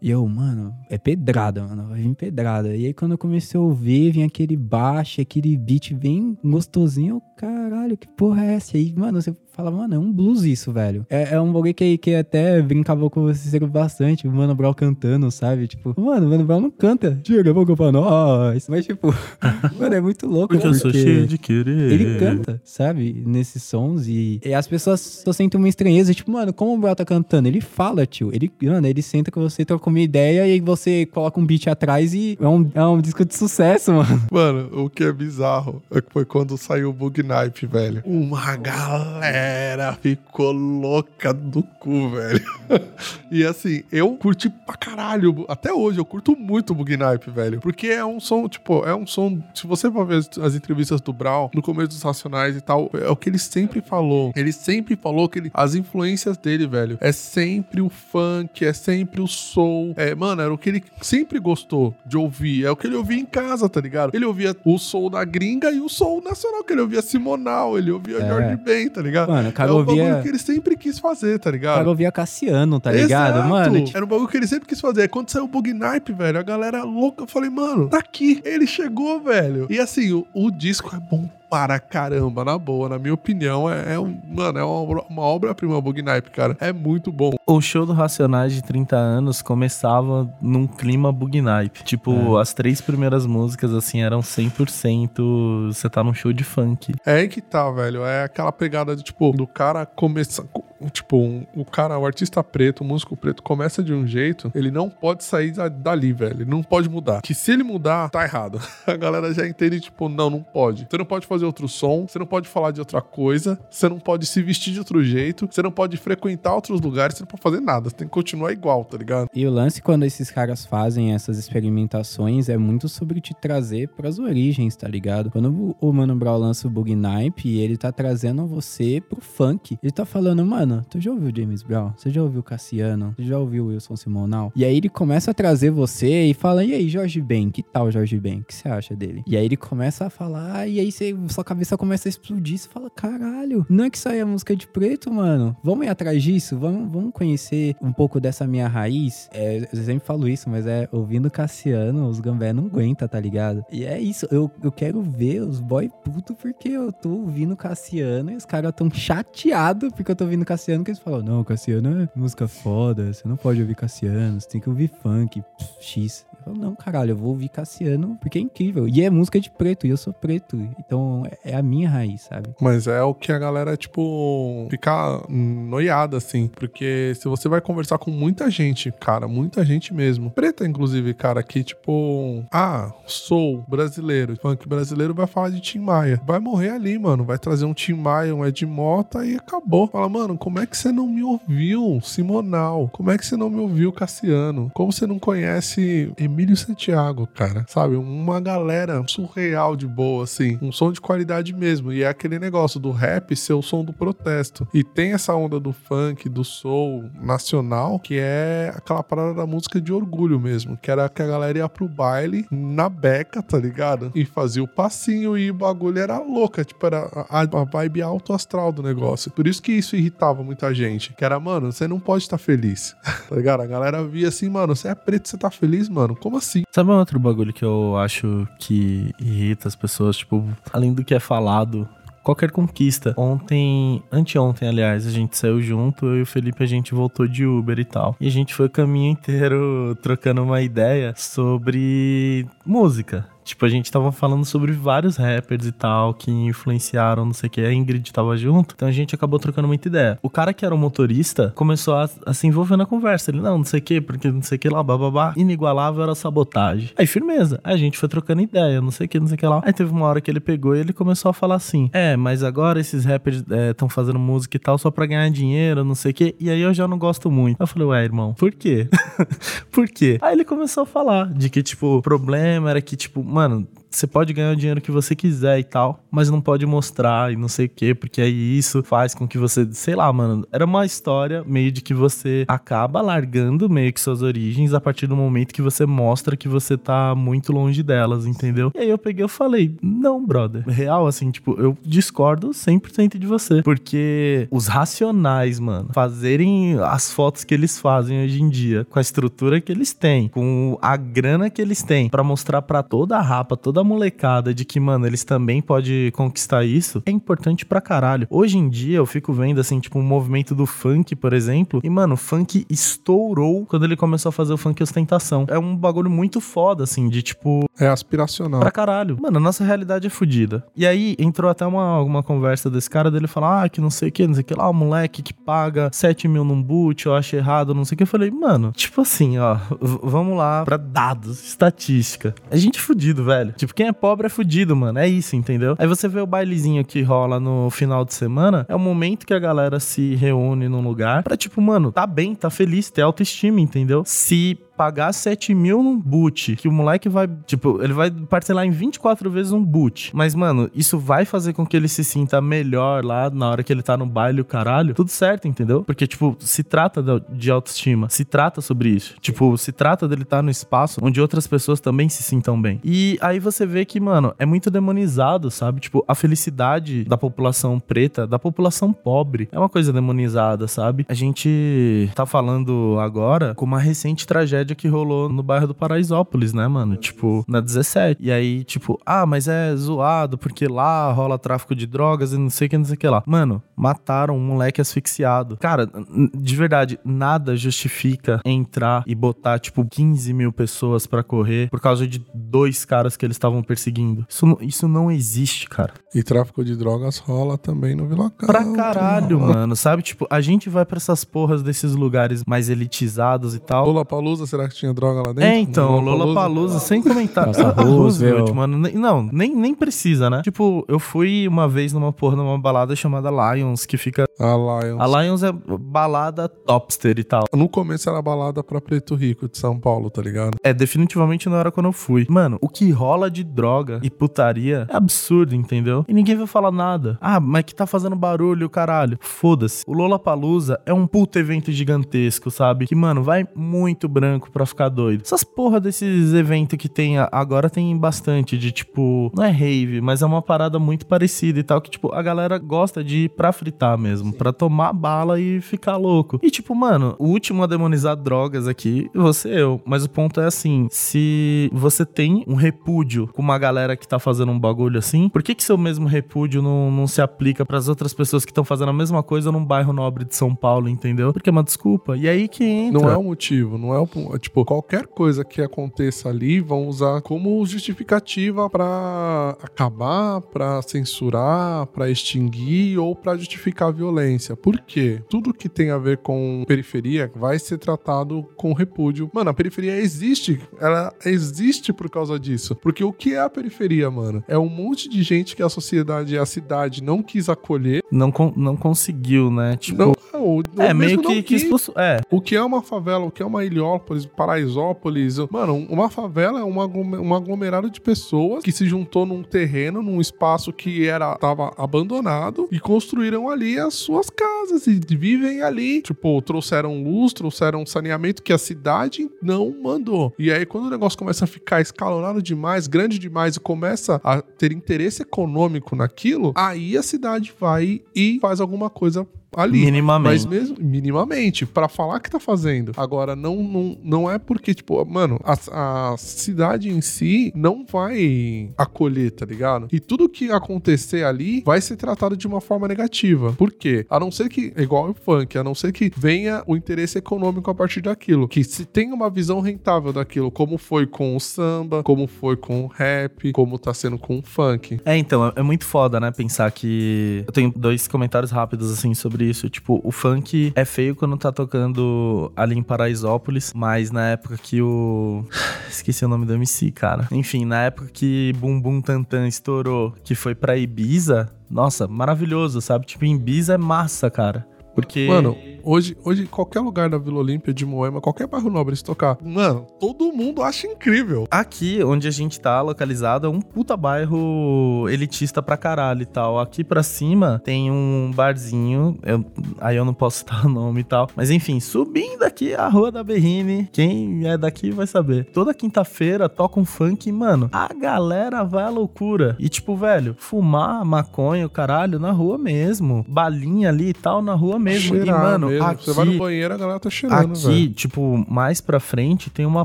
E 0.00 0.10
eu, 0.10 0.26
mano, 0.28 0.74
é 0.88 0.98
pedrada, 0.98 1.62
mano. 1.62 1.88
Vai 1.88 2.00
vir 2.00 2.14
pedrada. 2.14 2.74
E 2.76 2.86
aí 2.86 2.94
quando 2.94 3.12
eu 3.12 3.18
comecei 3.18 3.58
a 3.58 3.62
ouvir, 3.62 4.12
vinha 4.12 4.26
aquele 4.26 4.56
baixo, 4.56 5.20
aquele 5.20 5.56
beat 5.56 5.92
bem 5.94 6.36
gostosinho. 6.42 7.16
Eu, 7.16 7.22
caralho, 7.36 7.96
que 7.96 8.08
porra 8.08 8.44
é 8.44 8.54
essa? 8.54 8.76
E 8.76 8.80
aí, 8.80 8.94
mano, 8.96 9.20
você 9.20 9.34
fala, 9.54 9.70
mano, 9.70 9.94
é 9.94 9.98
um 9.98 10.12
blues 10.12 10.42
isso, 10.42 10.72
velho. 10.72 11.06
É, 11.08 11.34
é 11.34 11.40
um 11.40 11.52
bagulho 11.52 11.72
que, 11.72 11.96
que 11.96 12.14
até 12.14 12.60
brincava 12.60 13.08
com 13.08 13.22
você 13.22 13.58
bastante. 13.60 14.26
O 14.26 14.32
Mano 14.32 14.54
Brown 14.54 14.74
cantando, 14.74 15.30
sabe? 15.30 15.68
Tipo, 15.68 15.94
mano, 15.96 16.26
o 16.26 16.30
Mano 16.30 16.44
Brown 16.44 16.60
não 16.60 16.70
canta. 16.70 17.20
Chega 17.24 17.54
boca 17.54 17.76
pra 17.76 17.92
nós. 17.92 18.68
Mas, 18.68 18.84
tipo, 18.84 19.14
mano, 19.78 19.94
é 19.94 20.00
muito 20.00 20.26
louco. 20.26 20.48
Porque 20.48 20.66
eu 20.66 20.74
sou 20.74 20.92
cheio 20.92 21.26
de 21.26 21.38
querer. 21.38 21.92
Ele 21.92 22.18
canta, 22.18 22.60
sabe? 22.64 23.22
Nesses 23.24 23.62
sons 23.62 24.08
e, 24.08 24.40
e 24.44 24.52
as 24.52 24.66
pessoas 24.66 25.00
só 25.00 25.32
sentem 25.32 25.58
uma 25.58 25.68
estranheza. 25.68 26.12
Tipo, 26.12 26.32
mano, 26.32 26.52
como 26.52 26.74
o 26.74 26.78
Brown 26.78 26.94
tá 26.94 27.04
cantando? 27.04 27.46
Ele 27.46 27.60
fala, 27.60 28.04
tio. 28.04 28.30
Ele, 28.32 28.50
mano, 28.62 28.86
ele 28.86 29.02
senta 29.02 29.30
com 29.30 29.40
você, 29.44 29.64
troca 29.64 29.88
uma 29.88 30.00
ideia 30.00 30.46
e 30.46 30.60
você 30.60 31.06
coloca 31.06 31.38
um 31.38 31.46
beat 31.46 31.66
atrás 31.68 32.14
e 32.14 32.38
é 32.40 32.46
um, 32.46 32.70
é 32.74 32.86
um 32.86 33.00
disco 33.00 33.24
de 33.24 33.36
sucesso, 33.36 33.92
mano. 33.92 34.22
Mano, 34.30 34.84
o 34.84 34.90
que 34.90 35.04
é 35.04 35.12
bizarro 35.12 35.82
é 35.90 36.02
foi 36.10 36.24
quando 36.24 36.56
saiu 36.56 36.90
o 36.90 36.92
Bug 36.92 37.22
Knife, 37.22 37.66
velho. 37.66 38.02
Uma 38.04 38.56
galera 38.56 39.96
ficou 40.00 40.52
louca 40.52 41.32
do 41.32 41.62
cu, 41.62 42.10
velho. 42.10 42.44
e 43.30 43.44
assim, 43.44 43.82
eu 43.90 44.16
curti 44.16 44.48
pra 44.48 44.76
caralho. 44.76 45.44
Até 45.48 45.72
hoje, 45.72 45.98
eu 45.98 46.04
curto 46.04 46.36
muito 46.36 46.70
o 46.70 46.74
Bug 46.74 46.96
Knife, 46.96 47.30
velho. 47.30 47.60
Porque 47.60 47.88
é 47.88 48.04
um 48.04 48.20
som, 48.20 48.48
tipo, 48.48 48.84
é 48.84 48.94
um 48.94 49.06
som. 49.06 49.42
Se 49.54 49.66
você 49.66 49.90
for 49.90 50.06
ver 50.06 50.18
as, 50.18 50.38
as 50.38 50.54
entrevistas 50.54 51.00
do 51.00 51.12
Brown, 51.12 51.50
no 51.54 51.62
começo 51.62 51.88
dos 51.88 52.02
Racionais 52.02 52.56
e 52.56 52.60
tal, 52.60 52.90
é 52.94 53.08
o 53.08 53.16
que 53.16 53.28
ele 53.28 53.38
sempre 53.38 53.80
falou. 53.80 54.32
Ele 54.36 54.52
sempre 54.52 54.96
falou 54.96 55.28
que 55.28 55.38
ele, 55.38 55.50
as 55.52 55.74
influências 55.74 56.36
dele, 56.36 56.66
velho, 56.66 56.98
é 57.00 57.12
sempre 57.12 57.80
o 57.80 57.88
funk, 57.88 58.64
é 58.64 58.72
sempre 58.72 59.20
o 59.20 59.26
soul. 59.34 59.92
É, 59.96 60.14
mano, 60.14 60.40
era 60.42 60.52
o 60.52 60.58
que 60.58 60.68
ele 60.68 60.84
sempre 61.00 61.38
gostou 61.38 61.94
de 62.06 62.16
ouvir. 62.16 62.64
É 62.64 62.70
o 62.70 62.76
que 62.76 62.86
ele 62.86 62.96
ouvia 62.96 63.18
em 63.18 63.24
casa, 63.24 63.68
tá 63.68 63.80
ligado? 63.80 64.14
Ele 64.14 64.24
ouvia 64.24 64.56
o 64.64 64.78
soul 64.78 65.10
da 65.10 65.24
gringa 65.24 65.70
e 65.70 65.80
o 65.80 65.88
soul 65.88 66.22
nacional, 66.22 66.64
que 66.64 66.72
ele 66.72 66.80
ouvia 66.80 67.02
Simonal, 67.02 67.78
ele 67.78 67.90
ouvia 67.90 68.18
É. 68.18 68.28
Jorge 68.28 68.56
Ben, 68.56 68.88
tá 68.88 69.00
ligado? 69.02 69.30
Mano, 69.30 69.48
o 69.48 69.52
cara 69.52 69.70
é 69.70 69.72
o 69.72 69.76
ouvia- 69.78 70.04
bagulho 70.04 70.22
que 70.22 70.28
ele 70.28 70.38
sempre 70.38 70.76
quis 70.76 70.98
fazer, 70.98 71.38
tá 71.38 71.50
O 71.50 71.52
ligado? 71.52 71.76
cara 71.76 71.88
ouvia 71.88 72.10
Cassiano, 72.12 72.78
tá 72.80 72.90
ligado? 72.92 73.34
Exato. 73.36 73.48
Mano, 73.48 73.84
tipo, 73.84 73.96
Era 73.96 74.04
um 74.04 74.08
bagulho 74.08 74.28
que 74.28 74.36
ele 74.36 74.46
sempre 74.46 74.66
quis 74.68 74.80
fazer. 74.80 75.08
Quando 75.08 75.30
saiu 75.30 75.44
o 75.44 75.48
Bug 75.48 75.72
Knife, 75.72 76.12
velho, 76.12 76.38
a 76.38 76.42
galera 76.42 76.82
louca, 76.84 77.22
eu 77.24 77.26
falei, 77.26 77.50
mano, 77.50 77.88
tá 77.88 77.98
aqui. 77.98 78.40
Ele 78.44 78.66
chegou, 78.66 79.20
velho. 79.20 79.66
E 79.70 79.78
assim, 79.78 80.12
o, 80.12 80.26
o 80.34 80.50
disco 80.50 80.94
é 80.94 80.98
bom 81.00 81.28
para 81.54 81.78
caramba, 81.78 82.44
na 82.44 82.58
boa. 82.58 82.88
Na 82.88 82.98
minha 82.98 83.14
opinião, 83.14 83.70
é, 83.70 83.94
é 83.94 83.98
um, 84.00 84.20
mano, 84.26 84.58
é 84.58 84.64
uma, 84.64 84.72
obra- 84.74 85.04
uma 85.08 85.22
obra-prima, 85.22 85.76
o 85.76 85.80
Bug 85.80 86.02
Knife, 86.02 86.30
cara. 86.32 86.56
É 86.60 86.72
muito 86.72 87.12
bom. 87.12 87.30
O 87.46 87.60
show 87.60 87.86
do 87.86 87.92
Racionais 87.92 88.52
de 88.52 88.60
30 88.60 88.96
anos 88.96 89.40
começava 89.40 90.28
num 90.42 90.66
clima 90.66 91.12
bug 91.12 91.40
night. 91.40 91.84
Tipo, 91.84 92.38
as 92.38 92.52
três 92.52 92.80
primeiras 92.80 93.24
músicas, 93.24 93.72
assim, 93.72 94.02
eram 94.02 94.20
100% 94.20 95.66
você 95.68 95.88
tá 95.88 96.02
num 96.02 96.12
show 96.14 96.32
de 96.32 96.42
funk. 96.42 96.94
É 97.06 97.12
aí 97.18 97.28
que 97.28 97.40
tá, 97.40 97.70
velho. 97.70 98.04
É 98.04 98.24
aquela 98.24 98.50
pegada 98.50 98.96
de, 98.96 99.02
tipo, 99.04 99.30
do 99.32 99.46
cara 99.46 99.86
começar. 99.86 100.42
Tipo, 100.90 101.16
um- 101.18 101.46
o 101.56 101.64
cara, 101.64 101.98
o 101.98 102.06
artista 102.06 102.42
preto, 102.42 102.80
o 102.82 102.84
músico 102.84 103.16
preto, 103.16 103.42
começa 103.42 103.82
de 103.82 103.92
um 103.92 104.06
jeito, 104.06 104.50
ele 104.54 104.70
não 104.70 104.88
pode 104.90 105.24
sair 105.24 105.52
da- 105.52 105.68
dali, 105.68 106.12
velho. 106.12 106.34
Ele 106.42 106.44
não 106.50 106.62
pode 106.62 106.88
mudar. 106.88 107.20
Que 107.22 107.34
se 107.34 107.52
ele 107.52 107.62
mudar, 107.62 108.08
tá 108.10 108.22
errado. 108.24 108.60
A 108.86 108.96
galera 108.96 109.32
já 109.32 109.46
entende, 109.46 109.80
tipo, 109.80 110.08
não, 110.08 110.28
não 110.30 110.42
pode. 110.42 110.86
Você 110.90 110.98
não 110.98 111.04
pode 111.04 111.26
fazer 111.26 111.44
outro 111.44 111.68
som, 111.68 112.06
você 112.06 112.18
não 112.18 112.26
pode 112.26 112.48
falar 112.48 112.70
de 112.70 112.80
outra 112.80 113.00
coisa, 113.00 113.58
você 113.70 113.88
não 113.88 113.98
pode 113.98 114.26
se 114.26 114.42
vestir 114.42 114.72
de 114.72 114.78
outro 114.78 115.02
jeito, 115.02 115.48
você 115.50 115.62
não 115.62 115.70
pode 115.70 115.96
frequentar 115.96 116.54
outros 116.54 116.80
lugares, 116.80 117.16
você 117.16 117.22
não 117.22 117.28
pode 117.28 117.42
fazer 117.42 117.60
nada. 117.60 117.88
Você 117.88 117.96
tem 117.96 118.06
que 118.06 118.12
continuar 118.12 118.52
igual, 118.52 118.84
tá 118.84 118.96
ligado? 118.96 119.28
E 119.34 119.46
o 119.46 119.50
lance 119.50 119.80
quando 119.82 120.04
esses 120.04 120.30
caras 120.30 120.64
fazem 120.64 121.12
essas 121.14 121.38
experimentações 121.38 122.48
é 122.48 122.56
muito 122.56 122.88
sobre 122.88 123.20
te 123.20 123.34
trazer 123.34 123.88
pras 123.88 124.18
origens, 124.18 124.74
tá 124.76 124.88
ligado? 124.88 125.30
Quando 125.30 125.50
o- 125.52 125.76
o 125.88 125.92
Mano 125.92 126.14
Brown 126.16 126.38
lança 126.38 126.66
o 126.66 126.70
Bug 126.70 126.94
Nipe, 126.94 127.58
ele 127.58 127.76
tá 127.76 127.92
trazendo 127.92 128.46
você 128.46 129.00
pro 129.00 129.20
funk. 129.20 129.78
Ele 129.82 129.92
tá 129.92 130.04
falando, 130.04 130.44
mano, 130.44 130.73
tu 130.82 131.00
já 131.00 131.10
ouviu 131.10 131.32
James 131.34 131.62
Brown? 131.62 131.92
Você 131.96 132.10
já 132.10 132.22
ouviu 132.22 132.42
Cassiano? 132.42 133.14
Você 133.16 133.24
já 133.24 133.38
ouviu 133.38 133.66
Wilson 133.66 133.96
Simonal? 133.96 134.52
E 134.56 134.64
aí 134.64 134.76
ele 134.76 134.88
começa 134.88 135.30
a 135.30 135.34
trazer 135.34 135.70
você 135.70 136.24
e 136.24 136.34
fala, 136.34 136.64
e 136.64 136.74
aí, 136.74 136.88
Jorge 136.88 137.20
Ben, 137.20 137.50
que 137.50 137.62
tal 137.62 137.90
Jorge 137.90 138.18
Ben? 138.18 138.40
O 138.40 138.44
que 138.44 138.54
você 138.54 138.68
acha 138.68 138.94
dele? 138.94 139.22
E 139.26 139.36
aí 139.36 139.44
ele 139.44 139.56
começa 139.56 140.06
a 140.06 140.10
falar, 140.10 140.68
e 140.68 140.80
aí 140.80 140.90
você, 140.90 141.14
sua 141.28 141.44
cabeça 141.44 141.76
começa 141.76 142.08
a 142.08 142.10
explodir, 142.10 142.58
você 142.58 142.68
fala, 142.68 142.90
caralho, 142.90 143.66
não 143.68 143.84
é 143.84 143.90
que 143.90 143.96
isso 143.96 144.08
aí 144.08 144.18
é 144.18 144.24
música 144.24 144.54
de 144.56 144.66
preto, 144.66 145.12
mano? 145.12 145.56
Vamos 145.62 145.86
ir 145.86 145.90
atrás 145.90 146.22
disso? 146.22 146.58
Vamos, 146.58 146.90
vamos 146.92 147.12
conhecer 147.12 147.76
um 147.80 147.92
pouco 147.92 148.20
dessa 148.20 148.46
minha 148.46 148.68
raiz? 148.68 149.28
É, 149.32 149.68
eu 149.72 149.84
sempre 149.84 150.06
falo 150.06 150.28
isso, 150.28 150.48
mas 150.48 150.66
é 150.66 150.88
ouvindo 150.90 151.30
Cassiano, 151.30 152.08
os 152.08 152.20
gambé 152.20 152.52
não 152.52 152.66
aguenta, 152.66 153.08
tá 153.08 153.20
ligado? 153.20 153.64
E 153.70 153.84
é 153.84 154.00
isso, 154.00 154.26
eu, 154.30 154.50
eu 154.62 154.72
quero 154.72 155.02
ver 155.02 155.40
os 155.40 155.60
boy 155.60 155.90
puto 156.04 156.34
porque 156.34 156.68
eu 156.68 156.92
tô 156.92 157.10
ouvindo 157.10 157.56
Cassiano 157.56 158.30
e 158.30 158.36
os 158.36 158.44
caras 158.44 158.72
tão 158.74 158.90
chateados 158.90 159.92
porque 159.92 160.10
eu 160.10 160.16
tô 160.16 160.24
ouvindo 160.24 160.44
Cassiano 160.44 160.63
que 160.64 160.90
eles 160.90 160.98
falam, 160.98 161.22
não, 161.22 161.44
Cassiano 161.44 162.02
é 162.02 162.08
música 162.16 162.48
foda, 162.48 163.12
você 163.12 163.26
não 163.28 163.36
pode 163.36 163.60
ouvir 163.60 163.74
Cassiano, 163.74 164.40
você 164.40 164.48
tem 164.48 164.60
que 164.60 164.68
ouvir 164.68 164.90
funk, 165.02 165.42
X. 165.80 166.26
Eu 166.32 166.38
falo, 166.44 166.56
não, 166.56 166.74
caralho, 166.74 167.10
eu 167.10 167.16
vou 167.16 167.30
ouvir 167.30 167.48
Cassiano 167.48 168.16
porque 168.20 168.38
é 168.38 168.40
incrível. 168.40 168.88
E 168.88 169.02
é 169.02 169.10
música 169.10 169.38
de 169.38 169.50
preto, 169.50 169.86
e 169.86 169.90
eu 169.90 169.96
sou 169.96 170.12
preto. 170.12 170.56
Então 170.78 171.22
é 171.44 171.54
a 171.54 171.62
minha 171.62 171.88
raiz, 171.88 172.22
sabe? 172.22 172.54
Mas 172.60 172.86
é 172.86 173.02
o 173.02 173.14
que 173.14 173.32
a 173.32 173.38
galera, 173.38 173.76
tipo, 173.76 174.66
fica 174.70 175.22
noiada, 175.28 176.16
assim. 176.16 176.48
Porque 176.48 177.12
se 177.14 177.28
você 177.28 177.48
vai 177.48 177.60
conversar 177.60 177.98
com 177.98 178.10
muita 178.10 178.50
gente, 178.50 178.92
cara, 178.92 179.28
muita 179.28 179.64
gente 179.64 179.92
mesmo. 179.92 180.30
Preta, 180.30 180.66
inclusive, 180.66 181.12
cara, 181.14 181.42
que, 181.42 181.62
tipo, 181.62 182.44
ah, 182.50 182.92
sou 183.06 183.64
brasileiro, 183.68 184.36
funk 184.40 184.68
brasileiro 184.68 185.14
vai 185.14 185.26
falar 185.26 185.50
de 185.50 185.60
Tim 185.60 185.80
Maia. 185.80 186.20
Vai 186.26 186.38
morrer 186.38 186.70
ali, 186.70 186.98
mano. 186.98 187.24
Vai 187.24 187.38
trazer 187.38 187.64
um 187.64 187.74
Tim 187.74 187.94
Maia, 187.94 188.34
um 188.34 188.44
Ed 188.44 188.64
Mota 188.66 189.24
e 189.24 189.36
acabou. 189.36 189.86
Fala, 189.86 190.08
mano, 190.08 190.36
como 190.44 190.58
é 190.58 190.66
que 190.66 190.76
você 190.76 190.92
não 190.92 191.08
me 191.08 191.22
ouviu, 191.22 192.00
Simonal? 192.02 192.90
Como 192.92 193.10
é 193.10 193.16
que 193.16 193.24
você 193.24 193.34
não 193.34 193.48
me 193.48 193.60
ouviu, 193.60 193.90
Cassiano? 193.90 194.70
Como 194.74 194.92
você 194.92 195.06
não 195.06 195.18
conhece 195.18 196.12
Emílio 196.18 196.54
Santiago, 196.54 197.26
cara? 197.34 197.64
Sabe? 197.66 197.96
Uma 197.96 198.42
galera 198.42 199.02
surreal 199.08 199.74
de 199.74 199.86
boa, 199.86 200.24
assim. 200.24 200.58
Um 200.60 200.70
som 200.70 200.92
de 200.92 201.00
qualidade 201.00 201.54
mesmo. 201.54 201.90
E 201.90 202.02
é 202.02 202.08
aquele 202.08 202.38
negócio 202.38 202.78
do 202.78 202.90
rap 202.90 203.34
ser 203.34 203.54
o 203.54 203.62
som 203.62 203.82
do 203.82 203.94
protesto. 203.94 204.68
E 204.74 204.84
tem 204.84 205.14
essa 205.14 205.34
onda 205.34 205.58
do 205.58 205.72
funk, 205.72 206.28
do 206.28 206.44
soul 206.44 207.08
nacional, 207.22 207.98
que 207.98 208.18
é 208.18 208.70
aquela 208.76 209.02
parada 209.02 209.32
da 209.32 209.46
música 209.46 209.80
de 209.80 209.94
orgulho 209.94 210.38
mesmo. 210.38 210.76
Que 210.76 210.90
era 210.90 211.08
que 211.08 211.22
a 211.22 211.26
galera 211.26 211.56
ia 211.56 211.68
pro 211.70 211.88
baile 211.88 212.46
na 212.50 212.90
beca, 212.90 213.42
tá 213.42 213.56
ligado? 213.56 214.12
E 214.14 214.26
fazia 214.26 214.62
o 214.62 214.68
passinho 214.68 215.38
e 215.38 215.50
o 215.50 215.54
bagulho 215.54 216.00
era 216.00 216.18
louca. 216.18 216.62
Tipo, 216.66 216.84
era 216.84 217.26
a, 217.30 217.40
a 217.40 217.64
vibe 217.64 218.02
alto 218.02 218.34
astral 218.34 218.70
do 218.70 218.82
negócio. 218.82 219.30
Por 219.30 219.46
isso 219.46 219.62
que 219.62 219.72
isso 219.72 219.96
irritava 219.96 220.33
muita 220.42 220.74
gente. 220.74 221.12
Que 221.12 221.24
era, 221.24 221.38
mano, 221.38 221.70
você 221.70 221.86
não 221.86 222.00
pode 222.00 222.24
estar 222.24 222.38
feliz. 222.38 222.96
tá 223.28 223.36
ligado? 223.36 223.60
A 223.60 223.66
galera 223.66 224.02
via 224.02 224.28
assim, 224.28 224.48
mano, 224.48 224.74
você 224.74 224.88
é 224.88 224.94
preto, 224.94 225.28
você 225.28 225.36
tá 225.36 225.50
feliz, 225.50 225.88
mano? 225.88 226.16
Como 226.16 226.36
assim? 226.36 226.64
Sabe 226.70 226.90
um 226.90 226.98
outro 226.98 227.18
bagulho 227.18 227.52
que 227.52 227.64
eu 227.64 227.96
acho 227.96 228.48
que 228.58 229.12
irrita 229.20 229.68
as 229.68 229.76
pessoas? 229.76 230.16
Tipo, 230.16 230.44
além 230.72 230.92
do 230.92 231.04
que 231.04 231.14
é 231.14 231.20
falado, 231.20 231.88
qualquer 232.24 232.50
conquista. 232.50 233.14
Ontem, 233.16 234.02
anteontem, 234.10 234.68
aliás, 234.68 235.06
a 235.06 235.10
gente 235.10 235.36
saiu 235.36 235.60
junto, 235.60 236.06
eu 236.06 236.18
e 236.18 236.22
o 236.22 236.26
Felipe, 236.26 236.64
a 236.64 236.66
gente 236.66 236.94
voltou 236.94 237.28
de 237.28 237.44
Uber 237.44 237.78
e 237.78 237.84
tal. 237.84 238.16
E 238.18 238.26
a 238.26 238.30
gente 238.30 238.54
foi 238.54 238.66
o 238.66 238.70
caminho 238.70 239.12
inteiro 239.12 239.96
trocando 240.02 240.42
uma 240.42 240.62
ideia 240.62 241.12
sobre 241.16 242.46
música. 242.64 243.26
Tipo, 243.44 243.66
a 243.66 243.68
gente 243.68 243.92
tava 243.92 244.10
falando 244.10 244.44
sobre 244.44 244.72
vários 244.72 245.16
rappers 245.16 245.66
e 245.66 245.72
tal 245.72 246.14
que 246.14 246.30
influenciaram, 246.30 247.26
não 247.26 247.32
sei 247.32 247.48
o 247.48 247.50
que. 247.50 247.60
A 247.60 247.72
Ingrid 247.72 248.12
tava 248.12 248.36
junto, 248.36 248.74
então 248.74 248.88
a 248.88 248.92
gente 248.92 249.14
acabou 249.14 249.38
trocando 249.38 249.68
muita 249.68 249.88
ideia. 249.88 250.18
O 250.22 250.30
cara 250.30 250.52
que 250.52 250.64
era 250.64 250.74
o 250.74 250.78
motorista 250.78 251.52
começou 251.54 251.94
a, 251.94 252.08
a 252.26 252.34
se 252.34 252.46
envolver 252.46 252.76
na 252.76 252.86
conversa. 252.86 253.30
Ele, 253.30 253.40
não, 253.40 253.58
não 253.58 253.64
sei 253.64 253.80
o 253.80 253.82
que, 253.82 254.00
porque 254.00 254.30
não 254.30 254.42
sei 254.42 254.56
o 254.56 254.58
que 254.58 254.68
lá, 254.68 254.82
bababá. 254.82 255.34
Inigualável 255.36 256.02
era 256.02 256.14
sabotagem. 256.14 256.90
Aí, 256.96 257.06
firmeza. 257.06 257.60
Aí 257.62 257.74
a 257.74 257.76
gente 257.76 257.98
foi 257.98 258.08
trocando 258.08 258.40
ideia, 258.40 258.80
não 258.80 258.90
sei 258.90 259.06
o 259.06 259.08
que, 259.08 259.20
não 259.20 259.26
sei 259.26 259.36
o 259.36 259.38
que 259.38 259.46
lá. 259.46 259.60
Aí 259.64 259.72
teve 259.72 259.90
uma 259.90 260.06
hora 260.06 260.20
que 260.20 260.30
ele 260.30 260.40
pegou 260.40 260.74
e 260.74 260.80
ele 260.80 260.92
começou 260.92 261.28
a 261.28 261.32
falar 261.34 261.56
assim: 261.56 261.90
É, 261.92 262.16
mas 262.16 262.42
agora 262.42 262.80
esses 262.80 263.04
rappers 263.04 263.44
estão 263.70 263.88
fazendo 263.88 264.18
música 264.18 264.56
e 264.56 264.60
tal 264.60 264.78
só 264.78 264.90
pra 264.90 265.06
ganhar 265.06 265.28
dinheiro, 265.30 265.84
não 265.84 265.94
sei 265.94 266.10
o 266.10 266.14
que. 266.14 266.34
E 266.40 266.50
aí 266.50 266.60
eu 266.60 266.72
já 266.72 266.88
não 266.88 266.98
gosto 266.98 267.30
muito. 267.30 267.60
Eu 267.60 267.66
falei, 267.66 267.88
ué, 267.88 268.04
irmão, 268.04 268.34
por 268.34 268.52
quê? 268.52 268.88
por 269.70 269.88
quê? 269.88 270.18
Aí 270.20 270.34
ele 270.34 270.44
começou 270.44 270.82
a 270.82 270.86
falar 270.86 271.32
de 271.32 271.50
que, 271.50 271.62
tipo, 271.62 271.98
o 271.98 272.02
problema 272.02 272.70
era 272.70 272.80
que, 272.80 272.96
tipo, 272.96 273.22
mano, 273.34 273.66
você 273.96 274.06
pode 274.06 274.32
ganhar 274.32 274.52
o 274.52 274.56
dinheiro 274.56 274.80
que 274.80 274.90
você 274.90 275.14
quiser 275.14 275.58
e 275.58 275.64
tal, 275.64 276.00
mas 276.10 276.30
não 276.30 276.40
pode 276.40 276.66
mostrar 276.66 277.32
e 277.32 277.36
não 277.36 277.48
sei 277.48 277.66
o 277.66 277.68
quê, 277.68 277.94
porque 277.94 278.20
aí 278.20 278.58
isso 278.58 278.82
faz 278.82 279.14
com 279.14 279.26
que 279.26 279.38
você, 279.38 279.66
sei 279.72 279.94
lá, 279.94 280.12
mano, 280.12 280.46
era 280.50 280.64
uma 280.64 280.84
história 280.84 281.44
meio 281.46 281.70
de 281.70 281.80
que 281.80 281.94
você 281.94 282.44
acaba 282.48 283.00
largando 283.00 283.68
meio 283.68 283.92
que 283.92 284.00
suas 284.00 284.22
origens 284.22 284.74
a 284.74 284.80
partir 284.80 285.06
do 285.06 285.16
momento 285.16 285.52
que 285.52 285.62
você 285.62 285.86
mostra 285.86 286.36
que 286.36 286.48
você 286.48 286.76
tá 286.76 287.14
muito 287.14 287.52
longe 287.52 287.82
delas, 287.82 288.26
entendeu? 288.26 288.72
E 288.74 288.78
aí 288.78 288.90
eu 288.90 288.98
peguei 288.98 289.24
e 289.24 289.28
falei, 289.28 289.76
não, 289.82 290.24
brother. 290.24 290.64
Real, 290.66 291.06
assim, 291.06 291.30
tipo, 291.30 291.54
eu 291.60 291.76
discordo 291.82 292.50
100% 292.50 293.18
de 293.18 293.26
você, 293.26 293.62
porque 293.62 294.48
os 294.50 294.66
racionais, 294.66 295.60
mano, 295.60 295.90
fazerem 295.92 296.78
as 296.80 297.12
fotos 297.12 297.44
que 297.44 297.54
eles 297.54 297.78
fazem 297.78 298.24
hoje 298.24 298.42
em 298.42 298.48
dia, 298.48 298.86
com 298.90 298.98
a 298.98 299.02
estrutura 299.02 299.60
que 299.60 299.70
eles 299.70 299.92
têm, 299.92 300.28
com 300.28 300.78
a 300.82 300.96
grana 300.96 301.48
que 301.48 301.62
eles 301.62 301.82
têm, 301.82 302.08
para 302.08 302.24
mostrar 302.24 302.62
para 302.62 302.82
toda 302.82 303.16
a 303.16 303.22
rapa, 303.22 303.56
toda 303.56 303.83
a 303.84 303.86
molecada 303.86 304.54
de 304.54 304.64
que, 304.64 304.80
mano, 304.80 305.06
eles 305.06 305.22
também 305.22 305.60
podem 305.60 306.10
conquistar 306.10 306.64
isso, 306.64 307.02
é 307.04 307.10
importante 307.10 307.66
pra 307.66 307.80
caralho. 307.80 308.26
Hoje 308.30 308.56
em 308.56 308.68
dia 308.68 308.96
eu 308.96 309.06
fico 309.06 309.32
vendo, 309.32 309.60
assim, 309.60 309.78
tipo, 309.78 309.98
um 309.98 310.02
movimento 310.02 310.54
do 310.54 310.64
funk, 310.64 311.14
por 311.14 311.34
exemplo, 311.34 311.80
e, 311.84 311.90
mano, 311.90 312.14
o 312.14 312.16
funk 312.16 312.66
estourou 312.70 313.66
quando 313.66 313.84
ele 313.84 313.94
começou 313.94 314.30
a 314.30 314.32
fazer 314.32 314.54
o 314.54 314.56
funk 314.56 314.82
ostentação. 314.82 315.44
É 315.48 315.58
um 315.58 315.76
bagulho 315.76 316.10
muito 316.10 316.40
foda, 316.40 316.84
assim, 316.84 317.08
de 317.08 317.22
tipo. 317.22 317.68
É 317.78 317.88
aspiracional. 317.88 318.60
Pra 318.60 318.70
caralho. 318.70 319.18
Mano, 319.20 319.36
a 319.36 319.40
nossa 319.40 319.64
realidade 319.64 320.06
é 320.06 320.10
fodida. 320.10 320.64
E 320.74 320.86
aí 320.86 321.14
entrou 321.18 321.50
até 321.50 321.66
uma, 321.66 322.00
uma 322.00 322.22
conversa 322.22 322.70
desse 322.70 322.88
cara 322.88 323.10
dele 323.10 323.26
falar, 323.26 323.64
ah, 323.64 323.68
que 323.68 323.80
não 323.80 323.90
sei 323.90 324.08
o 324.08 324.12
que, 324.12 324.26
não 324.26 324.34
sei 324.34 324.42
o 324.42 324.44
que 324.44 324.54
lá, 324.54 324.68
o 324.68 324.72
moleque 324.72 325.22
que 325.22 325.34
paga 325.34 325.90
7 325.92 326.26
mil 326.26 326.44
num 326.44 326.62
boot, 326.62 327.04
eu 327.06 327.14
acho 327.14 327.36
errado, 327.36 327.74
não 327.74 327.84
sei 327.84 327.94
o 327.94 327.98
que. 327.98 328.02
Eu 328.04 328.06
falei, 328.06 328.30
mano, 328.30 328.72
tipo 328.72 329.00
assim, 329.00 329.38
ó, 329.38 329.58
vamos 330.02 330.38
lá 330.38 330.64
pra 330.64 330.76
dados, 330.76 331.44
estatística. 331.44 332.34
A 332.50 332.56
gente 332.56 332.78
é 332.78 332.82
fudido, 332.82 333.24
velho. 333.24 333.52
Tipo, 333.52 333.73
quem 333.74 333.88
é 333.88 333.92
pobre 333.92 334.26
é 334.26 334.30
fudido, 334.30 334.74
mano. 334.76 334.98
É 334.98 335.08
isso, 335.08 335.36
entendeu? 335.36 335.74
Aí 335.78 335.86
você 335.86 336.08
vê 336.08 336.20
o 336.20 336.26
bailezinho 336.26 336.84
que 336.84 337.02
rola 337.02 337.40
no 337.40 337.70
final 337.70 338.04
de 338.04 338.14
semana, 338.14 338.66
é 338.68 338.74
o 338.74 338.78
momento 338.78 339.26
que 339.26 339.34
a 339.34 339.38
galera 339.38 339.80
se 339.80 340.14
reúne 340.14 340.68
num 340.68 340.80
lugar 340.80 341.22
pra, 341.22 341.36
tipo, 341.36 341.60
mano, 341.60 341.92
tá 341.92 342.06
bem, 342.06 342.34
tá 342.34 342.50
feliz, 342.50 342.90
ter 342.90 343.02
autoestima, 343.02 343.60
entendeu? 343.60 344.02
Se 344.06 344.58
pagar 344.76 345.12
7 345.12 345.54
mil 345.54 345.82
num 345.82 346.00
boot, 346.00 346.56
que 346.56 346.68
o 346.68 346.72
moleque 346.72 347.08
vai, 347.08 347.28
tipo, 347.46 347.82
ele 347.82 347.92
vai 347.92 348.10
parcelar 348.10 348.64
em 348.64 348.70
24 348.70 349.30
vezes 349.30 349.52
um 349.52 349.62
boot. 349.62 350.10
Mas, 350.14 350.34
mano, 350.34 350.70
isso 350.74 350.98
vai 350.98 351.24
fazer 351.24 351.52
com 351.52 351.66
que 351.66 351.76
ele 351.76 351.88
se 351.88 352.04
sinta 352.04 352.40
melhor 352.40 353.04
lá 353.04 353.30
na 353.30 353.48
hora 353.48 353.62
que 353.62 353.72
ele 353.72 353.82
tá 353.82 353.96
no 353.96 354.06
baile 354.06 354.40
o 354.40 354.44
caralho. 354.44 354.94
Tudo 354.94 355.10
certo, 355.10 355.46
entendeu? 355.46 355.84
Porque, 355.84 356.06
tipo, 356.06 356.36
se 356.40 356.62
trata 356.62 357.02
de 357.28 357.50
autoestima, 357.50 358.08
se 358.08 358.24
trata 358.24 358.60
sobre 358.60 358.90
isso. 358.90 359.14
Tipo, 359.20 359.56
se 359.56 359.72
trata 359.72 360.08
dele 360.08 360.22
estar 360.22 360.38
tá 360.38 360.42
no 360.42 360.50
espaço 360.50 361.00
onde 361.02 361.20
outras 361.20 361.46
pessoas 361.46 361.80
também 361.80 362.08
se 362.08 362.22
sintam 362.22 362.60
bem. 362.60 362.80
E 362.84 363.18
aí 363.20 363.38
você 363.38 363.66
vê 363.66 363.84
que, 363.84 364.00
mano, 364.00 364.34
é 364.38 364.46
muito 364.46 364.70
demonizado, 364.70 365.50
sabe? 365.50 365.80
Tipo, 365.80 366.04
a 366.06 366.14
felicidade 366.14 367.04
da 367.04 367.16
população 367.16 367.78
preta, 367.78 368.26
da 368.26 368.38
população 368.38 368.92
pobre, 368.92 369.48
é 369.52 369.58
uma 369.58 369.68
coisa 369.68 369.92
demonizada, 369.92 370.66
sabe? 370.66 371.06
A 371.08 371.14
gente 371.14 372.10
tá 372.14 372.26
falando 372.26 372.98
agora 373.00 373.54
com 373.54 373.64
uma 373.64 373.78
recente 373.78 374.26
tragédia 374.26 374.63
tragédia 374.64 374.74
que 374.74 374.88
rolou 374.88 375.28
no 375.28 375.42
bairro 375.42 375.66
do 375.66 375.74
Paraisópolis, 375.74 376.52
né, 376.52 376.66
mano? 376.66 376.96
Tipo, 376.96 377.44
na 377.46 377.60
17. 377.60 378.22
E 378.22 378.32
aí, 378.32 378.64
tipo, 378.64 378.98
ah, 379.04 379.26
mas 379.26 379.46
é 379.46 379.76
zoado 379.76 380.38
porque 380.38 380.66
lá 380.66 381.12
rola 381.12 381.38
tráfico 381.38 381.74
de 381.74 381.86
drogas 381.86 382.32
e 382.32 382.38
não 382.38 382.50
sei 382.50 382.66
o 382.66 382.70
que, 382.70 382.78
não 382.78 382.84
sei 382.84 382.94
o 382.94 382.98
que 382.98 383.08
lá. 383.08 383.22
Mano, 383.26 383.62
mataram 383.76 384.36
um 384.36 384.40
moleque 384.40 384.80
asfixiado. 384.80 385.56
Cara, 385.58 385.88
de 386.34 386.56
verdade, 386.56 386.98
nada 387.04 387.56
justifica 387.56 388.40
entrar 388.44 389.04
e 389.06 389.14
botar, 389.14 389.58
tipo, 389.58 389.84
15 389.84 390.32
mil 390.32 390.52
pessoas 390.52 391.06
para 391.06 391.22
correr 391.22 391.68
por 391.68 391.80
causa 391.80 392.06
de 392.06 392.24
dois 392.34 392.84
caras 392.84 393.16
que 393.16 393.24
eles 393.26 393.36
estavam 393.36 393.62
perseguindo. 393.62 394.24
Isso, 394.28 394.58
isso 394.60 394.88
não 394.88 395.10
existe, 395.10 395.68
cara. 395.68 395.92
E 396.14 396.22
tráfico 396.22 396.64
de 396.64 396.76
drogas 396.76 397.18
rola 397.18 397.58
também 397.58 397.94
no 397.94 398.06
Vila 398.06 398.30
Country. 398.30 398.46
Pra 398.46 398.72
caralho, 398.72 399.40
mano. 399.40 399.76
Sabe, 399.76 400.02
tipo, 400.02 400.26
a 400.30 400.40
gente 400.40 400.70
vai 400.70 400.84
para 400.84 400.96
essas 400.96 401.24
porras 401.24 401.62
desses 401.62 401.94
lugares 401.94 402.42
mais 402.46 402.68
elitizados 402.68 403.54
e 403.54 403.58
tal. 403.58 403.86
Lula 403.86 404.04
Palusa, 404.04 404.46
será 404.54 404.68
que 404.68 404.74
tinha 404.74 404.94
droga 404.94 405.22
lá 405.26 405.32
dentro? 405.32 405.42
É, 405.42 405.58
então, 405.58 406.00
Lola 406.00 406.32
Palusa, 406.32 406.78
sem 406.78 407.02
comentar. 407.02 407.46
Nossa, 407.46 407.70
Roosevelt, 407.70 408.50
mano. 408.52 408.78
Não, 408.78 409.22
nem, 409.32 409.54
nem 409.54 409.74
precisa, 409.74 410.30
né? 410.30 410.42
Tipo, 410.42 410.84
eu 410.88 410.98
fui 410.98 411.48
uma 411.48 411.68
vez 411.68 411.92
numa 411.92 412.12
porra, 412.12 412.36
numa 412.36 412.58
balada 412.58 412.94
chamada 412.94 413.30
Lions, 413.30 413.84
que 413.84 413.96
fica. 413.96 414.24
A 414.38 414.54
Lions. 414.56 415.00
A 415.00 415.22
Lions 415.22 415.42
é 415.42 415.52
balada 415.52 416.48
topster 416.48 417.18
e 417.18 417.24
tal. 417.24 417.44
No 417.52 417.68
começo 417.68 418.08
era 418.08 418.22
balada 418.22 418.62
pra 418.62 418.80
Preto 418.80 419.14
Rico 419.14 419.48
de 419.48 419.58
São 419.58 419.78
Paulo, 419.78 420.08
tá 420.10 420.22
ligado? 420.22 420.56
É, 420.62 420.72
definitivamente 420.72 421.48
não 421.48 421.56
era 421.56 421.72
quando 421.72 421.86
eu 421.86 421.92
fui. 421.92 422.26
Mano, 422.28 422.58
o 422.60 422.68
que 422.68 422.90
rola 422.90 423.30
de 423.30 423.42
droga 423.42 423.98
e 424.02 424.10
putaria 424.10 424.86
é 424.88 424.96
absurdo, 424.96 425.54
entendeu? 425.54 426.04
E 426.06 426.14
ninguém 426.14 426.36
vai 426.36 426.46
falar 426.46 426.70
nada. 426.70 427.18
Ah, 427.20 427.40
mas 427.40 427.64
que 427.64 427.74
tá 427.74 427.86
fazendo 427.86 428.14
barulho, 428.14 428.70
caralho. 428.70 429.18
Foda-se. 429.20 429.82
O 429.86 429.92
Lola 429.92 430.18
Palusa 430.18 430.80
é 430.86 430.92
um 430.92 431.06
puto 431.06 431.38
evento 431.38 431.72
gigantesco, 431.72 432.50
sabe? 432.50 432.86
Que, 432.86 432.94
mano, 432.94 433.22
vai 433.22 433.46
muito 433.54 434.08
branco 434.08 434.43
pra 434.50 434.66
ficar 434.66 434.88
doido. 434.88 435.22
Essas 435.22 435.44
porra 435.44 435.80
desses 435.80 436.32
eventos 436.34 436.78
que 436.78 436.88
tem 436.88 437.18
agora 437.18 437.70
tem 437.70 437.96
bastante 437.96 438.56
de 438.58 438.72
tipo, 438.72 439.30
não 439.34 439.44
é 439.44 439.50
rave, 439.50 440.00
mas 440.00 440.22
é 440.22 440.26
uma 440.26 440.42
parada 440.42 440.78
muito 440.78 441.06
parecida 441.06 441.58
e 441.58 441.62
tal, 441.62 441.80
que 441.80 441.90
tipo, 441.90 442.12
a 442.14 442.22
galera 442.22 442.58
gosta 442.58 443.02
de 443.02 443.24
ir 443.24 443.28
pra 443.30 443.52
fritar 443.52 443.96
mesmo, 443.98 444.32
Sim. 444.32 444.38
pra 444.38 444.52
tomar 444.52 444.92
bala 444.92 445.40
e 445.40 445.60
ficar 445.60 445.96
louco. 445.96 446.38
E 446.42 446.50
tipo, 446.50 446.74
mano, 446.74 447.14
o 447.18 447.26
último 447.26 447.62
a 447.62 447.66
demonizar 447.66 448.16
drogas 448.16 448.66
aqui, 448.66 449.10
você 449.14 449.48
eu. 449.48 449.80
Mas 449.84 450.04
o 450.04 450.10
ponto 450.10 450.40
é 450.40 450.46
assim, 450.46 450.88
se 450.90 451.70
você 451.72 452.04
tem 452.04 452.44
um 452.46 452.54
repúdio 452.54 453.28
com 453.32 453.42
uma 453.42 453.58
galera 453.58 453.96
que 453.96 454.06
tá 454.06 454.18
fazendo 454.18 454.52
um 454.52 454.58
bagulho 454.58 454.98
assim, 454.98 455.28
por 455.28 455.42
que 455.42 455.54
que 455.54 455.62
seu 455.62 455.78
mesmo 455.78 456.06
repúdio 456.06 456.62
não, 456.62 456.90
não 456.90 457.06
se 457.06 457.20
aplica 457.20 457.64
para 457.64 457.78
as 457.78 457.88
outras 457.88 458.12
pessoas 458.12 458.44
que 458.44 458.50
estão 458.50 458.64
fazendo 458.64 458.90
a 458.90 458.92
mesma 458.92 459.22
coisa 459.22 459.52
num 459.52 459.64
bairro 459.64 459.92
nobre 459.92 460.24
de 460.24 460.34
São 460.34 460.54
Paulo, 460.54 460.88
entendeu? 460.88 461.32
Porque 461.32 461.48
é 461.48 461.52
uma 461.52 461.62
desculpa. 461.62 462.16
E 462.16 462.28
aí 462.28 462.48
que 462.48 462.64
entra. 462.64 463.00
Não 463.00 463.10
é 463.10 463.16
o 463.16 463.22
motivo, 463.22 463.78
não 463.78 463.94
é 463.94 463.98
o 463.98 464.06
tipo, 464.38 464.64
qualquer 464.64 465.06
coisa 465.06 465.44
que 465.44 465.60
aconteça 465.60 466.28
ali 466.28 466.60
vão 466.60 466.88
usar 466.88 467.20
como 467.22 467.64
justificativa 467.66 468.68
para 468.68 469.56
acabar, 469.62 470.40
para 470.40 470.80
censurar, 470.82 471.86
para 471.86 472.10
extinguir 472.10 472.98
ou 472.98 473.14
para 473.14 473.36
justificar 473.36 473.88
a 473.88 473.92
violência. 473.92 474.56
Por 474.56 474.80
quê? 474.80 475.22
Tudo 475.28 475.54
que 475.54 475.68
tem 475.68 475.90
a 475.90 475.98
ver 475.98 476.18
com 476.18 476.64
periferia 476.66 477.30
vai 477.34 477.58
ser 477.58 477.78
tratado 477.78 478.46
com 478.56 478.72
repúdio. 478.72 479.30
Mano, 479.32 479.50
a 479.50 479.54
periferia 479.54 479.96
existe, 479.96 480.60
ela 480.80 481.12
existe 481.24 481.92
por 481.92 482.10
causa 482.10 482.38
disso. 482.38 482.74
Porque 482.76 483.04
o 483.04 483.12
que 483.12 483.34
é 483.34 483.40
a 483.40 483.50
periferia, 483.50 484.10
mano? 484.10 484.42
É 484.48 484.58
um 484.58 484.68
monte 484.68 485.08
de 485.08 485.22
gente 485.22 485.56
que 485.56 485.62
a 485.62 485.68
sociedade, 485.68 486.36
a 486.38 486.46
cidade 486.46 487.02
não 487.02 487.22
quis 487.22 487.48
acolher. 487.48 488.02
Não, 488.10 488.30
con 488.30 488.52
não 488.56 488.76
conseguiu, 488.76 489.50
né? 489.50 489.76
Tipo, 489.76 489.98
não, 489.98 490.14
ou, 490.34 490.62
é, 490.78 490.92
meio 490.92 491.22
que, 491.22 491.42
que 491.42 491.54
expulso. 491.54 491.92
É. 491.96 492.20
O 492.30 492.40
que 492.40 492.56
é 492.56 492.62
uma 492.62 492.82
favela, 492.82 493.24
o 493.24 493.30
que 493.30 493.42
é 493.42 493.46
uma 493.46 493.64
Ilhópolis, 493.64 494.23
Paraisópolis. 494.28 495.38
Mano, 495.50 495.86
uma 495.88 496.10
favela 496.10 496.60
é 496.60 496.64
um 496.64 497.34
aglomerado 497.34 497.90
de 497.90 498.00
pessoas 498.00 498.62
que 498.62 498.72
se 498.72 498.86
juntou 498.86 499.26
num 499.26 499.42
terreno, 499.42 500.02
num 500.02 500.20
espaço 500.20 500.72
que 500.72 501.06
era 501.06 501.36
tava 501.36 501.72
abandonado 501.76 502.68
e 502.70 502.78
construíram 502.78 503.48
ali 503.48 503.78
as 503.78 503.94
suas 503.94 504.30
casas 504.30 504.86
e 504.86 505.00
vivem 505.16 505.62
ali. 505.62 506.02
Tipo, 506.02 506.40
trouxeram 506.42 507.02
luz, 507.02 507.32
trouxeram 507.32 507.84
saneamento 507.86 508.42
que 508.42 508.52
a 508.52 508.58
cidade 508.58 509.30
não 509.42 509.74
mandou. 509.82 510.32
E 510.38 510.50
aí, 510.52 510.66
quando 510.66 510.86
o 510.86 510.90
negócio 510.90 511.18
começa 511.18 511.44
a 511.44 511.48
ficar 511.48 511.80
escalonado 511.80 512.42
demais, 512.42 512.86
grande 512.86 513.18
demais 513.18 513.56
e 513.56 513.60
começa 513.60 514.20
a 514.24 514.40
ter 514.40 514.72
interesse 514.72 515.22
econômico 515.22 515.96
naquilo, 515.96 516.52
aí 516.54 516.96
a 516.96 517.02
cidade 517.02 517.54
vai 517.58 518.02
e 518.14 518.38
faz 518.40 518.60
alguma 518.60 518.90
coisa 518.90 519.26
ali. 519.56 519.84
Minimamente. 519.84 520.32
Mas 520.32 520.46
mesmo, 520.46 520.76
minimamente, 520.80 521.66
para 521.66 521.88
falar 521.88 522.20
que 522.20 522.30
tá 522.30 522.40
fazendo. 522.40 522.92
Agora, 522.96 523.34
não, 523.36 523.56
não, 523.62 523.98
não 524.02 524.30
é 524.30 524.38
porque, 524.38 524.74
tipo, 524.74 525.04
mano, 525.04 525.40
a, 525.44 526.12
a 526.12 526.16
cidade 526.16 526.88
em 526.88 527.00
si 527.00 527.52
não 527.54 527.84
vai 527.84 528.70
acolher, 528.76 529.30
tá 529.30 529.46
ligado? 529.46 529.88
E 529.92 530.00
tudo 530.00 530.28
que 530.28 530.50
acontecer 530.50 531.24
ali 531.24 531.62
vai 531.64 531.80
ser 531.80 531.96
tratado 531.96 532.36
de 532.36 532.46
uma 532.46 532.60
forma 532.60 532.88
negativa. 532.88 533.52
Por 533.52 533.72
quê? 533.72 534.06
A 534.08 534.18
não 534.18 534.30
ser 534.30 534.48
que, 534.48 534.72
igual 534.76 535.10
o 535.10 535.14
funk, 535.14 535.56
a 535.56 535.64
não 535.64 535.74
ser 535.74 535.92
que 535.92 536.10
venha 536.16 536.62
o 536.66 536.76
interesse 536.76 537.18
econômico 537.18 537.70
a 537.70 537.74
partir 537.74 538.00
daquilo. 538.00 538.48
Que 538.48 538.64
se 538.64 538.84
tem 538.84 539.12
uma 539.12 539.30
visão 539.30 539.60
rentável 539.60 540.12
daquilo, 540.12 540.50
como 540.50 540.78
foi 540.78 541.06
com 541.06 541.36
o 541.36 541.40
samba, 541.40 542.02
como 542.02 542.26
foi 542.26 542.56
com 542.56 542.84
o 542.84 542.86
rap, 542.86 543.52
como 543.52 543.78
tá 543.78 543.92
sendo 543.94 544.18
com 544.18 544.38
o 544.38 544.42
funk. 544.42 545.00
É, 545.04 545.16
então, 545.16 545.52
é 545.54 545.62
muito 545.62 545.84
foda, 545.84 546.18
né? 546.20 546.30
Pensar 546.30 546.70
que. 546.70 547.44
Eu 547.46 547.52
tenho 547.52 547.72
dois 547.74 548.08
comentários 548.08 548.50
rápidos, 548.50 548.90
assim, 548.92 549.14
sobre 549.14 549.43
isso. 549.44 549.68
Tipo, 549.68 550.00
o 550.02 550.10
funk 550.10 550.72
é 550.74 550.84
feio 550.84 551.14
quando 551.14 551.36
tá 551.36 551.52
tocando 551.52 552.52
ali 552.56 552.76
em 552.76 552.82
Paraisópolis, 552.82 553.72
mas 553.74 554.10
na 554.10 554.28
época 554.30 554.56
que 554.56 554.80
o. 554.82 555.44
Esqueci 555.88 556.24
o 556.24 556.28
nome 556.28 556.44
do 556.44 556.54
MC, 556.54 556.90
cara. 556.90 557.28
Enfim, 557.30 557.64
na 557.64 557.84
época 557.84 558.08
que 558.12 558.52
Bum 558.58 558.80
Bum 558.80 559.00
Tantan 559.00 559.46
estourou, 559.46 560.12
que 560.24 560.34
foi 560.34 560.54
pra 560.54 560.76
Ibiza, 560.76 561.52
nossa, 561.70 562.08
maravilhoso, 562.08 562.80
sabe? 562.80 563.06
Tipo, 563.06 563.24
em 563.24 563.36
Ibiza 563.36 563.74
é 563.74 563.78
massa, 563.78 564.30
cara. 564.30 564.66
Porque. 564.94 565.26
Mano, 565.26 565.56
Hoje, 565.86 566.16
hoje, 566.24 566.46
qualquer 566.46 566.80
lugar 566.80 567.10
da 567.10 567.18
Vila 567.18 567.40
Olímpia, 567.40 567.74
de 567.74 567.84
Moema, 567.84 568.18
qualquer 568.18 568.46
bairro 568.46 568.70
nobre 568.70 568.96
se 568.96 569.04
tocar, 569.04 569.36
mano, 569.42 569.86
todo 570.00 570.32
mundo 570.32 570.62
acha 570.62 570.86
incrível. 570.86 571.46
Aqui, 571.50 572.02
onde 572.02 572.26
a 572.26 572.30
gente 572.30 572.58
tá 572.58 572.80
localizado, 572.80 573.46
é 573.46 573.50
um 573.50 573.60
puta 573.60 573.94
bairro 573.94 575.06
elitista 575.10 575.62
pra 575.62 575.76
caralho 575.76 576.22
e 576.22 576.26
tal. 576.26 576.58
Aqui 576.58 576.82
pra 576.82 577.02
cima 577.02 577.60
tem 577.62 577.90
um 577.90 578.32
barzinho, 578.34 579.18
eu, 579.22 579.44
aí 579.78 579.96
eu 579.96 580.06
não 580.06 580.14
posso 580.14 580.38
citar 580.44 580.64
o 580.64 580.70
nome 580.70 581.02
e 581.02 581.04
tal. 581.04 581.28
Mas 581.36 581.50
enfim, 581.50 581.78
subindo 581.80 582.44
aqui 582.44 582.74
a 582.74 582.88
Rua 582.88 583.12
da 583.12 583.22
Berrine, 583.22 583.86
quem 583.92 584.48
é 584.48 584.56
daqui 584.56 584.90
vai 584.90 585.06
saber. 585.06 585.44
Toda 585.52 585.74
quinta-feira 585.74 586.48
toca 586.48 586.80
um 586.80 586.86
funk 586.86 587.28
e, 587.28 587.32
mano, 587.32 587.68
a 587.70 587.92
galera 587.92 588.64
vai 588.64 588.84
à 588.84 588.88
loucura. 588.88 589.54
E 589.58 589.68
tipo, 589.68 589.94
velho, 589.94 590.34
fumar 590.38 591.04
maconha, 591.04 591.66
o 591.66 591.70
caralho, 591.70 592.18
na 592.18 592.30
rua 592.30 592.56
mesmo. 592.56 593.22
Balinha 593.28 593.90
ali 593.90 594.08
e 594.08 594.14
tal, 594.14 594.40
na 594.40 594.54
rua 594.54 594.78
mesmo. 594.78 595.14
Cheirar 595.14 595.40
e, 595.40 595.42
mano, 595.42 595.73
mesmo. 595.74 595.86
aqui... 595.86 596.04
Você 596.04 596.12
vai 596.12 596.24
no 596.24 596.38
banheiro, 596.38 596.74
a 596.74 596.76
galera 596.76 597.00
tá 597.00 597.10
cheirando, 597.10 597.52
Aqui, 597.52 597.66
velho. 597.66 597.92
tipo, 597.92 598.44
mais 598.48 598.80
pra 598.80 599.00
frente 599.00 599.50
tem 599.50 599.66
uma 599.66 599.84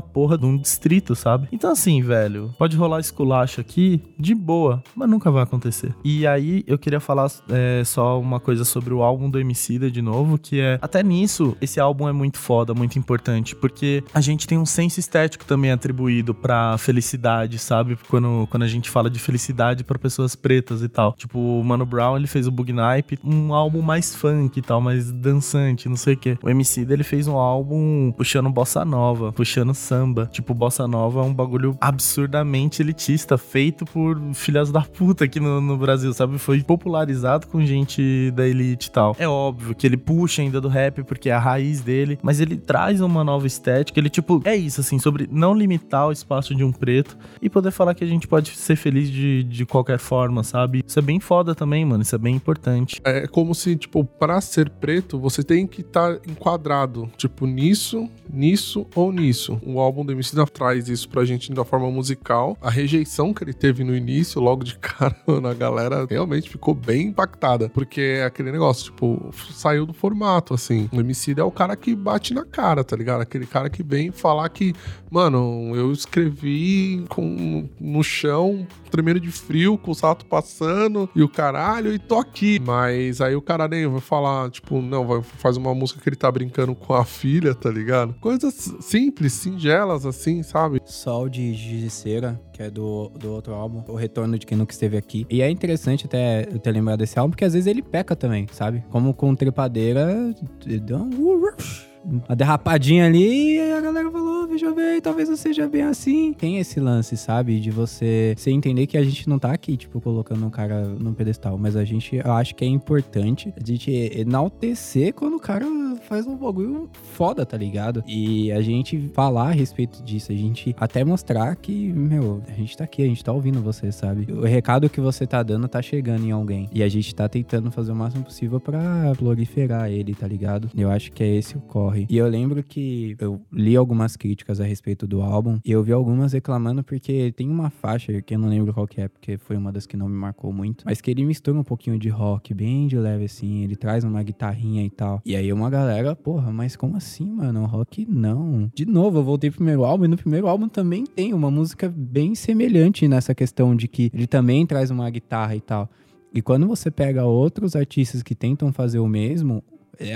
porra 0.00 0.36
de 0.36 0.46
um 0.46 0.56
distrito, 0.56 1.14
sabe? 1.14 1.48
Então, 1.52 1.70
assim, 1.70 2.02
velho, 2.02 2.54
pode 2.58 2.76
rolar 2.76 3.00
esculacho 3.00 3.60
aqui 3.60 4.00
de 4.18 4.34
boa, 4.34 4.82
mas 4.94 5.08
nunca 5.08 5.30
vai 5.30 5.42
acontecer. 5.42 5.94
E 6.04 6.26
aí, 6.26 6.64
eu 6.66 6.78
queria 6.78 7.00
falar 7.00 7.30
é, 7.48 7.82
só 7.84 8.20
uma 8.20 8.40
coisa 8.40 8.64
sobre 8.64 8.92
o 8.94 9.02
álbum 9.02 9.30
do 9.30 9.38
Emicida 9.38 9.90
de 9.90 10.02
novo, 10.02 10.38
que 10.38 10.60
é, 10.60 10.78
até 10.82 11.02
nisso, 11.02 11.56
esse 11.60 11.80
álbum 11.80 12.08
é 12.08 12.12
muito 12.12 12.38
foda, 12.38 12.74
muito 12.74 12.98
importante, 12.98 13.54
porque 13.54 14.02
a 14.12 14.20
gente 14.20 14.46
tem 14.46 14.58
um 14.58 14.66
senso 14.66 15.00
estético 15.00 15.44
também 15.44 15.70
atribuído 15.70 16.34
pra 16.34 16.76
felicidade, 16.78 17.58
sabe? 17.58 17.98
Quando, 18.08 18.46
quando 18.50 18.62
a 18.62 18.68
gente 18.68 18.90
fala 18.90 19.08
de 19.10 19.18
felicidade 19.18 19.84
pra 19.84 19.98
pessoas 19.98 20.34
pretas 20.34 20.82
e 20.82 20.88
tal. 20.88 21.12
Tipo, 21.12 21.38
o 21.38 21.64
Mano 21.64 21.86
Brown, 21.86 22.16
ele 22.16 22.26
fez 22.26 22.46
o 22.46 22.50
Bug 22.50 22.72
Nipe, 22.72 23.18
um 23.24 23.54
álbum 23.54 23.82
mais 23.82 24.14
funk 24.14 24.58
e 24.58 24.62
tal, 24.62 24.80
mais 24.80 25.10
dançante, 25.12 25.79
não 25.88 25.96
sei 25.96 26.14
o 26.14 26.16
quê. 26.16 26.38
O 26.42 26.48
MC 26.48 26.86
ele 26.88 27.02
fez 27.02 27.26
um 27.26 27.36
álbum 27.36 28.12
puxando 28.12 28.50
bossa 28.50 28.84
nova, 28.84 29.32
puxando 29.32 29.74
samba. 29.74 30.28
Tipo, 30.32 30.54
bossa 30.54 30.86
nova 30.86 31.20
é 31.20 31.22
um 31.22 31.34
bagulho 31.34 31.76
absurdamente 31.80 32.82
elitista, 32.82 33.38
feito 33.38 33.84
por 33.84 34.20
filhas 34.34 34.70
da 34.70 34.82
puta 34.82 35.24
aqui 35.24 35.40
no, 35.40 35.60
no 35.60 35.76
Brasil, 35.76 36.12
sabe? 36.12 36.38
Foi 36.38 36.62
popularizado 36.62 37.46
com 37.46 37.64
gente 37.64 38.30
da 38.32 38.46
elite 38.46 38.88
e 38.88 38.90
tal. 38.90 39.16
É 39.18 39.28
óbvio 39.28 39.74
que 39.74 39.86
ele 39.86 39.96
puxa 39.96 40.42
ainda 40.42 40.60
do 40.60 40.68
rap, 40.68 41.02
porque 41.04 41.30
é 41.30 41.32
a 41.32 41.38
raiz 41.38 41.80
dele, 41.80 42.18
mas 42.22 42.40
ele 42.40 42.56
traz 42.56 43.00
uma 43.00 43.24
nova 43.24 43.46
estética. 43.46 43.98
Ele, 43.98 44.10
tipo, 44.10 44.40
é 44.44 44.56
isso, 44.56 44.80
assim, 44.80 44.98
sobre 44.98 45.28
não 45.30 45.54
limitar 45.54 46.08
o 46.08 46.12
espaço 46.12 46.54
de 46.54 46.64
um 46.64 46.72
preto 46.72 47.16
e 47.40 47.48
poder 47.48 47.70
falar 47.70 47.94
que 47.94 48.04
a 48.04 48.06
gente 48.06 48.26
pode 48.26 48.56
ser 48.56 48.76
feliz 48.76 49.10
de, 49.10 49.42
de 49.44 49.66
qualquer 49.66 49.98
forma, 49.98 50.42
sabe? 50.42 50.82
Isso 50.86 50.98
é 50.98 51.02
bem 51.02 51.20
foda 51.20 51.54
também, 51.54 51.84
mano. 51.84 52.02
Isso 52.02 52.14
é 52.14 52.18
bem 52.18 52.34
importante. 52.34 53.00
É 53.04 53.26
como 53.26 53.54
se, 53.54 53.76
tipo, 53.76 54.04
pra 54.04 54.40
ser 54.40 54.68
preto, 54.70 55.18
você 55.18 55.42
tem 55.42 55.66
que 55.70 55.80
estar 55.80 56.20
enquadrado, 56.28 57.10
tipo, 57.16 57.46
nisso, 57.46 58.08
nisso 58.28 58.86
ou 58.94 59.12
nisso. 59.12 59.58
O 59.64 59.80
álbum 59.80 60.04
do 60.04 60.12
MC 60.12 60.36
traz 60.52 60.88
isso 60.88 61.08
pra 61.08 61.24
gente 61.24 61.52
da 61.52 61.64
forma 61.64 61.90
musical. 61.90 62.56
A 62.60 62.70
rejeição 62.70 63.32
que 63.32 63.42
ele 63.42 63.52
teve 63.52 63.84
no 63.84 63.96
início, 63.96 64.40
logo 64.40 64.64
de 64.64 64.76
cara, 64.78 65.16
mano, 65.26 65.48
a 65.48 65.54
galera 65.54 66.06
realmente 66.08 66.50
ficou 66.50 66.74
bem 66.74 67.08
impactada. 67.08 67.68
Porque 67.68 68.00
é 68.00 68.24
aquele 68.24 68.52
negócio, 68.52 68.86
tipo, 68.86 69.30
saiu 69.52 69.86
do 69.86 69.92
formato, 69.92 70.54
assim. 70.54 70.88
O 70.92 71.00
MC 71.00 71.34
é 71.38 71.44
o 71.44 71.50
cara 71.50 71.76
que 71.76 71.94
bate 71.94 72.34
na 72.34 72.44
cara, 72.44 72.84
tá 72.84 72.96
ligado? 72.96 73.20
Aquele 73.20 73.46
cara 73.46 73.70
que 73.70 73.82
vem 73.82 74.10
falar 74.10 74.48
que, 74.48 74.74
mano, 75.10 75.74
eu 75.74 75.92
escrevi 75.92 77.04
com, 77.08 77.68
no 77.80 78.02
chão, 78.02 78.66
tremendo 78.90 79.20
de 79.20 79.30
frio, 79.30 79.76
com 79.76 79.90
o 79.90 79.94
salto 79.94 80.24
passando 80.24 81.08
e 81.14 81.22
o 81.22 81.28
caralho, 81.28 81.92
e 81.92 81.98
tô 81.98 82.18
aqui. 82.18 82.60
Mas 82.60 83.20
aí 83.20 83.34
o 83.34 83.42
cara 83.42 83.66
nem 83.66 83.86
vai 83.86 84.00
falar, 84.00 84.50
tipo, 84.50 84.80
não, 84.80 85.06
vai, 85.06 85.22
faz 85.22 85.56
uma 85.56 85.74
música 85.74 86.00
que 86.00 86.08
ele 86.08 86.16
tá 86.16 86.30
brincando 86.30 86.74
com 86.74 86.94
a 86.94 87.04
filha, 87.04 87.54
tá 87.54 87.70
ligado? 87.70 88.14
Coisas 88.20 88.74
simples, 88.80 89.32
singelas, 89.32 90.06
assim, 90.06 90.42
sabe? 90.42 90.80
Sol 90.84 91.28
de 91.28 91.54
Giziceira, 91.54 92.40
que 92.52 92.62
é 92.62 92.70
do, 92.70 93.10
do 93.18 93.32
outro 93.32 93.54
álbum, 93.54 93.82
O 93.88 93.96
Retorno 93.96 94.38
de 94.38 94.46
Quem 94.46 94.56
Nunca 94.56 94.72
Esteve 94.72 94.96
Aqui. 94.96 95.26
E 95.28 95.42
é 95.42 95.50
interessante 95.50 96.06
até 96.06 96.46
eu 96.50 96.58
ter 96.58 96.70
lembrado 96.70 97.00
desse 97.00 97.18
álbum, 97.18 97.30
porque 97.30 97.44
às 97.44 97.52
vezes 97.52 97.66
ele 97.66 97.82
peca 97.82 98.14
também, 98.14 98.46
sabe? 98.52 98.84
Como 98.90 99.12
com 99.12 99.34
Trepadeira, 99.34 100.34
deu 100.64 100.98
um... 100.98 101.89
Uma 102.04 102.34
derrapadinha 102.34 103.06
ali 103.06 103.56
e 103.56 103.72
a 103.72 103.80
galera 103.80 104.10
falou, 104.10 104.46
veja 104.46 104.72
bem, 104.72 105.00
talvez 105.00 105.28
não 105.28 105.36
seja 105.36 105.68
bem 105.68 105.82
assim. 105.82 106.32
Tem 106.32 106.58
esse 106.58 106.80
lance, 106.80 107.16
sabe? 107.16 107.60
De 107.60 107.70
você, 107.70 108.34
você 108.36 108.50
entender 108.50 108.86
que 108.86 108.96
a 108.96 109.04
gente 109.04 109.28
não 109.28 109.38
tá 109.38 109.52
aqui, 109.52 109.76
tipo, 109.76 110.00
colocando 110.00 110.44
um 110.44 110.50
cara 110.50 110.84
num 110.84 111.12
pedestal, 111.12 111.58
mas 111.58 111.76
a 111.76 111.84
gente, 111.84 112.16
eu 112.16 112.32
acho 112.32 112.54
que 112.54 112.64
é 112.64 112.68
importante 112.68 113.52
a 113.56 113.64
gente 113.64 113.90
enaltecer 113.90 115.14
quando 115.14 115.36
o 115.36 115.40
cara 115.40 115.66
faz 116.08 116.26
um 116.26 116.36
bagulho 116.36 116.88
foda, 117.12 117.44
tá 117.44 117.56
ligado? 117.56 118.02
E 118.06 118.50
a 118.52 118.60
gente 118.60 119.10
falar 119.14 119.48
a 119.48 119.52
respeito 119.52 120.02
disso, 120.02 120.32
a 120.32 120.34
gente 120.34 120.74
até 120.78 121.04
mostrar 121.04 121.54
que, 121.56 121.92
meu, 121.92 122.42
a 122.48 122.52
gente 122.52 122.76
tá 122.76 122.84
aqui, 122.84 123.02
a 123.02 123.06
gente 123.06 123.22
tá 123.22 123.32
ouvindo 123.32 123.60
você, 123.60 123.92
sabe? 123.92 124.32
O 124.32 124.44
recado 124.44 124.88
que 124.88 125.00
você 125.00 125.26
tá 125.26 125.42
dando 125.42 125.68
tá 125.68 125.82
chegando 125.82 126.24
em 126.24 126.30
alguém. 126.30 126.68
E 126.72 126.82
a 126.82 126.88
gente 126.88 127.14
tá 127.14 127.28
tentando 127.28 127.70
fazer 127.70 127.92
o 127.92 127.96
máximo 127.96 128.24
possível 128.24 128.58
pra 128.58 129.12
proliferar 129.16 129.90
ele, 129.90 130.14
tá 130.14 130.26
ligado? 130.26 130.70
Eu 130.76 130.90
acho 130.90 131.12
que 131.12 131.22
é 131.22 131.36
esse 131.36 131.56
o 131.56 131.60
corre. 131.60 131.99
E 132.08 132.16
eu 132.16 132.28
lembro 132.28 132.62
que 132.62 133.16
eu 133.18 133.40
li 133.52 133.76
algumas 133.76 134.16
críticas 134.16 134.60
a 134.60 134.64
respeito 134.64 135.06
do 135.06 135.22
álbum 135.22 135.58
e 135.64 135.70
eu 135.72 135.82
vi 135.82 135.92
algumas 135.92 136.32
reclamando 136.32 136.82
porque 136.82 137.32
tem 137.32 137.48
uma 137.48 137.70
faixa 137.70 138.20
que 138.22 138.34
eu 138.34 138.38
não 138.38 138.48
lembro 138.48 138.72
qual 138.72 138.86
que 138.86 139.00
é, 139.00 139.08
porque 139.08 139.36
foi 139.38 139.56
uma 139.56 139.72
das 139.72 139.86
que 139.86 139.96
não 139.96 140.08
me 140.08 140.16
marcou 140.16 140.52
muito, 140.52 140.84
mas 140.84 141.00
que 141.00 141.10
ele 141.10 141.24
mistura 141.24 141.58
um 141.58 141.64
pouquinho 141.64 141.98
de 141.98 142.08
rock, 142.08 142.54
bem 142.54 142.86
de 142.86 142.96
leve 142.96 143.24
assim, 143.24 143.62
ele 143.62 143.76
traz 143.76 144.04
uma 144.04 144.22
guitarrinha 144.22 144.84
e 144.84 144.90
tal. 144.90 145.20
E 145.24 145.36
aí 145.36 145.52
uma 145.52 145.70
galera, 145.70 146.14
porra, 146.14 146.52
mas 146.52 146.76
como 146.76 146.96
assim, 146.96 147.30
mano? 147.30 147.64
Rock 147.66 148.06
não. 148.08 148.70
De 148.74 148.86
novo, 148.86 149.18
eu 149.18 149.24
voltei 149.24 149.50
pro 149.50 149.58
primeiro 149.58 149.84
álbum 149.84 150.04
e 150.04 150.08
no 150.08 150.16
primeiro 150.16 150.46
álbum 150.46 150.68
também 150.68 151.04
tem 151.04 151.32
uma 151.32 151.50
música 151.50 151.92
bem 151.94 152.34
semelhante 152.34 153.06
nessa 153.06 153.34
questão 153.34 153.76
de 153.76 153.86
que 153.88 154.10
ele 154.12 154.26
também 154.26 154.66
traz 154.66 154.90
uma 154.90 155.08
guitarra 155.10 155.54
e 155.54 155.60
tal. 155.60 155.88
E 156.32 156.40
quando 156.40 156.66
você 156.66 156.90
pega 156.90 157.24
outros 157.24 157.74
artistas 157.74 158.22
que 158.22 158.34
tentam 158.34 158.72
fazer 158.72 159.00
o 159.00 159.08
mesmo, 159.08 159.62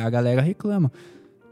a 0.02 0.08
galera 0.08 0.40
reclama 0.40 0.90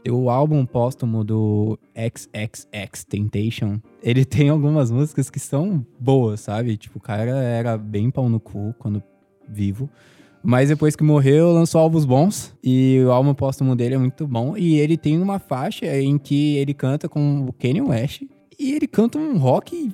o 0.09 0.29
álbum 0.29 0.65
póstumo 0.65 1.23
do 1.23 1.77
XXX 1.95 3.03
Temptation, 3.05 3.79
ele 4.01 4.23
tem 4.25 4.49
algumas 4.49 4.91
músicas 4.91 5.29
que 5.29 5.39
são 5.39 5.85
boas, 5.99 6.41
sabe? 6.41 6.77
Tipo, 6.77 6.97
o 6.97 7.01
cara 7.01 7.31
era 7.31 7.77
bem 7.77 8.09
pau 8.11 8.29
no 8.29 8.39
cu 8.39 8.75
quando 8.79 9.01
vivo. 9.47 9.89
Mas 10.45 10.67
depois 10.67 10.93
que 10.95 11.03
morreu, 11.03 11.53
lançou 11.53 11.79
álbuns 11.79 12.03
bons. 12.03 12.53
E 12.61 13.01
o 13.05 13.11
álbum 13.11 13.33
póstumo 13.33 13.75
dele 13.75 13.95
é 13.95 13.97
muito 13.97 14.27
bom. 14.27 14.57
E 14.57 14.77
ele 14.77 14.97
tem 14.97 15.21
uma 15.21 15.39
faixa 15.39 15.85
em 15.97 16.17
que 16.17 16.57
ele 16.57 16.73
canta 16.73 17.07
com 17.07 17.45
o 17.47 17.53
Kanye 17.53 17.81
West. 17.81 18.23
E 18.59 18.73
ele 18.73 18.85
canta 18.85 19.17
um 19.17 19.37
rock 19.37 19.93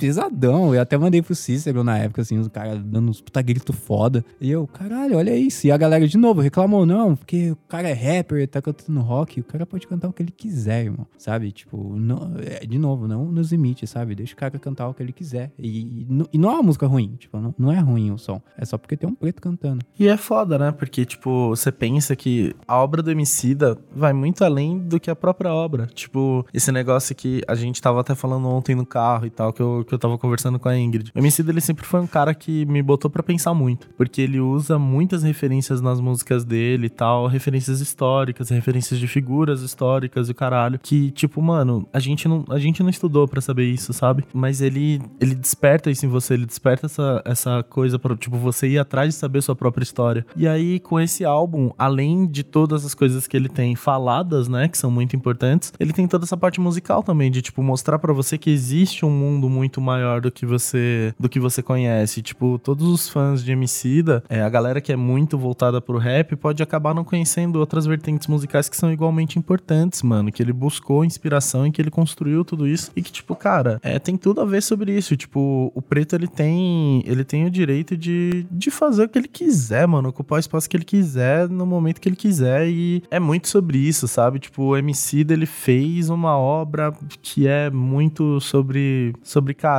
pesadão. 0.00 0.74
Eu 0.74 0.80
até 0.80 0.96
mandei 0.96 1.20
pro 1.20 1.34
Cícero 1.34 1.84
na 1.84 1.98
época, 1.98 2.22
assim, 2.22 2.38
os 2.38 2.48
caras 2.48 2.82
dando 2.82 3.10
uns 3.10 3.20
puta 3.20 3.42
grito 3.42 3.72
foda. 3.72 4.24
E 4.40 4.50
eu, 4.50 4.66
caralho, 4.66 5.18
olha 5.18 5.36
isso. 5.36 5.66
E 5.66 5.70
a 5.70 5.76
galera, 5.76 6.08
de 6.08 6.16
novo, 6.16 6.40
reclamou, 6.40 6.86
não, 6.86 7.14
porque 7.14 7.50
o 7.50 7.56
cara 7.68 7.88
é 7.88 7.92
rapper, 7.92 8.48
tá 8.48 8.62
cantando 8.62 9.00
rock, 9.00 9.40
o 9.40 9.44
cara 9.44 9.66
pode 9.66 9.86
cantar 9.86 10.08
o 10.08 10.12
que 10.12 10.22
ele 10.22 10.32
quiser, 10.32 10.84
irmão. 10.84 11.06
Sabe? 11.18 11.52
Tipo, 11.52 11.96
não, 11.96 12.32
é, 12.38 12.64
de 12.64 12.78
novo, 12.78 13.06
não 13.06 13.26
nos 13.26 13.52
limite, 13.52 13.86
sabe? 13.86 14.14
Deixa 14.14 14.32
o 14.32 14.36
cara 14.36 14.58
cantar 14.58 14.88
o 14.88 14.94
que 14.94 15.02
ele 15.02 15.12
quiser. 15.12 15.52
E, 15.58 16.06
e, 16.32 16.38
não 16.38 16.50
é 16.50 16.54
uma 16.54 16.62
música 16.62 16.86
ruim, 16.86 17.16
tipo, 17.18 17.38
não, 17.38 17.54
não 17.58 17.72
é 17.72 17.78
ruim 17.78 18.10
o 18.10 18.18
som. 18.18 18.40
É 18.56 18.64
só 18.64 18.78
porque 18.78 18.96
tem 18.96 19.08
um 19.08 19.14
preto 19.14 19.42
cantando. 19.42 19.84
E 19.98 20.08
é 20.08 20.16
foda, 20.16 20.58
né? 20.58 20.72
Porque, 20.72 21.04
tipo, 21.04 21.50
você 21.50 21.70
pensa 21.70 22.16
que 22.16 22.54
a 22.66 22.82
obra 22.82 23.02
do 23.02 23.10
Emicida 23.10 23.76
vai 23.94 24.12
muito 24.12 24.44
além 24.44 24.78
do 24.78 24.98
que 24.98 25.10
a 25.10 25.16
própria 25.16 25.52
obra. 25.52 25.86
Tipo, 25.86 26.46
esse 26.54 26.72
negócio 26.72 27.14
que 27.14 27.42
a 27.46 27.54
gente 27.54 27.80
tava 27.80 28.00
até 28.00 28.14
falando 28.14 28.48
ontem 28.48 28.74
no 28.74 28.86
carro 28.86 29.26
e 29.26 29.30
tal, 29.30 29.52
que 29.52 29.60
eu, 29.60 29.84
que 29.90 29.94
eu 29.94 29.98
tava 29.98 30.16
conversando 30.16 30.58
com 30.58 30.68
a 30.68 30.78
Ingrid. 30.78 31.10
O 31.14 31.18
Emicida, 31.18 31.50
ele 31.50 31.60
sempre 31.60 31.84
foi 31.84 32.00
um 32.00 32.06
cara 32.06 32.32
que 32.34 32.64
me 32.66 32.82
botou 32.82 33.10
para 33.10 33.22
pensar 33.22 33.52
muito. 33.52 33.88
Porque 33.96 34.22
ele 34.22 34.40
usa 34.40 34.78
muitas 34.78 35.22
referências 35.22 35.80
nas 35.80 36.00
músicas 36.00 36.44
dele 36.44 36.86
e 36.86 36.90
tal, 36.90 37.26
referências 37.26 37.80
históricas, 37.80 38.48
referências 38.48 38.98
de 38.98 39.06
figuras 39.06 39.62
históricas 39.62 40.28
e 40.28 40.34
caralho. 40.34 40.78
Que, 40.82 41.10
tipo, 41.10 41.42
mano, 41.42 41.86
a 41.92 41.98
gente 41.98 42.26
não, 42.28 42.44
a 42.48 42.58
gente 42.58 42.82
não 42.82 42.88
estudou 42.90 43.28
para 43.28 43.40
saber 43.40 43.64
isso, 43.64 43.92
sabe? 43.92 44.24
Mas 44.32 44.60
ele, 44.60 45.02
ele 45.20 45.34
desperta 45.34 45.90
isso 45.90 46.06
em 46.06 46.08
você, 46.08 46.34
ele 46.34 46.46
desperta 46.46 46.86
essa, 46.86 47.22
essa 47.24 47.62
coisa 47.64 47.98
pra, 47.98 48.16
tipo, 48.16 48.36
você 48.36 48.68
ir 48.68 48.78
atrás 48.78 49.14
de 49.14 49.14
saber 49.14 49.42
sua 49.42 49.56
própria 49.56 49.82
história. 49.82 50.24
E 50.36 50.46
aí, 50.46 50.78
com 50.78 50.98
esse 51.00 51.24
álbum, 51.24 51.70
além 51.76 52.26
de 52.26 52.44
todas 52.44 52.84
as 52.84 52.94
coisas 52.94 53.26
que 53.26 53.36
ele 53.36 53.48
tem 53.48 53.74
faladas, 53.74 54.48
né, 54.48 54.68
que 54.68 54.78
são 54.78 54.90
muito 54.90 55.16
importantes, 55.16 55.72
ele 55.80 55.92
tem 55.92 56.06
toda 56.06 56.24
essa 56.24 56.36
parte 56.36 56.60
musical 56.60 57.02
também, 57.02 57.30
de, 57.30 57.42
tipo, 57.42 57.62
mostrar 57.62 57.98
para 57.98 58.12
você 58.12 58.38
que 58.38 58.50
existe 58.50 59.04
um 59.04 59.10
mundo 59.10 59.48
muito 59.48 59.79
muito 59.80 59.82
maior 59.82 60.20
do 60.20 60.30
que 60.30 60.44
você 60.44 61.14
do 61.18 61.28
que 61.28 61.40
você 61.40 61.62
conhece. 61.62 62.22
Tipo, 62.22 62.60
todos 62.62 62.86
os 62.86 63.08
fãs 63.08 63.42
de 63.42 63.50
Emicida, 63.50 64.22
é, 64.28 64.42
a 64.42 64.48
galera 64.48 64.80
que 64.80 64.92
é 64.92 64.96
muito 64.96 65.38
voltada 65.38 65.80
pro 65.80 65.98
rap 65.98 66.36
pode 66.36 66.62
acabar 66.62 66.94
não 66.94 67.02
conhecendo 67.02 67.58
outras 67.58 67.86
vertentes 67.86 68.28
musicais 68.28 68.68
que 68.68 68.76
são 68.76 68.92
igualmente 68.92 69.38
importantes, 69.38 70.02
mano. 70.02 70.30
Que 70.30 70.42
ele 70.42 70.52
buscou 70.52 71.04
inspiração 71.04 71.66
e 71.66 71.72
que 71.72 71.80
ele 71.80 71.90
construiu 71.90 72.44
tudo 72.44 72.68
isso. 72.68 72.92
E 72.94 73.02
que, 73.02 73.10
tipo, 73.10 73.34
cara, 73.34 73.80
é, 73.82 73.98
tem 73.98 74.16
tudo 74.16 74.40
a 74.40 74.44
ver 74.44 74.62
sobre 74.62 74.96
isso. 74.96 75.16
Tipo, 75.16 75.72
o 75.74 75.82
preto 75.82 76.14
ele 76.14 76.28
tem. 76.28 77.02
Ele 77.06 77.24
tem 77.24 77.46
o 77.46 77.50
direito 77.50 77.96
de, 77.96 78.46
de 78.50 78.70
fazer 78.70 79.04
o 79.04 79.08
que 79.08 79.18
ele 79.18 79.28
quiser, 79.28 79.86
mano. 79.86 80.10
Ocupar 80.10 80.36
o 80.36 80.40
espaço 80.40 80.68
que 80.68 80.76
ele 80.76 80.84
quiser 80.84 81.48
no 81.48 81.64
momento 81.64 82.00
que 82.00 82.08
ele 82.08 82.16
quiser. 82.16 82.68
E 82.68 83.02
é 83.10 83.18
muito 83.18 83.48
sobre 83.48 83.78
isso, 83.78 84.06
sabe? 84.06 84.38
Tipo, 84.38 84.62
o 84.64 84.76
MC 84.76 85.20
ele 85.30 85.46
fez 85.46 86.10
uma 86.10 86.36
obra 86.36 86.92
que 87.22 87.46
é 87.46 87.70
muito 87.70 88.40
sobre. 88.40 89.14
Sobre, 89.22 89.54
cara, 89.54 89.69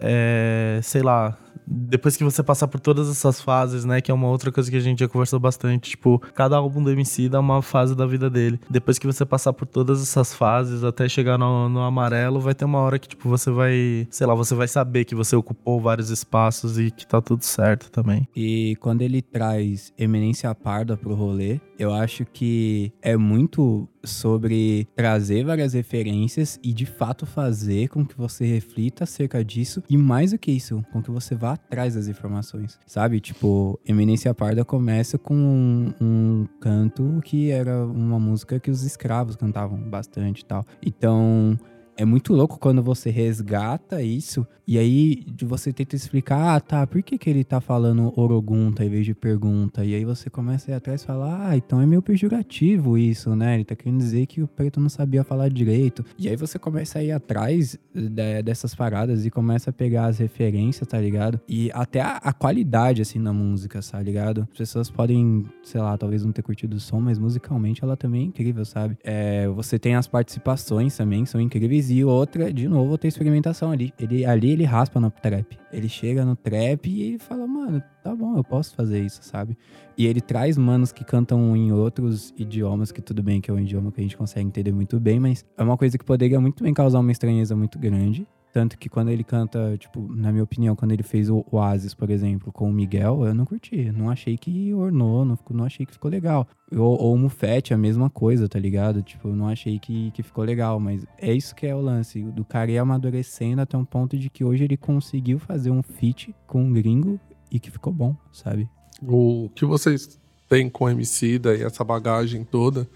é. 0.00 0.80
Sei 0.82 1.02
lá 1.02 1.36
depois 1.70 2.16
que 2.16 2.24
você 2.24 2.42
passar 2.42 2.66
por 2.66 2.80
todas 2.80 3.08
essas 3.08 3.40
fases, 3.40 3.84
né, 3.84 4.00
que 4.00 4.10
é 4.10 4.14
uma 4.14 4.28
outra 4.28 4.50
coisa 4.50 4.68
que 4.68 4.76
a 4.76 4.80
gente 4.80 4.98
já 4.98 5.08
conversou 5.08 5.38
bastante, 5.38 5.90
tipo, 5.90 6.18
cada 6.34 6.56
álbum 6.56 6.82
do 6.82 6.90
MC 6.90 7.28
dá 7.28 7.38
uma 7.38 7.62
fase 7.62 7.94
da 7.94 8.04
vida 8.04 8.28
dele. 8.28 8.58
Depois 8.68 8.98
que 8.98 9.06
você 9.06 9.24
passar 9.24 9.52
por 9.52 9.66
todas 9.66 10.02
essas 10.02 10.34
fases 10.34 10.82
até 10.82 11.08
chegar 11.08 11.38
no, 11.38 11.68
no 11.68 11.80
amarelo, 11.80 12.40
vai 12.40 12.54
ter 12.54 12.64
uma 12.64 12.80
hora 12.80 12.98
que, 12.98 13.08
tipo, 13.08 13.28
você 13.28 13.50
vai, 13.50 14.08
sei 14.10 14.26
lá, 14.26 14.34
você 14.34 14.54
vai 14.54 14.66
saber 14.66 15.04
que 15.04 15.14
você 15.14 15.36
ocupou 15.36 15.80
vários 15.80 16.10
espaços 16.10 16.78
e 16.78 16.90
que 16.90 17.06
tá 17.06 17.20
tudo 17.20 17.44
certo 17.44 17.90
também. 17.90 18.26
E 18.34 18.76
quando 18.80 19.02
ele 19.02 19.22
traz 19.22 19.92
Eminência 19.96 20.52
Parda 20.54 20.96
pro 20.96 21.14
rolê, 21.14 21.60
eu 21.78 21.92
acho 21.94 22.24
que 22.24 22.92
é 23.00 23.16
muito 23.16 23.88
sobre 24.04 24.88
trazer 24.94 25.44
várias 25.44 25.74
referências 25.74 26.58
e 26.62 26.72
de 26.72 26.86
fato 26.86 27.26
fazer 27.26 27.88
com 27.88 28.04
que 28.04 28.16
você 28.16 28.44
reflita 28.44 29.04
acerca 29.04 29.44
disso 29.44 29.82
e 29.88 29.96
mais 29.96 30.32
do 30.32 30.38
que 30.38 30.50
isso, 30.50 30.84
com 30.92 31.02
que 31.02 31.10
você 31.10 31.34
vá 31.34 31.52
atrás 31.52 31.94
das 31.94 32.08
informações, 32.08 32.78
sabe? 32.86 33.20
Tipo, 33.20 33.78
Eminência 33.86 34.34
Parda 34.34 34.64
começa 34.64 35.18
com 35.18 35.34
um, 35.34 35.92
um 36.00 36.46
canto 36.60 37.20
que 37.24 37.50
era 37.50 37.84
uma 37.84 38.18
música 38.18 38.58
que 38.58 38.70
os 38.70 38.82
escravos 38.82 39.36
cantavam 39.36 39.78
bastante 39.78 40.40
e 40.40 40.44
tal. 40.44 40.64
Então, 40.82 41.58
é 42.00 42.04
muito 42.06 42.32
louco 42.32 42.58
quando 42.58 42.82
você 42.82 43.10
resgata 43.10 44.02
isso 44.02 44.46
e 44.70 44.78
aí 44.78 45.26
você 45.42 45.72
tenta 45.72 45.96
explicar, 45.96 46.54
ah, 46.54 46.60
tá, 46.60 46.86
por 46.86 47.02
que, 47.02 47.18
que 47.18 47.28
ele 47.28 47.42
tá 47.42 47.60
falando 47.60 48.12
orogunta 48.16 48.84
em 48.84 48.88
vez 48.88 49.04
de 49.04 49.12
pergunta? 49.12 49.84
E 49.84 49.96
aí 49.96 50.04
você 50.04 50.30
começa 50.30 50.70
a 50.70 50.74
ir 50.74 50.76
atrás 50.76 51.02
e 51.02 51.06
falar, 51.06 51.48
ah, 51.48 51.56
então 51.56 51.80
é 51.80 51.86
meio 51.86 52.00
pejorativo 52.00 52.96
isso, 52.96 53.34
né? 53.34 53.56
Ele 53.56 53.64
tá 53.64 53.74
querendo 53.74 53.98
dizer 53.98 54.26
que 54.26 54.40
o 54.40 54.46
preto 54.46 54.78
não 54.78 54.88
sabia 54.88 55.24
falar 55.24 55.48
direito. 55.48 56.04
E 56.16 56.28
aí 56.28 56.36
você 56.36 56.56
começa 56.56 57.00
a 57.00 57.02
ir 57.02 57.10
atrás 57.10 57.76
de, 57.92 58.42
dessas 58.44 58.72
paradas 58.72 59.26
e 59.26 59.30
começa 59.30 59.70
a 59.70 59.72
pegar 59.72 60.06
as 60.06 60.18
referências, 60.18 60.86
tá 60.86 61.00
ligado? 61.00 61.40
E 61.48 61.68
até 61.74 62.00
a, 62.00 62.18
a, 62.18 62.32
qualidade, 62.32 63.02
assim, 63.02 63.18
na 63.18 63.32
música, 63.32 63.80
tá 63.82 64.00
ligado? 64.00 64.46
As 64.52 64.58
pessoas 64.58 64.88
podem, 64.88 65.46
sei 65.64 65.80
lá, 65.80 65.98
talvez 65.98 66.24
não 66.24 66.30
ter 66.30 66.42
curtido 66.42 66.76
o 66.76 66.80
som, 66.80 67.00
mas 67.00 67.18
musicalmente 67.18 67.82
ela 67.82 67.96
também 67.96 68.22
é 68.22 68.24
incrível, 68.26 68.64
sabe? 68.64 68.96
É, 69.02 69.48
você 69.48 69.80
tem 69.80 69.96
as 69.96 70.06
participações 70.06 70.96
também, 70.96 71.26
são 71.26 71.40
incríveis. 71.40 71.89
E 71.90 72.04
outra, 72.04 72.52
de 72.52 72.68
novo, 72.68 72.96
tem 72.96 73.08
experimentação 73.08 73.72
ali. 73.72 73.92
Ele, 73.98 74.24
ali 74.24 74.52
ele 74.52 74.64
raspa 74.64 75.00
no 75.00 75.10
trap. 75.10 75.58
Ele 75.72 75.88
chega 75.88 76.24
no 76.24 76.36
trap 76.36 76.86
e 76.86 77.18
fala, 77.18 77.46
mano, 77.46 77.82
tá 78.02 78.14
bom, 78.14 78.36
eu 78.36 78.44
posso 78.44 78.74
fazer 78.74 79.00
isso, 79.04 79.20
sabe? 79.22 79.56
E 79.98 80.06
ele 80.06 80.20
traz 80.20 80.56
manos 80.56 80.92
que 80.92 81.04
cantam 81.04 81.56
em 81.56 81.72
outros 81.72 82.32
idiomas, 82.36 82.92
que 82.92 83.02
tudo 83.02 83.22
bem 83.22 83.40
que 83.40 83.50
é 83.50 83.54
um 83.54 83.58
idioma 83.58 83.90
que 83.90 84.00
a 84.00 84.02
gente 84.02 84.16
consegue 84.16 84.46
entender 84.46 84.72
muito 84.72 84.98
bem, 85.00 85.18
mas 85.18 85.44
é 85.56 85.62
uma 85.62 85.76
coisa 85.76 85.98
que 85.98 86.04
poderia 86.04 86.40
muito 86.40 86.62
bem 86.62 86.72
causar 86.72 87.00
uma 87.00 87.12
estranheza 87.12 87.56
muito 87.56 87.78
grande. 87.78 88.26
Tanto 88.52 88.76
que 88.76 88.88
quando 88.88 89.10
ele 89.10 89.22
canta, 89.22 89.76
tipo, 89.78 90.00
na 90.12 90.32
minha 90.32 90.42
opinião, 90.42 90.74
quando 90.74 90.90
ele 90.90 91.04
fez 91.04 91.30
o 91.30 91.44
Oasis, 91.52 91.94
por 91.94 92.10
exemplo, 92.10 92.52
com 92.52 92.68
o 92.68 92.72
Miguel, 92.72 93.24
eu 93.24 93.32
não 93.32 93.44
curti. 93.44 93.92
Não 93.92 94.10
achei 94.10 94.36
que 94.36 94.74
ornou, 94.74 95.24
não, 95.24 95.38
não 95.50 95.64
achei 95.64 95.86
que 95.86 95.92
ficou 95.92 96.10
legal. 96.10 96.48
Ou, 96.72 97.00
ou 97.00 97.14
o 97.14 97.18
Mufete, 97.18 97.72
a 97.72 97.78
mesma 97.78 98.10
coisa, 98.10 98.48
tá 98.48 98.58
ligado? 98.58 99.02
Tipo, 99.02 99.28
não 99.28 99.48
achei 99.48 99.78
que, 99.78 100.10
que 100.10 100.22
ficou 100.22 100.42
legal. 100.42 100.80
Mas 100.80 101.06
é 101.16 101.32
isso 101.32 101.54
que 101.54 101.64
é 101.64 101.74
o 101.74 101.80
lance. 101.80 102.20
Do 102.22 102.44
cara 102.44 102.70
ir 102.70 102.78
amadurecendo 102.78 103.62
até 103.62 103.76
um 103.76 103.84
ponto 103.84 104.18
de 104.18 104.28
que 104.28 104.42
hoje 104.42 104.64
ele 104.64 104.76
conseguiu 104.76 105.38
fazer 105.38 105.70
um 105.70 105.82
feat 105.82 106.34
com 106.48 106.64
um 106.64 106.72
gringo 106.72 107.20
e 107.52 107.60
que 107.60 107.70
ficou 107.70 107.92
bom, 107.92 108.16
sabe? 108.32 108.68
O 109.00 109.48
que 109.54 109.64
vocês 109.64 110.18
têm 110.48 110.68
com 110.68 110.86
o 110.86 110.90
MC 110.90 111.40
e 111.44 111.62
essa 111.62 111.84
bagagem 111.84 112.42
toda, 112.42 112.88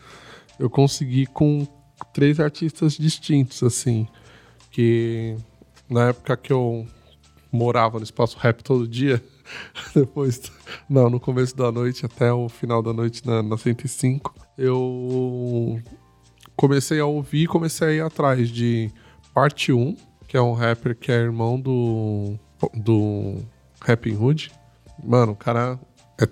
eu 0.59 0.69
consegui 0.69 1.27
com 1.27 1.65
três 2.13 2.41
artistas 2.41 2.95
distintos, 2.95 3.63
assim 3.63 4.09
que 4.75 5.37
na 5.89 6.09
época 6.09 6.37
que 6.37 6.53
eu 6.53 6.85
morava 7.53 7.99
no 7.99 8.05
espaço 8.05 8.37
rap 8.37 8.61
todo 8.61 8.89
dia, 8.89 9.23
depois, 9.95 10.51
não, 10.91 11.09
no 11.09 11.21
começo 11.21 11.57
da 11.57 11.71
noite 11.71 12.05
até 12.05 12.33
o 12.33 12.49
final 12.49 12.83
da 12.83 12.93
noite 12.93 13.25
na, 13.25 13.41
na 13.41 13.57
105, 13.57 14.35
eu 14.59 15.81
comecei 16.57 16.99
a 16.99 17.07
ouvir 17.07 17.47
comecei 17.47 17.87
a 17.87 17.93
ir 17.93 18.01
atrás 18.01 18.51
de 18.51 18.91
Parte 19.33 19.73
1, 19.73 19.97
que 20.27 20.37
é 20.37 20.43
um 20.43 20.55
rapper 20.55 20.97
que 20.97 21.13
é 21.13 21.15
irmão 21.15 21.61
do, 21.61 22.35
do 22.75 23.37
Rapping 23.81 24.17
Hood. 24.17 24.51
Mano, 25.05 25.33
o 25.33 25.37
cara 25.37 25.79
é 26.21 26.27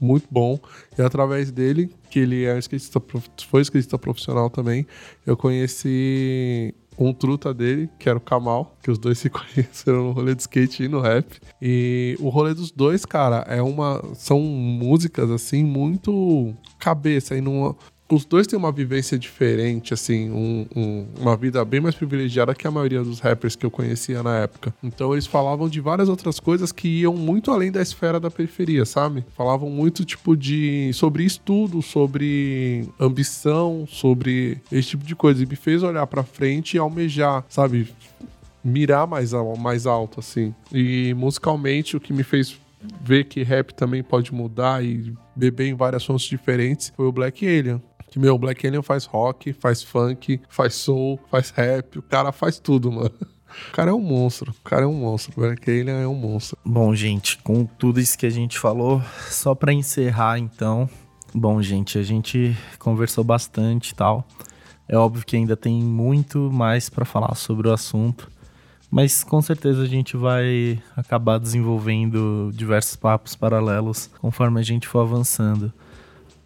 muito 0.00 0.26
bom. 0.30 0.58
E 0.98 1.02
através 1.02 1.50
dele, 1.50 1.90
que 2.10 2.18
ele 2.18 2.44
é 2.44 2.58
skatista, 2.58 3.02
foi 3.48 3.62
skatista 3.62 3.98
profissional 3.98 4.48
também, 4.48 4.86
eu 5.26 5.36
conheci 5.36 6.74
um 6.98 7.14
truta 7.14 7.54
dele, 7.54 7.88
que 7.98 8.08
era 8.08 8.18
o 8.18 8.20
Kamal, 8.20 8.76
que 8.82 8.90
os 8.90 8.98
dois 8.98 9.16
se 9.20 9.30
conheceram 9.30 10.04
no 10.04 10.12
rolê 10.12 10.34
de 10.34 10.42
skate 10.42 10.84
e 10.84 10.88
no 10.88 11.00
rap. 11.00 11.40
E 11.60 12.16
o 12.20 12.28
rolê 12.28 12.54
dos 12.54 12.70
dois, 12.70 13.04
cara, 13.04 13.44
é 13.48 13.62
uma. 13.62 14.02
São 14.14 14.40
músicas 14.40 15.30
assim, 15.30 15.64
muito 15.64 16.54
cabeça 16.78 17.36
e 17.36 17.40
não 17.40 17.76
os 18.14 18.24
dois 18.24 18.46
têm 18.46 18.58
uma 18.58 18.72
vivência 18.72 19.18
diferente, 19.18 19.94
assim, 19.94 20.30
um, 20.30 20.66
um, 20.74 21.06
uma 21.18 21.36
vida 21.36 21.64
bem 21.64 21.80
mais 21.80 21.94
privilegiada 21.94 22.54
que 22.54 22.66
a 22.66 22.70
maioria 22.70 23.02
dos 23.02 23.20
rappers 23.20 23.54
que 23.54 23.64
eu 23.64 23.70
conhecia 23.70 24.22
na 24.22 24.38
época. 24.38 24.74
Então 24.82 25.12
eles 25.12 25.26
falavam 25.26 25.68
de 25.68 25.80
várias 25.80 26.08
outras 26.08 26.40
coisas 26.40 26.72
que 26.72 26.88
iam 26.88 27.14
muito 27.14 27.50
além 27.50 27.70
da 27.70 27.80
esfera 27.80 28.18
da 28.18 28.30
periferia, 28.30 28.84
sabe? 28.84 29.24
Falavam 29.36 29.70
muito, 29.70 30.04
tipo, 30.04 30.36
de. 30.36 30.92
sobre 30.92 31.24
estudo, 31.24 31.82
sobre 31.82 32.88
ambição, 32.98 33.86
sobre 33.88 34.58
esse 34.72 34.88
tipo 34.90 35.04
de 35.04 35.14
coisa. 35.14 35.42
E 35.42 35.46
me 35.46 35.56
fez 35.56 35.82
olhar 35.82 36.06
pra 36.06 36.22
frente 36.22 36.74
e 36.74 36.78
almejar, 36.78 37.44
sabe? 37.48 37.88
Mirar 38.62 39.06
mais, 39.06 39.32
mais 39.58 39.86
alto, 39.86 40.20
assim. 40.20 40.54
E 40.72 41.14
musicalmente, 41.14 41.96
o 41.96 42.00
que 42.00 42.12
me 42.12 42.22
fez 42.22 42.58
ver 43.02 43.24
que 43.24 43.42
rap 43.42 43.72
também 43.74 44.02
pode 44.02 44.32
mudar 44.32 44.84
e 44.84 45.14
beber 45.36 45.66
em 45.66 45.74
várias 45.74 46.04
fontes 46.04 46.26
diferentes 46.26 46.92
foi 46.96 47.06
o 47.06 47.12
Black 47.12 47.46
Alien. 47.46 47.80
Que, 48.10 48.18
meu, 48.18 48.36
Black 48.36 48.66
Alien 48.66 48.82
faz 48.82 49.04
rock, 49.04 49.52
faz 49.52 49.82
funk, 49.82 50.40
faz 50.48 50.74
soul, 50.74 51.18
faz 51.30 51.50
rap. 51.50 51.98
O 51.98 52.02
cara 52.02 52.32
faz 52.32 52.58
tudo, 52.58 52.90
mano. 52.90 53.12
O 53.68 53.72
cara 53.72 53.90
é 53.90 53.94
um 53.94 54.00
monstro. 54.00 54.52
O 54.52 54.68
cara 54.68 54.82
é 54.82 54.86
um 54.86 54.94
monstro. 54.94 55.32
O 55.36 55.40
Black 55.40 55.70
Alien 55.70 56.02
é 56.02 56.06
um 56.06 56.14
monstro. 56.14 56.58
Bom, 56.64 56.94
gente, 56.94 57.38
com 57.38 57.64
tudo 57.64 58.00
isso 58.00 58.18
que 58.18 58.26
a 58.26 58.30
gente 58.30 58.58
falou, 58.58 59.02
só 59.28 59.54
para 59.54 59.72
encerrar, 59.72 60.38
então. 60.38 60.88
Bom, 61.32 61.62
gente, 61.62 61.98
a 61.98 62.02
gente 62.02 62.56
conversou 62.78 63.22
bastante 63.22 63.90
e 63.90 63.94
tal. 63.94 64.26
É 64.88 64.96
óbvio 64.96 65.24
que 65.24 65.36
ainda 65.36 65.56
tem 65.56 65.80
muito 65.80 66.50
mais 66.50 66.88
para 66.88 67.04
falar 67.04 67.36
sobre 67.36 67.68
o 67.68 67.72
assunto, 67.72 68.28
mas 68.90 69.22
com 69.22 69.40
certeza 69.40 69.82
a 69.82 69.86
gente 69.86 70.16
vai 70.16 70.82
acabar 70.96 71.38
desenvolvendo 71.38 72.50
diversos 72.52 72.96
papos 72.96 73.36
paralelos 73.36 74.10
conforme 74.20 74.58
a 74.58 74.64
gente 74.64 74.88
for 74.88 74.98
avançando. 75.00 75.72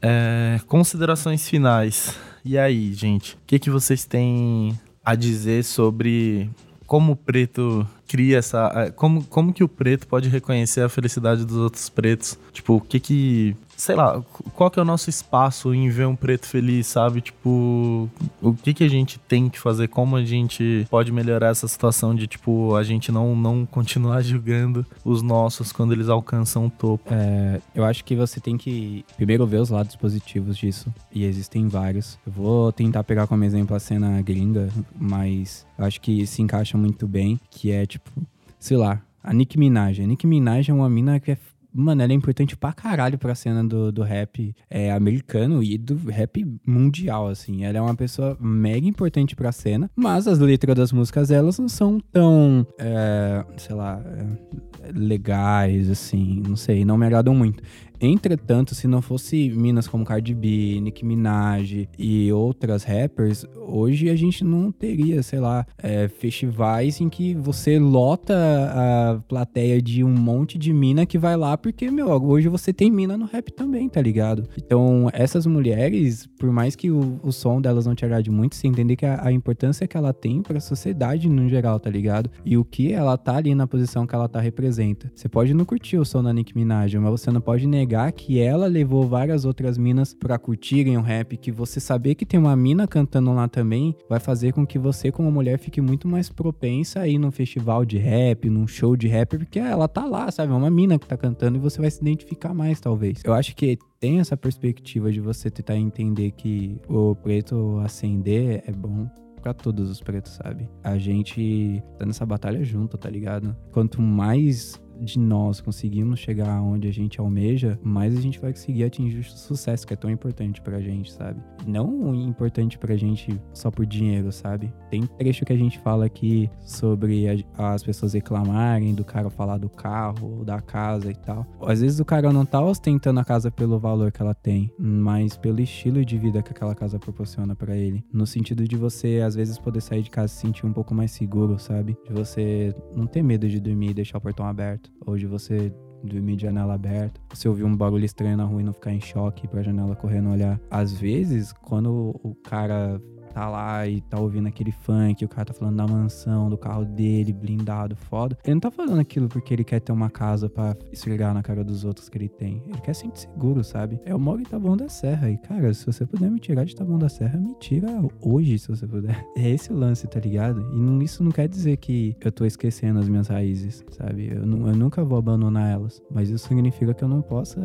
É, 0.07 0.61
considerações 0.67 1.49
finais. 1.49 2.15
E 2.45 2.59
aí, 2.59 2.93
gente? 2.93 3.37
O 3.37 3.39
que, 3.47 3.59
que 3.59 3.71
vocês 3.71 4.05
têm 4.05 4.79
a 5.03 5.15
dizer 5.15 5.65
sobre 5.65 6.51
como 6.87 7.13
o 7.13 7.17
preto 7.17 7.87
cria 8.07 8.37
essa. 8.37 8.93
Como, 8.97 9.25
como 9.25 9.53
que 9.53 9.65
o 9.65 9.69
preto 9.69 10.07
pode 10.07 10.29
reconhecer 10.29 10.83
a 10.83 10.91
felicidade 10.91 11.47
dos 11.47 11.57
outros 11.57 11.89
pretos? 11.89 12.39
Tipo, 12.53 12.75
o 12.75 12.81
que 12.83 13.01
que 13.01 13.57
sei 13.77 13.95
lá, 13.95 14.23
qual 14.55 14.71
que 14.71 14.79
é 14.79 14.83
o 14.83 14.85
nosso 14.85 15.11
espaço 15.11 15.75
em 15.75 15.89
ver 15.89 16.07
um 16.07 16.17
preto 16.17 16.47
feliz, 16.47 16.87
sabe? 16.87 17.21
Tipo, 17.21 18.09
o 18.41 18.55
que 18.55 18.75
que 18.75 18.85
a 18.85 18.89
gente 18.89 19.19
tem 19.19 19.49
que 19.49 19.59
fazer? 19.59 19.89
Como 19.89 20.17
a 20.17 20.25
gente 20.25 20.87
pode 20.91 21.13
melhorar 21.13 21.49
essa 21.49 21.67
situação 21.69 22.15
de, 22.15 22.27
tipo, 22.27 22.75
a 22.75 22.83
gente 22.83 23.11
não, 23.11 23.35
não 23.35 23.67
continuar 23.67 24.21
julgando 24.25 24.85
os 25.05 25.23
nossos 25.23 25.73
quando 25.73 25.93
eles 25.93 26.09
alcançam 26.09 26.67
o 26.67 26.71
topo? 26.71 27.13
É, 27.13 27.61
eu 27.75 27.85
acho 27.85 28.05
que 28.05 28.15
você 28.15 28.41
tem 28.41 28.57
que 28.57 29.05
primeiro 29.17 29.47
ver 29.47 29.61
os 29.61 29.71
lados 29.71 29.97
positivos 29.97 30.57
disso, 30.57 30.93
e 31.13 31.25
existem 31.25 31.69
vários. 31.69 32.19
Eu 32.27 32.33
vou 32.33 32.73
tentar 32.73 33.05
pegar 33.05 33.27
como 33.27 33.45
exemplo 33.45 33.77
a 33.77 33.81
cena 33.81 34.21
gringa, 34.23 34.69
mas 34.99 35.67
eu 35.79 35.85
acho 35.85 36.01
que 36.01 36.27
se 36.27 36.43
encaixa 36.43 36.77
muito 36.79 37.07
bem, 37.07 37.41
que 37.51 37.71
é, 37.71 37.87
tipo, 37.87 38.11
sei 38.59 38.77
lá, 38.77 39.01
a 39.23 39.33
Nicki 39.33 39.59
Minaj. 39.59 40.01
A 40.01 40.07
Nicki 40.07 40.27
Minaj 40.27 40.71
é 40.71 40.75
uma 40.75 40.89
mina 40.89 41.19
que 41.19 41.33
é 41.33 41.39
mano, 41.75 42.03
ela 42.03 42.13
é 42.13 42.15
importante 42.15 42.57
pra 42.57 42.73
caralho 42.73 43.19
pra 43.19 43.35
cena 43.35 43.65
do, 43.65 43.91
do 43.91 44.03
rap 44.03 44.55
é, 44.71 44.93
americano 44.93 45.63
e 45.63 45.77
do 45.77 45.97
rap 46.09 46.47
mundial, 46.67 47.27
assim. 47.27 47.65
Ela 47.65 47.79
é 47.79 47.81
uma 47.81 47.95
pessoa 47.95 48.37
mega 48.41 48.87
importante 48.87 49.35
pra 49.35 49.51
cena, 49.51 49.91
mas 49.97 50.29
as 50.29 50.39
letras 50.39 50.77
das 50.77 50.93
músicas 50.93 51.29
delas 51.29 51.59
não 51.59 51.69
são 51.69 52.01
tão, 52.13 52.67
é, 52.79 53.45
sei 53.57 53.75
lá, 53.75 54.01
é, 54.05 54.93
legais, 54.95 55.91
assim, 55.91 56.43
não 56.47 56.57
sei, 56.57 56.85
não 56.85 56.97
me 56.97 57.07
agradam 57.07 57.35
muito. 57.35 57.63
Entretanto, 58.07 58.75
se 58.75 58.87
não 58.87 59.01
fosse 59.01 59.51
minas 59.51 59.89
como 59.89 60.05
Cardi 60.05 60.35
B, 60.35 60.79
Nicki 60.81 61.05
Minaj 61.05 61.89
e 61.99 62.31
outras 62.33 62.85
rappers, 62.85 63.47
hoje 63.57 64.11
a 64.11 64.17
gente 64.17 64.45
não 64.45 64.71
teria, 64.71 65.23
sei 65.23 65.41
lá, 65.41 65.67
é, 65.79 66.09
festivais 66.09 67.01
em 67.01 67.09
que 67.09 67.35
você 67.35 67.79
lota 67.79 68.35
a 68.35 69.21
plateia 69.27 69.81
de 69.81 70.05
um 70.05 70.11
monte 70.11 70.59
de 70.59 70.73
mina 70.73 71.07
que 71.07 71.17
vai 71.17 71.37
lá, 71.37 71.57
porque, 71.57 71.91
meu, 71.91 72.09
hoje 72.23 72.49
você 72.49 72.73
tem 72.73 72.91
mina 72.91 73.17
no 73.17 73.25
rap 73.25 73.51
também, 73.53 73.89
tá 73.89 74.03
ligado? 74.03 74.47
Então, 74.57 75.09
essas 75.13 75.47
mulheres, 75.47 76.27
por 76.39 76.51
mais 76.51 76.77
que 76.77 76.91
o, 76.91 77.19
o 77.23 77.33
som 77.33 77.61
delas 77.61 77.87
não 77.87 77.95
te 77.95 78.05
agrade 78.05 78.31
muito, 78.31 78.55
você 78.55 78.67
entender 78.67 78.97
que 78.97 79.07
a, 79.07 79.27
a 79.27 79.33
importância 79.33 79.87
que 79.87 79.97
ela 79.97 80.13
tem 80.13 80.43
pra 80.43 80.61
sociedade 80.61 81.29
no 81.29 81.49
geral, 81.49 81.81
tá 81.81 81.89
ligado? 81.89 82.31
E 82.45 82.57
o 82.59 82.65
que 82.65 82.93
ela 82.93 83.17
tá 83.17 83.37
ali 83.37 83.55
na 83.55 83.67
posição 83.67 84.07
que 84.07 84.15
ela 84.15 84.29
tá 84.29 84.41
representa. 84.41 85.11
Você 85.15 85.29
pode 85.29 85.55
não 85.55 85.65
curtir 85.65 85.97
o 85.97 86.05
som 86.05 86.23
da 86.23 86.33
Nicki 86.33 86.55
Minaj, 86.55 86.95
mas 86.97 87.11
você 87.11 87.31
não 87.31 87.41
pode 87.41 87.67
negar 87.67 87.94
que 88.13 88.41
ela 88.41 88.67
levou 88.67 89.07
várias 89.07 89.45
outras 89.45 89.79
minas 89.79 90.15
para 90.15 90.39
curtirem 90.39 90.97
o 90.97 91.01
rap, 91.01 91.37
que 91.37 91.53
você 91.53 91.81
saber 91.81 92.15
que 92.15 92.27
tem 92.27 92.39
uma 92.39 92.57
mina 92.57 92.87
cantando 92.87 93.33
lá 93.33 93.49
também 93.49 93.95
vai 94.09 94.21
fazer 94.21 94.53
com 94.53 94.67
que 94.67 94.79
você 94.79 95.11
como 95.13 95.31
mulher 95.31 95.59
fique 95.59 95.81
muito 95.81 96.09
mais 96.09 96.29
propensa 96.29 97.01
a 97.01 97.09
ir 97.09 97.19
num 97.19 97.31
festival 97.31 97.85
de 97.85 97.99
rap, 97.99 98.49
num 98.49 98.67
show 98.67 98.97
de 98.97 99.09
rap, 99.09 99.39
porque 99.39 99.59
ela 99.59 99.89
tá 99.89 100.05
lá, 100.05 100.31
sabe? 100.31 100.53
É 100.53 100.57
uma 100.57 100.71
mina 100.71 100.99
que 100.99 101.07
tá 101.07 101.17
cantando 101.17 101.57
e 101.57 101.61
você 101.61 101.81
vai 101.81 101.91
se 101.91 102.01
identificar 102.01 102.53
mais, 102.55 102.81
talvez. 102.81 103.21
Eu 103.25 103.33
acho 103.33 103.55
que 103.55 103.79
tem 104.01 104.21
essa 104.21 104.37
perspectiva 104.37 105.11
de 105.11 105.21
você 105.21 105.51
tentar 105.51 105.77
entender 105.77 106.33
que 106.33 106.81
o 106.89 107.15
preto 107.15 107.79
ascender 107.85 108.63
é 108.67 108.73
bom 108.73 109.09
para 109.45 109.53
todos 109.53 109.91
os 109.91 110.01
pretos, 110.01 110.33
sabe? 110.33 110.71
A 110.83 110.97
gente 110.97 111.83
tá 111.99 112.07
nessa 112.07 112.25
batalha 112.25 112.65
junto, 112.65 112.97
tá 112.97 113.11
ligado? 113.11 113.55
Quanto 113.73 114.01
mais 114.01 114.83
de 115.01 115.19
nós 115.19 115.61
conseguimos 115.61 116.19
chegar 116.19 116.61
onde 116.61 116.89
a 116.89 116.93
gente 116.93 117.21
almeja, 117.21 117.79
mais 117.83 118.17
a 118.17 118.21
gente 118.21 118.41
vai 118.41 118.53
conseguir 118.53 118.85
atingir 118.85 119.19
o 119.19 119.25
sucesso 119.25 119.87
que 119.87 119.95
é 119.95 119.97
tão 119.97 120.11
importante 120.11 120.61
pra 120.61 120.81
gente, 120.81 121.13
sabe? 121.13 121.41
Não 121.67 122.15
importante 122.15 122.79
pra 122.79 122.97
gente 122.97 123.41
só 123.53 123.71
por 123.71 123.87
dinheiro, 123.87 124.31
sabe? 124.33 124.73
Tem 124.91 125.07
trecho 125.07 125.45
que 125.45 125.53
a 125.53 125.57
gente 125.57 125.79
fala 125.79 126.07
aqui 126.07 126.51
sobre 126.61 127.27
as 127.57 127.83
pessoas 127.83 128.13
reclamarem 128.15 128.95
do 128.95 129.05
cara 129.05 129.31
falar 129.31 129.59
do 129.59 129.69
carro 129.69 130.45
da 130.45 130.61
casa 130.61 131.11
e 131.11 131.15
tal. 131.15 131.47
Às 131.61 131.81
vezes 131.81 132.01
o 132.01 132.05
cara 132.05 132.33
não 132.33 132.45
tá 132.45 132.61
ostentando 132.61 133.21
a 133.21 133.25
casa 133.25 133.51
pelo 133.51 133.79
valor 133.79 134.13
que 134.13 134.23
ela 134.23 134.35
tem, 134.35 134.71
mas 134.79 135.37
pelo 135.37 135.61
estilo 135.61 136.05
de 136.05 136.19
vida 136.19 136.43
que 136.43 136.51
aquela 136.51 136.75
casa 136.75 136.99
proporciona 136.99 137.55
para 137.55 137.77
ele. 137.77 138.05
No 138.13 138.27
sentido 138.27 138.67
de 138.67 138.77
você, 138.77 139.23
às 139.25 139.35
vezes, 139.35 139.59
poder 139.59 139.81
sair 139.81 140.03
de 140.03 140.11
casa 140.11 140.27
e 140.27 140.37
se 140.37 140.41
sentir 140.41 140.67
um 140.67 140.73
pouco 140.73 140.95
mais 140.95 141.11
seguro, 141.11 141.59
sabe? 141.59 141.97
De 142.07 142.13
você 142.13 142.75
não 142.95 143.07
ter 143.07 143.23
medo 143.23 143.49
de 143.49 143.61
dormir 143.61 143.91
e 143.91 143.95
deixar 143.95 144.19
o 144.19 144.21
portão 144.21 144.47
aberto 144.47 144.84
aberto, 144.85 144.91
ou 145.07 145.17
de 145.17 145.27
você 145.27 145.73
dormir 146.03 146.37
de 146.37 146.43
janela 146.43 146.75
aberta, 146.75 147.21
você 147.33 147.49
ouvir 147.49 147.65
um 147.65 147.75
barulho 147.75 148.05
estranho 148.05 148.37
na 148.37 148.45
rua 148.45 148.61
e 148.61 148.65
não 148.65 148.73
ficar 148.73 148.93
em 148.93 149.01
choque 149.01 149.49
pra 149.49 149.63
janela 149.63 149.97
correndo 149.97 150.31
olhar. 150.31 150.61
Às 150.71 150.93
vezes, 150.93 151.53
quando 151.53 152.21
o 152.23 152.35
cara 152.35 153.01
tá 153.35 153.49
lá 153.49 153.87
e 153.87 154.01
tá 154.01 154.19
ouvindo 154.19 154.47
aquele 154.47 154.71
funk, 154.71 155.25
o 155.25 155.29
cara 155.29 155.47
tá 155.47 155.53
falando 155.53 155.77
da 155.77 155.87
mansão, 155.87 156.49
do 156.49 156.57
carro 156.57 156.85
dele, 156.85 157.33
blindado, 157.33 157.97
foda. 157.97 158.39
Ele 158.45 158.55
não 158.55 158.61
tá 158.61 158.71
falando 158.71 159.01
aquilo 159.01 159.29
porque 159.29 159.53
ele 159.53 159.65
quer 159.65 159.81
ter 159.81 159.91
uma 159.91 160.09
casa 160.09 160.49
para 160.49 160.77
esfregar 160.93 161.35
na 161.35 161.43
cara 161.43 161.65
dos 161.65 161.85
outros 161.85 162.09
que 162.09 162.17
ele 162.17 162.29
tem. 162.29 162.63
Ele 162.69 162.81
quer 162.81 162.95
sentir 162.95 163.21
seguro, 163.21 163.65
sabe? 163.65 164.01
É 164.05 164.15
o 164.15 164.39
em 164.39 164.45
Taboão 164.45 164.77
da 164.77 164.89
Serra. 164.89 165.31
E, 165.31 165.37
cara, 165.37 165.75
se 165.75 165.85
você 165.85 166.07
puder 166.07 166.31
me 166.31 166.39
tirar 166.39 166.65
de 166.65 166.75
Taboão 166.77 166.99
da 166.99 167.09
Serra, 167.09 167.39
me 167.39 167.55
tira 167.59 167.89
hoje, 168.21 168.59
se 168.59 168.69
você 168.69 168.87
puder. 168.87 169.25
É 169.37 169.51
esse 169.51 169.73
o 169.73 169.77
lance, 169.77 170.07
tá 170.07 170.21
ligado? 170.21 170.61
E 170.73 170.79
não, 170.79 171.03
isso 171.03 171.23
não 171.23 171.33
quer 171.33 171.49
dizer 171.49 171.77
que 171.77 172.17
eu 172.21 172.31
tô 172.31 172.45
esquecendo 172.45 173.01
as 173.01 173.09
minhas 173.09 173.27
raízes, 173.27 173.85
sabe? 173.91 174.29
Eu, 174.29 174.43
eu 174.43 174.77
nunca 174.77 175.05
vou 175.05 175.19
abandonar 175.19 175.73
elas. 175.73 176.01
Mas 176.11 176.31
isso 176.31 176.47
significa 176.47 176.95
que 176.95 177.03
eu 177.03 177.09
não 177.09 177.21
possa 177.21 177.61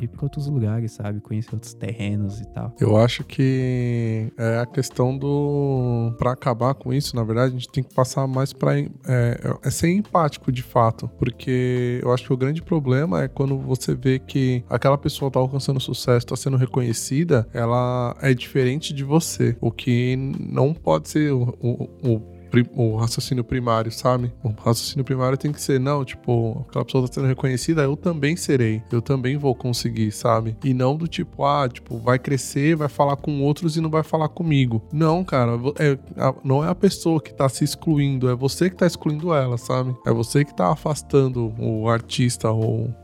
ir 0.00 0.08
pra 0.08 0.22
outros 0.22 0.46
lugares, 0.46 0.92
sabe? 0.92 1.20
Conhecer 1.20 1.54
outros 1.54 1.74
terrenos 1.74 2.40
e 2.40 2.46
tal. 2.48 2.72
Eu 2.80 2.96
acho 2.96 3.24
que 3.24 4.32
é 4.38 4.58
a 4.58 4.66
questão 4.66 4.83
do. 4.90 6.14
Para 6.18 6.32
acabar 6.32 6.74
com 6.74 6.92
isso, 6.92 7.16
na 7.16 7.22
verdade, 7.22 7.54
a 7.54 7.58
gente 7.58 7.68
tem 7.68 7.82
que 7.82 7.94
passar 7.94 8.26
mais 8.26 8.52
para 8.52 8.78
é, 8.78 8.88
é 9.62 9.70
ser 9.70 9.90
empático 9.90 10.50
de 10.50 10.62
fato. 10.62 11.08
Porque 11.18 12.00
eu 12.02 12.12
acho 12.12 12.24
que 12.24 12.32
o 12.32 12.36
grande 12.36 12.62
problema 12.62 13.22
é 13.22 13.28
quando 13.28 13.58
você 13.58 13.94
vê 13.94 14.18
que 14.18 14.64
aquela 14.68 14.98
pessoa 14.98 15.30
tá 15.30 15.38
alcançando 15.38 15.80
sucesso, 15.80 16.26
tá 16.26 16.36
sendo 16.36 16.56
reconhecida, 16.56 17.46
ela 17.52 18.16
é 18.20 18.34
diferente 18.34 18.92
de 18.92 19.04
você. 19.04 19.56
O 19.60 19.70
que 19.70 20.16
não 20.38 20.74
pode 20.74 21.08
ser 21.08 21.32
o, 21.32 21.56
o, 21.60 21.84
o 22.02 22.33
o 22.74 22.96
raciocínio 22.96 23.44
primário, 23.44 23.90
sabe? 23.90 24.32
O 24.42 24.48
raciocínio 24.48 25.04
primário 25.04 25.38
tem 25.38 25.52
que 25.52 25.60
ser, 25.60 25.80
não, 25.80 26.04
tipo, 26.04 26.64
aquela 26.68 26.84
pessoa 26.84 27.06
tá 27.08 27.14
sendo 27.14 27.26
reconhecida, 27.26 27.82
eu 27.82 27.96
também 27.96 28.36
serei, 28.36 28.82
eu 28.90 29.00
também 29.00 29.36
vou 29.36 29.54
conseguir, 29.54 30.12
sabe? 30.12 30.56
E 30.64 30.74
não 30.74 30.96
do 30.96 31.06
tipo, 31.06 31.44
ah, 31.44 31.68
tipo, 31.68 31.98
vai 31.98 32.18
crescer, 32.18 32.76
vai 32.76 32.88
falar 32.88 33.16
com 33.16 33.42
outros 33.42 33.76
e 33.76 33.80
não 33.80 33.90
vai 33.90 34.02
falar 34.02 34.28
comigo. 34.28 34.82
Não, 34.92 35.24
cara, 35.24 35.52
é, 35.78 35.98
não 36.42 36.64
é 36.64 36.68
a 36.68 36.74
pessoa 36.74 37.20
que 37.20 37.32
tá 37.32 37.48
se 37.48 37.64
excluindo, 37.64 38.28
é 38.28 38.34
você 38.34 38.70
que 38.70 38.76
tá 38.76 38.86
excluindo 38.86 39.34
ela, 39.34 39.56
sabe? 39.56 39.94
É 40.06 40.12
você 40.12 40.44
que 40.44 40.54
tá 40.54 40.70
afastando 40.70 41.54
o 41.58 41.88
artista 41.88 42.50
ou 42.50 42.94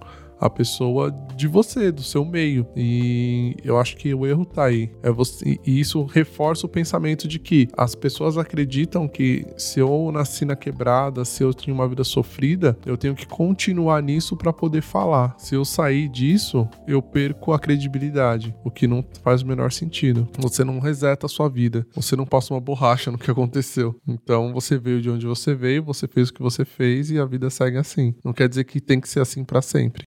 a 0.41 0.49
pessoa 0.49 1.11
de 1.37 1.47
você, 1.47 1.93
do 1.93 2.03
seu 2.03 2.25
meio. 2.25 2.67
E 2.75 3.57
eu 3.63 3.79
acho 3.79 3.97
que 3.97 4.15
o 4.15 4.27
erro 4.27 4.45
tá 4.45 4.65
aí. 4.65 4.91
É 5.03 5.11
você, 5.11 5.59
e 5.67 5.81
isso 5.81 6.05
reforça 6.05 6.67
o 6.67 6.69
pensamento 6.69 7.29
de 7.29 7.39
que 7.39 7.69
as 7.77 7.95
pessoas 7.95 8.39
acreditam 8.39 9.07
que 9.07 9.45
se 9.57 9.81
eu 9.81 10.11
nasci 10.13 10.45
na 10.45 10.57
quebrada, 10.57 11.25
se 11.25 11.43
eu 11.43 11.53
tinha 11.53 11.75
uma 11.75 11.89
vida 11.89 12.05
sofrida, 12.05 12.79
eu 12.87 12.97
tenho 12.97 13.15
que 13.15 13.27
continuar 13.27 14.03
nisso 14.03 14.37
para 14.37 14.53
poder 14.53 14.83
falar. 14.83 15.35
Se 15.39 15.55
eu 15.55 15.65
sair 15.65 16.09
disso, 16.09 16.69
eu 16.87 17.03
perco 17.03 17.53
a 17.53 17.59
credibilidade, 17.59 18.55
o 18.65 18.71
que 18.71 18.87
não 18.87 19.05
faz 19.23 19.43
o 19.43 19.47
menor 19.47 19.73
sentido. 19.73 20.29
Você 20.39 20.65
não 20.65 20.79
reseta 20.79 21.27
a 21.27 21.29
sua 21.29 21.49
vida, 21.49 21.87
você 21.95 22.17
não 22.17 22.25
passa 22.25 22.55
uma 22.55 22.61
borracha 22.61 23.11
no 23.11 23.19
que 23.19 23.31
aconteceu. 23.31 23.95
Então 24.09 24.53
você 24.53 24.79
veio 24.79 25.01
de 25.01 25.11
onde 25.11 25.27
você 25.27 25.55
veio, 25.55 25.83
você 25.83 26.09
fez 26.09 26.29
o 26.29 26.35
que 26.35 26.43
você 26.43 26.65
fez 26.65 27.11
e 27.11 27.19
a 27.19 27.25
vida 27.25 27.51
segue 27.51 27.77
assim. 27.77 28.15
Não 28.25 28.33
quer 28.33 28.49
dizer 28.49 28.65
que 28.65 28.81
tem 28.81 29.01
que 29.01 29.09
ser 29.09 29.21
assim 29.21 29.45
para 29.45 29.61
sempre. 29.61 30.05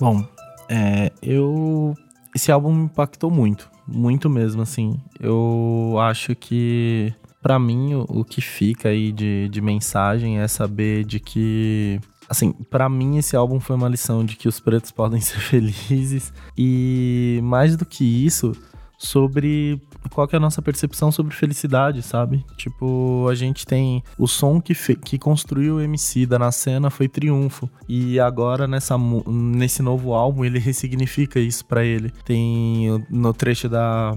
Bom, 0.00 0.26
é, 0.68 1.12
eu. 1.22 1.94
Esse 2.34 2.50
álbum 2.50 2.72
me 2.72 2.84
impactou 2.84 3.30
muito. 3.30 3.70
Muito 3.86 4.30
mesmo, 4.30 4.62
assim. 4.62 4.98
Eu 5.20 5.96
acho 6.00 6.34
que. 6.34 7.12
para 7.42 7.58
mim, 7.58 7.94
o, 7.94 8.06
o, 8.08 8.24
que 8.24 8.40
fica 8.40 8.88
aí 8.88 9.12
de, 9.12 9.48
de 9.50 9.60
mensagem 9.60 10.38
é 10.38 10.48
saber 10.48 11.04
de 11.04 11.20
que 11.20 12.00
assim, 12.28 12.52
para 12.52 12.88
mim 12.88 13.18
esse 13.18 13.34
álbum 13.34 13.58
foi 13.58 13.74
uma 13.74 13.88
lição 13.88 14.24
de 14.24 14.36
que 14.36 14.46
os 14.46 14.60
pretos 14.60 14.92
podem 14.92 15.18
ser 15.20 15.40
felizes 15.40 16.32
e 16.56 17.40
mais 17.42 17.76
do 17.76 17.84
que 17.84 18.04
isso, 18.04 18.52
sobre 18.96 19.82
qual 20.08 20.26
que 20.26 20.34
é 20.34 20.38
a 20.38 20.40
nossa 20.40 20.62
percepção 20.62 21.12
sobre 21.12 21.34
felicidade, 21.34 22.02
sabe? 22.02 22.44
Tipo, 22.56 23.26
a 23.30 23.34
gente 23.34 23.66
tem 23.66 24.02
o 24.18 24.26
som 24.26 24.60
que, 24.60 24.74
que 24.96 25.18
construiu 25.18 25.76
o 25.76 25.80
MC 25.80 26.26
da 26.26 26.38
na 26.38 26.52
cena 26.52 26.90
foi 26.90 27.08
Triunfo. 27.08 27.68
E 27.88 28.18
agora 28.18 28.66
nessa, 28.66 28.96
nesse 29.26 29.82
novo 29.82 30.14
álbum 30.14 30.44
ele 30.44 30.58
ressignifica 30.58 31.38
isso 31.38 31.64
para 31.64 31.84
ele. 31.84 32.10
Tem 32.24 33.04
no 33.10 33.32
trecho 33.34 33.68
da 33.68 34.16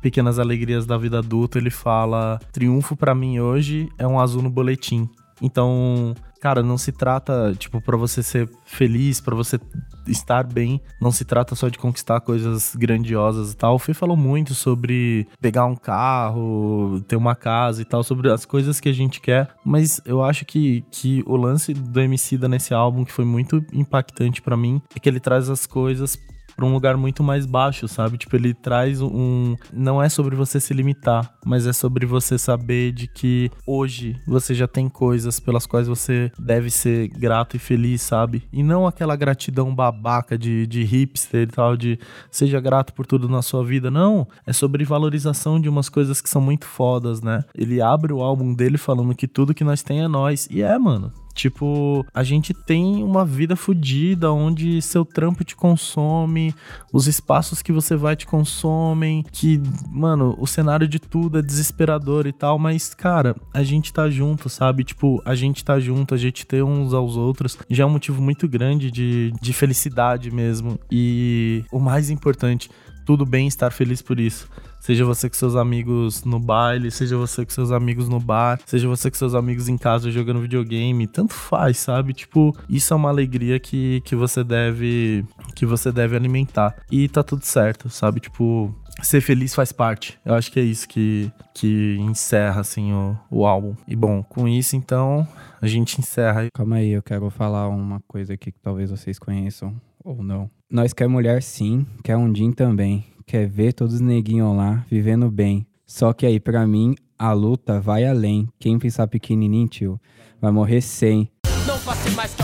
Pequenas 0.00 0.38
Alegrias 0.38 0.84
da 0.84 0.98
Vida 0.98 1.20
Adulta, 1.20 1.58
ele 1.58 1.70
fala: 1.70 2.38
Triunfo 2.52 2.96
para 2.96 3.14
mim 3.14 3.38
hoje 3.38 3.88
é 3.98 4.06
um 4.06 4.18
azul 4.18 4.42
no 4.42 4.50
boletim. 4.50 5.08
Então, 5.40 6.14
cara, 6.40 6.62
não 6.62 6.78
se 6.78 6.92
trata, 6.92 7.54
tipo, 7.58 7.80
para 7.80 7.96
você 7.96 8.22
ser 8.22 8.48
feliz, 8.64 9.20
para 9.20 9.34
você 9.34 9.58
estar 10.06 10.44
bem, 10.44 10.80
não 11.00 11.10
se 11.10 11.24
trata 11.24 11.54
só 11.54 11.68
de 11.68 11.78
conquistar 11.78 12.20
coisas 12.20 12.74
grandiosas 12.76 13.52
e 13.52 13.56
tal. 13.56 13.74
O 13.74 13.78
Fê 13.78 13.94
falou 13.94 14.16
muito 14.16 14.54
sobre 14.54 15.26
pegar 15.40 15.66
um 15.66 15.76
carro, 15.76 17.00
ter 17.06 17.16
uma 17.16 17.34
casa 17.34 17.82
e 17.82 17.84
tal, 17.84 18.02
sobre 18.02 18.30
as 18.30 18.44
coisas 18.44 18.80
que 18.80 18.88
a 18.88 18.92
gente 18.92 19.20
quer, 19.20 19.48
mas 19.64 20.00
eu 20.04 20.22
acho 20.22 20.44
que, 20.44 20.84
que 20.90 21.22
o 21.26 21.36
lance 21.36 21.74
do 21.74 22.00
MC 22.00 22.38
da 22.38 22.48
nesse 22.48 22.74
álbum 22.74 23.04
que 23.04 23.12
foi 23.12 23.24
muito 23.24 23.64
impactante 23.72 24.42
para 24.42 24.56
mim 24.56 24.80
é 24.94 25.00
que 25.00 25.08
ele 25.08 25.20
traz 25.20 25.48
as 25.48 25.66
coisas 25.66 26.18
pra 26.56 26.66
um 26.66 26.72
lugar 26.72 26.96
muito 26.96 27.22
mais 27.22 27.46
baixo, 27.46 27.88
sabe? 27.88 28.18
Tipo, 28.18 28.36
ele 28.36 28.54
traz 28.54 29.00
um. 29.00 29.56
Não 29.72 30.02
é 30.02 30.08
sobre 30.08 30.36
você 30.36 30.60
se 30.60 30.74
limitar, 30.74 31.34
mas 31.44 31.66
é 31.66 31.72
sobre 31.72 32.06
você 32.06 32.38
saber 32.38 32.92
de 32.92 33.06
que 33.06 33.50
hoje 33.66 34.16
você 34.26 34.54
já 34.54 34.66
tem 34.66 34.88
coisas 34.88 35.40
pelas 35.40 35.66
quais 35.66 35.88
você 35.88 36.30
deve 36.38 36.70
ser 36.70 37.08
grato 37.08 37.56
e 37.56 37.58
feliz, 37.58 38.02
sabe? 38.02 38.42
E 38.52 38.62
não 38.62 38.86
aquela 38.86 39.16
gratidão 39.16 39.74
babaca 39.74 40.38
de, 40.38 40.66
de 40.66 40.82
hipster 40.84 41.42
e 41.42 41.46
tal, 41.46 41.76
de 41.76 41.98
seja 42.30 42.60
grato 42.60 42.92
por 42.92 43.06
tudo 43.06 43.28
na 43.28 43.42
sua 43.42 43.64
vida. 43.64 43.90
Não. 43.90 44.26
É 44.46 44.52
sobre 44.52 44.84
valorização 44.84 45.60
de 45.60 45.68
umas 45.68 45.88
coisas 45.88 46.20
que 46.20 46.28
são 46.28 46.40
muito 46.40 46.66
fodas, 46.66 47.20
né? 47.20 47.44
Ele 47.54 47.80
abre 47.80 48.12
o 48.12 48.22
álbum 48.22 48.54
dele 48.54 48.78
falando 48.78 49.14
que 49.14 49.28
tudo 49.28 49.54
que 49.54 49.64
nós 49.64 49.82
tem 49.82 50.02
é 50.02 50.08
nós. 50.08 50.48
E 50.50 50.62
é, 50.62 50.78
mano. 50.78 51.12
Tipo, 51.34 52.04
a 52.12 52.22
gente 52.22 52.52
tem 52.52 53.02
uma 53.02 53.24
vida 53.24 53.56
fodida 53.56 54.30
onde 54.32 54.82
seu 54.82 55.04
trampo 55.04 55.44
te 55.44 55.56
consome, 55.56 56.54
os 56.92 57.06
espaços 57.06 57.62
que 57.62 57.72
você 57.72 57.96
vai 57.96 58.14
te 58.14 58.26
consomem, 58.26 59.24
que, 59.32 59.60
mano, 59.90 60.36
o 60.38 60.46
cenário 60.46 60.86
de 60.86 60.98
tudo 60.98 61.38
é 61.38 61.42
desesperador 61.42 62.26
e 62.26 62.32
tal, 62.32 62.58
mas, 62.58 62.94
cara, 62.94 63.34
a 63.52 63.62
gente 63.62 63.92
tá 63.92 64.10
junto, 64.10 64.48
sabe? 64.48 64.84
Tipo, 64.84 65.22
a 65.24 65.34
gente 65.34 65.64
tá 65.64 65.80
junto, 65.80 66.14
a 66.14 66.18
gente 66.18 66.46
tem 66.46 66.62
uns 66.62 66.92
aos 66.92 67.16
outros, 67.16 67.58
já 67.68 67.84
é 67.84 67.86
um 67.86 67.90
motivo 67.90 68.20
muito 68.20 68.46
grande 68.46 68.90
de, 68.90 69.32
de 69.40 69.52
felicidade 69.52 70.30
mesmo. 70.30 70.78
E 70.90 71.64
o 71.72 71.78
mais 71.78 72.10
importante, 72.10 72.70
tudo 73.04 73.24
bem 73.24 73.46
estar 73.46 73.70
feliz 73.70 74.02
por 74.02 74.20
isso. 74.20 74.48
Seja 74.82 75.04
você 75.04 75.30
com 75.30 75.36
seus 75.36 75.54
amigos 75.54 76.24
no 76.24 76.40
baile, 76.40 76.90
seja 76.90 77.16
você 77.16 77.44
com 77.44 77.52
seus 77.52 77.70
amigos 77.70 78.08
no 78.08 78.18
bar, 78.18 78.58
seja 78.66 78.88
você 78.88 79.08
com 79.08 79.16
seus 79.16 79.32
amigos 79.32 79.68
em 79.68 79.78
casa 79.78 80.10
jogando 80.10 80.40
videogame, 80.40 81.06
tanto 81.06 81.34
faz, 81.34 81.78
sabe? 81.78 82.12
Tipo, 82.12 82.52
isso 82.68 82.92
é 82.92 82.96
uma 82.96 83.08
alegria 83.08 83.60
que, 83.60 84.00
que 84.00 84.16
você 84.16 84.42
deve 84.42 85.24
que 85.54 85.64
você 85.64 85.92
deve 85.92 86.16
alimentar. 86.16 86.74
E 86.90 87.08
tá 87.08 87.22
tudo 87.22 87.44
certo, 87.44 87.88
sabe? 87.88 88.18
Tipo, 88.18 88.74
ser 89.00 89.20
feliz 89.20 89.54
faz 89.54 89.70
parte. 89.70 90.18
Eu 90.24 90.34
acho 90.34 90.50
que 90.50 90.58
é 90.58 90.64
isso 90.64 90.88
que, 90.88 91.30
que 91.54 91.96
encerra, 92.00 92.62
assim, 92.62 92.92
o, 92.92 93.16
o 93.30 93.46
álbum. 93.46 93.76
E 93.86 93.94
bom, 93.94 94.20
com 94.24 94.48
isso, 94.48 94.74
então, 94.74 95.24
a 95.60 95.66
gente 95.68 96.00
encerra. 96.00 96.48
Calma 96.52 96.76
aí, 96.76 96.90
eu 96.90 97.02
quero 97.04 97.30
falar 97.30 97.68
uma 97.68 98.00
coisa 98.08 98.34
aqui 98.34 98.50
que 98.50 98.58
talvez 98.60 98.90
vocês 98.90 99.16
conheçam 99.16 99.80
ou 100.04 100.24
não. 100.24 100.50
Nós 100.68 100.92
quer 100.92 101.06
mulher 101.06 101.40
sim, 101.40 101.86
quer 102.02 102.16
um 102.16 102.32
din 102.32 102.50
também 102.50 103.11
quer 103.22 103.48
ver 103.48 103.72
todos 103.72 103.94
os 103.94 104.00
neguinhos 104.00 104.56
lá 104.56 104.84
vivendo 104.90 105.30
bem. 105.30 105.66
Só 105.86 106.12
que 106.12 106.26
aí, 106.26 106.40
pra 106.40 106.66
mim, 106.66 106.94
a 107.18 107.32
luta 107.32 107.80
vai 107.80 108.04
além. 108.04 108.48
Quem 108.58 108.78
pensar 108.78 109.06
pequenininho, 109.06 109.68
tio, 109.68 110.00
vai 110.40 110.50
morrer 110.50 110.80
sem. 110.80 111.30
Não 111.66 111.78
faça 111.78 112.10
mais 112.10 112.34
que 112.34 112.41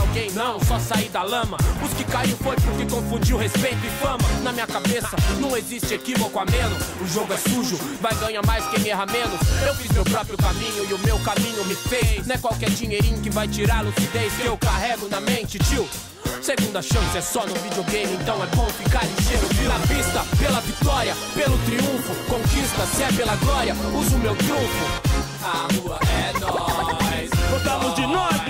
não, 0.49 0.59
só 0.65 0.79
sair 0.79 1.09
da 1.09 1.21
lama. 1.21 1.57
Os 1.83 1.93
que 1.93 2.03
caiu 2.03 2.35
foi 2.37 2.55
porque 2.55 2.85
confundiu 2.85 3.37
respeito 3.37 3.85
e 3.85 3.89
fama. 4.01 4.27
Na 4.41 4.51
minha 4.51 4.65
cabeça, 4.65 5.15
não 5.39 5.55
existe 5.55 5.93
equívoco 5.93 6.39
a 6.39 6.45
menos. 6.45 6.77
O 7.01 7.07
jogo 7.07 7.31
é 7.33 7.37
sujo, 7.37 7.77
vai 8.01 8.15
ganhar 8.15 8.43
mais 8.45 8.65
quem 8.69 8.89
erra 8.89 9.05
menos. 9.05 9.39
Eu 9.65 9.75
fiz 9.75 9.91
meu 9.91 10.03
próprio 10.03 10.37
caminho 10.37 10.89
e 10.89 10.93
o 10.93 10.99
meu 10.99 11.19
caminho 11.19 11.63
me 11.65 11.75
fez. 11.75 12.25
Não 12.25 12.35
é 12.35 12.37
qualquer 12.39 12.71
dinheirinho 12.71 13.21
que 13.21 13.29
vai 13.29 13.47
tirar 13.47 13.79
a 13.79 13.81
lucidez 13.81 14.33
que 14.33 14.45
eu 14.45 14.57
carrego 14.57 15.07
na 15.07 15.21
mente, 15.21 15.59
tio. 15.59 15.87
Segunda 16.41 16.81
chance 16.81 17.17
é 17.17 17.21
só 17.21 17.45
no 17.45 17.53
videogame, 17.55 18.13
então 18.13 18.41
é 18.41 18.47
bom 18.55 18.67
ficar 18.69 19.03
ligeiro. 19.05 19.47
Na 19.67 19.79
pista, 19.87 20.25
pela 20.37 20.61
vitória, 20.61 21.15
pelo 21.35 21.57
triunfo. 21.59 22.15
Conquista, 22.27 22.85
se 22.87 23.03
é 23.03 23.11
pela 23.11 23.35
glória, 23.35 23.75
uso 23.93 24.17
meu 24.17 24.35
trunfo. 24.35 25.19
A 25.43 25.67
rua 25.73 25.99
é 26.01 26.39
nossa. 28.07 28.48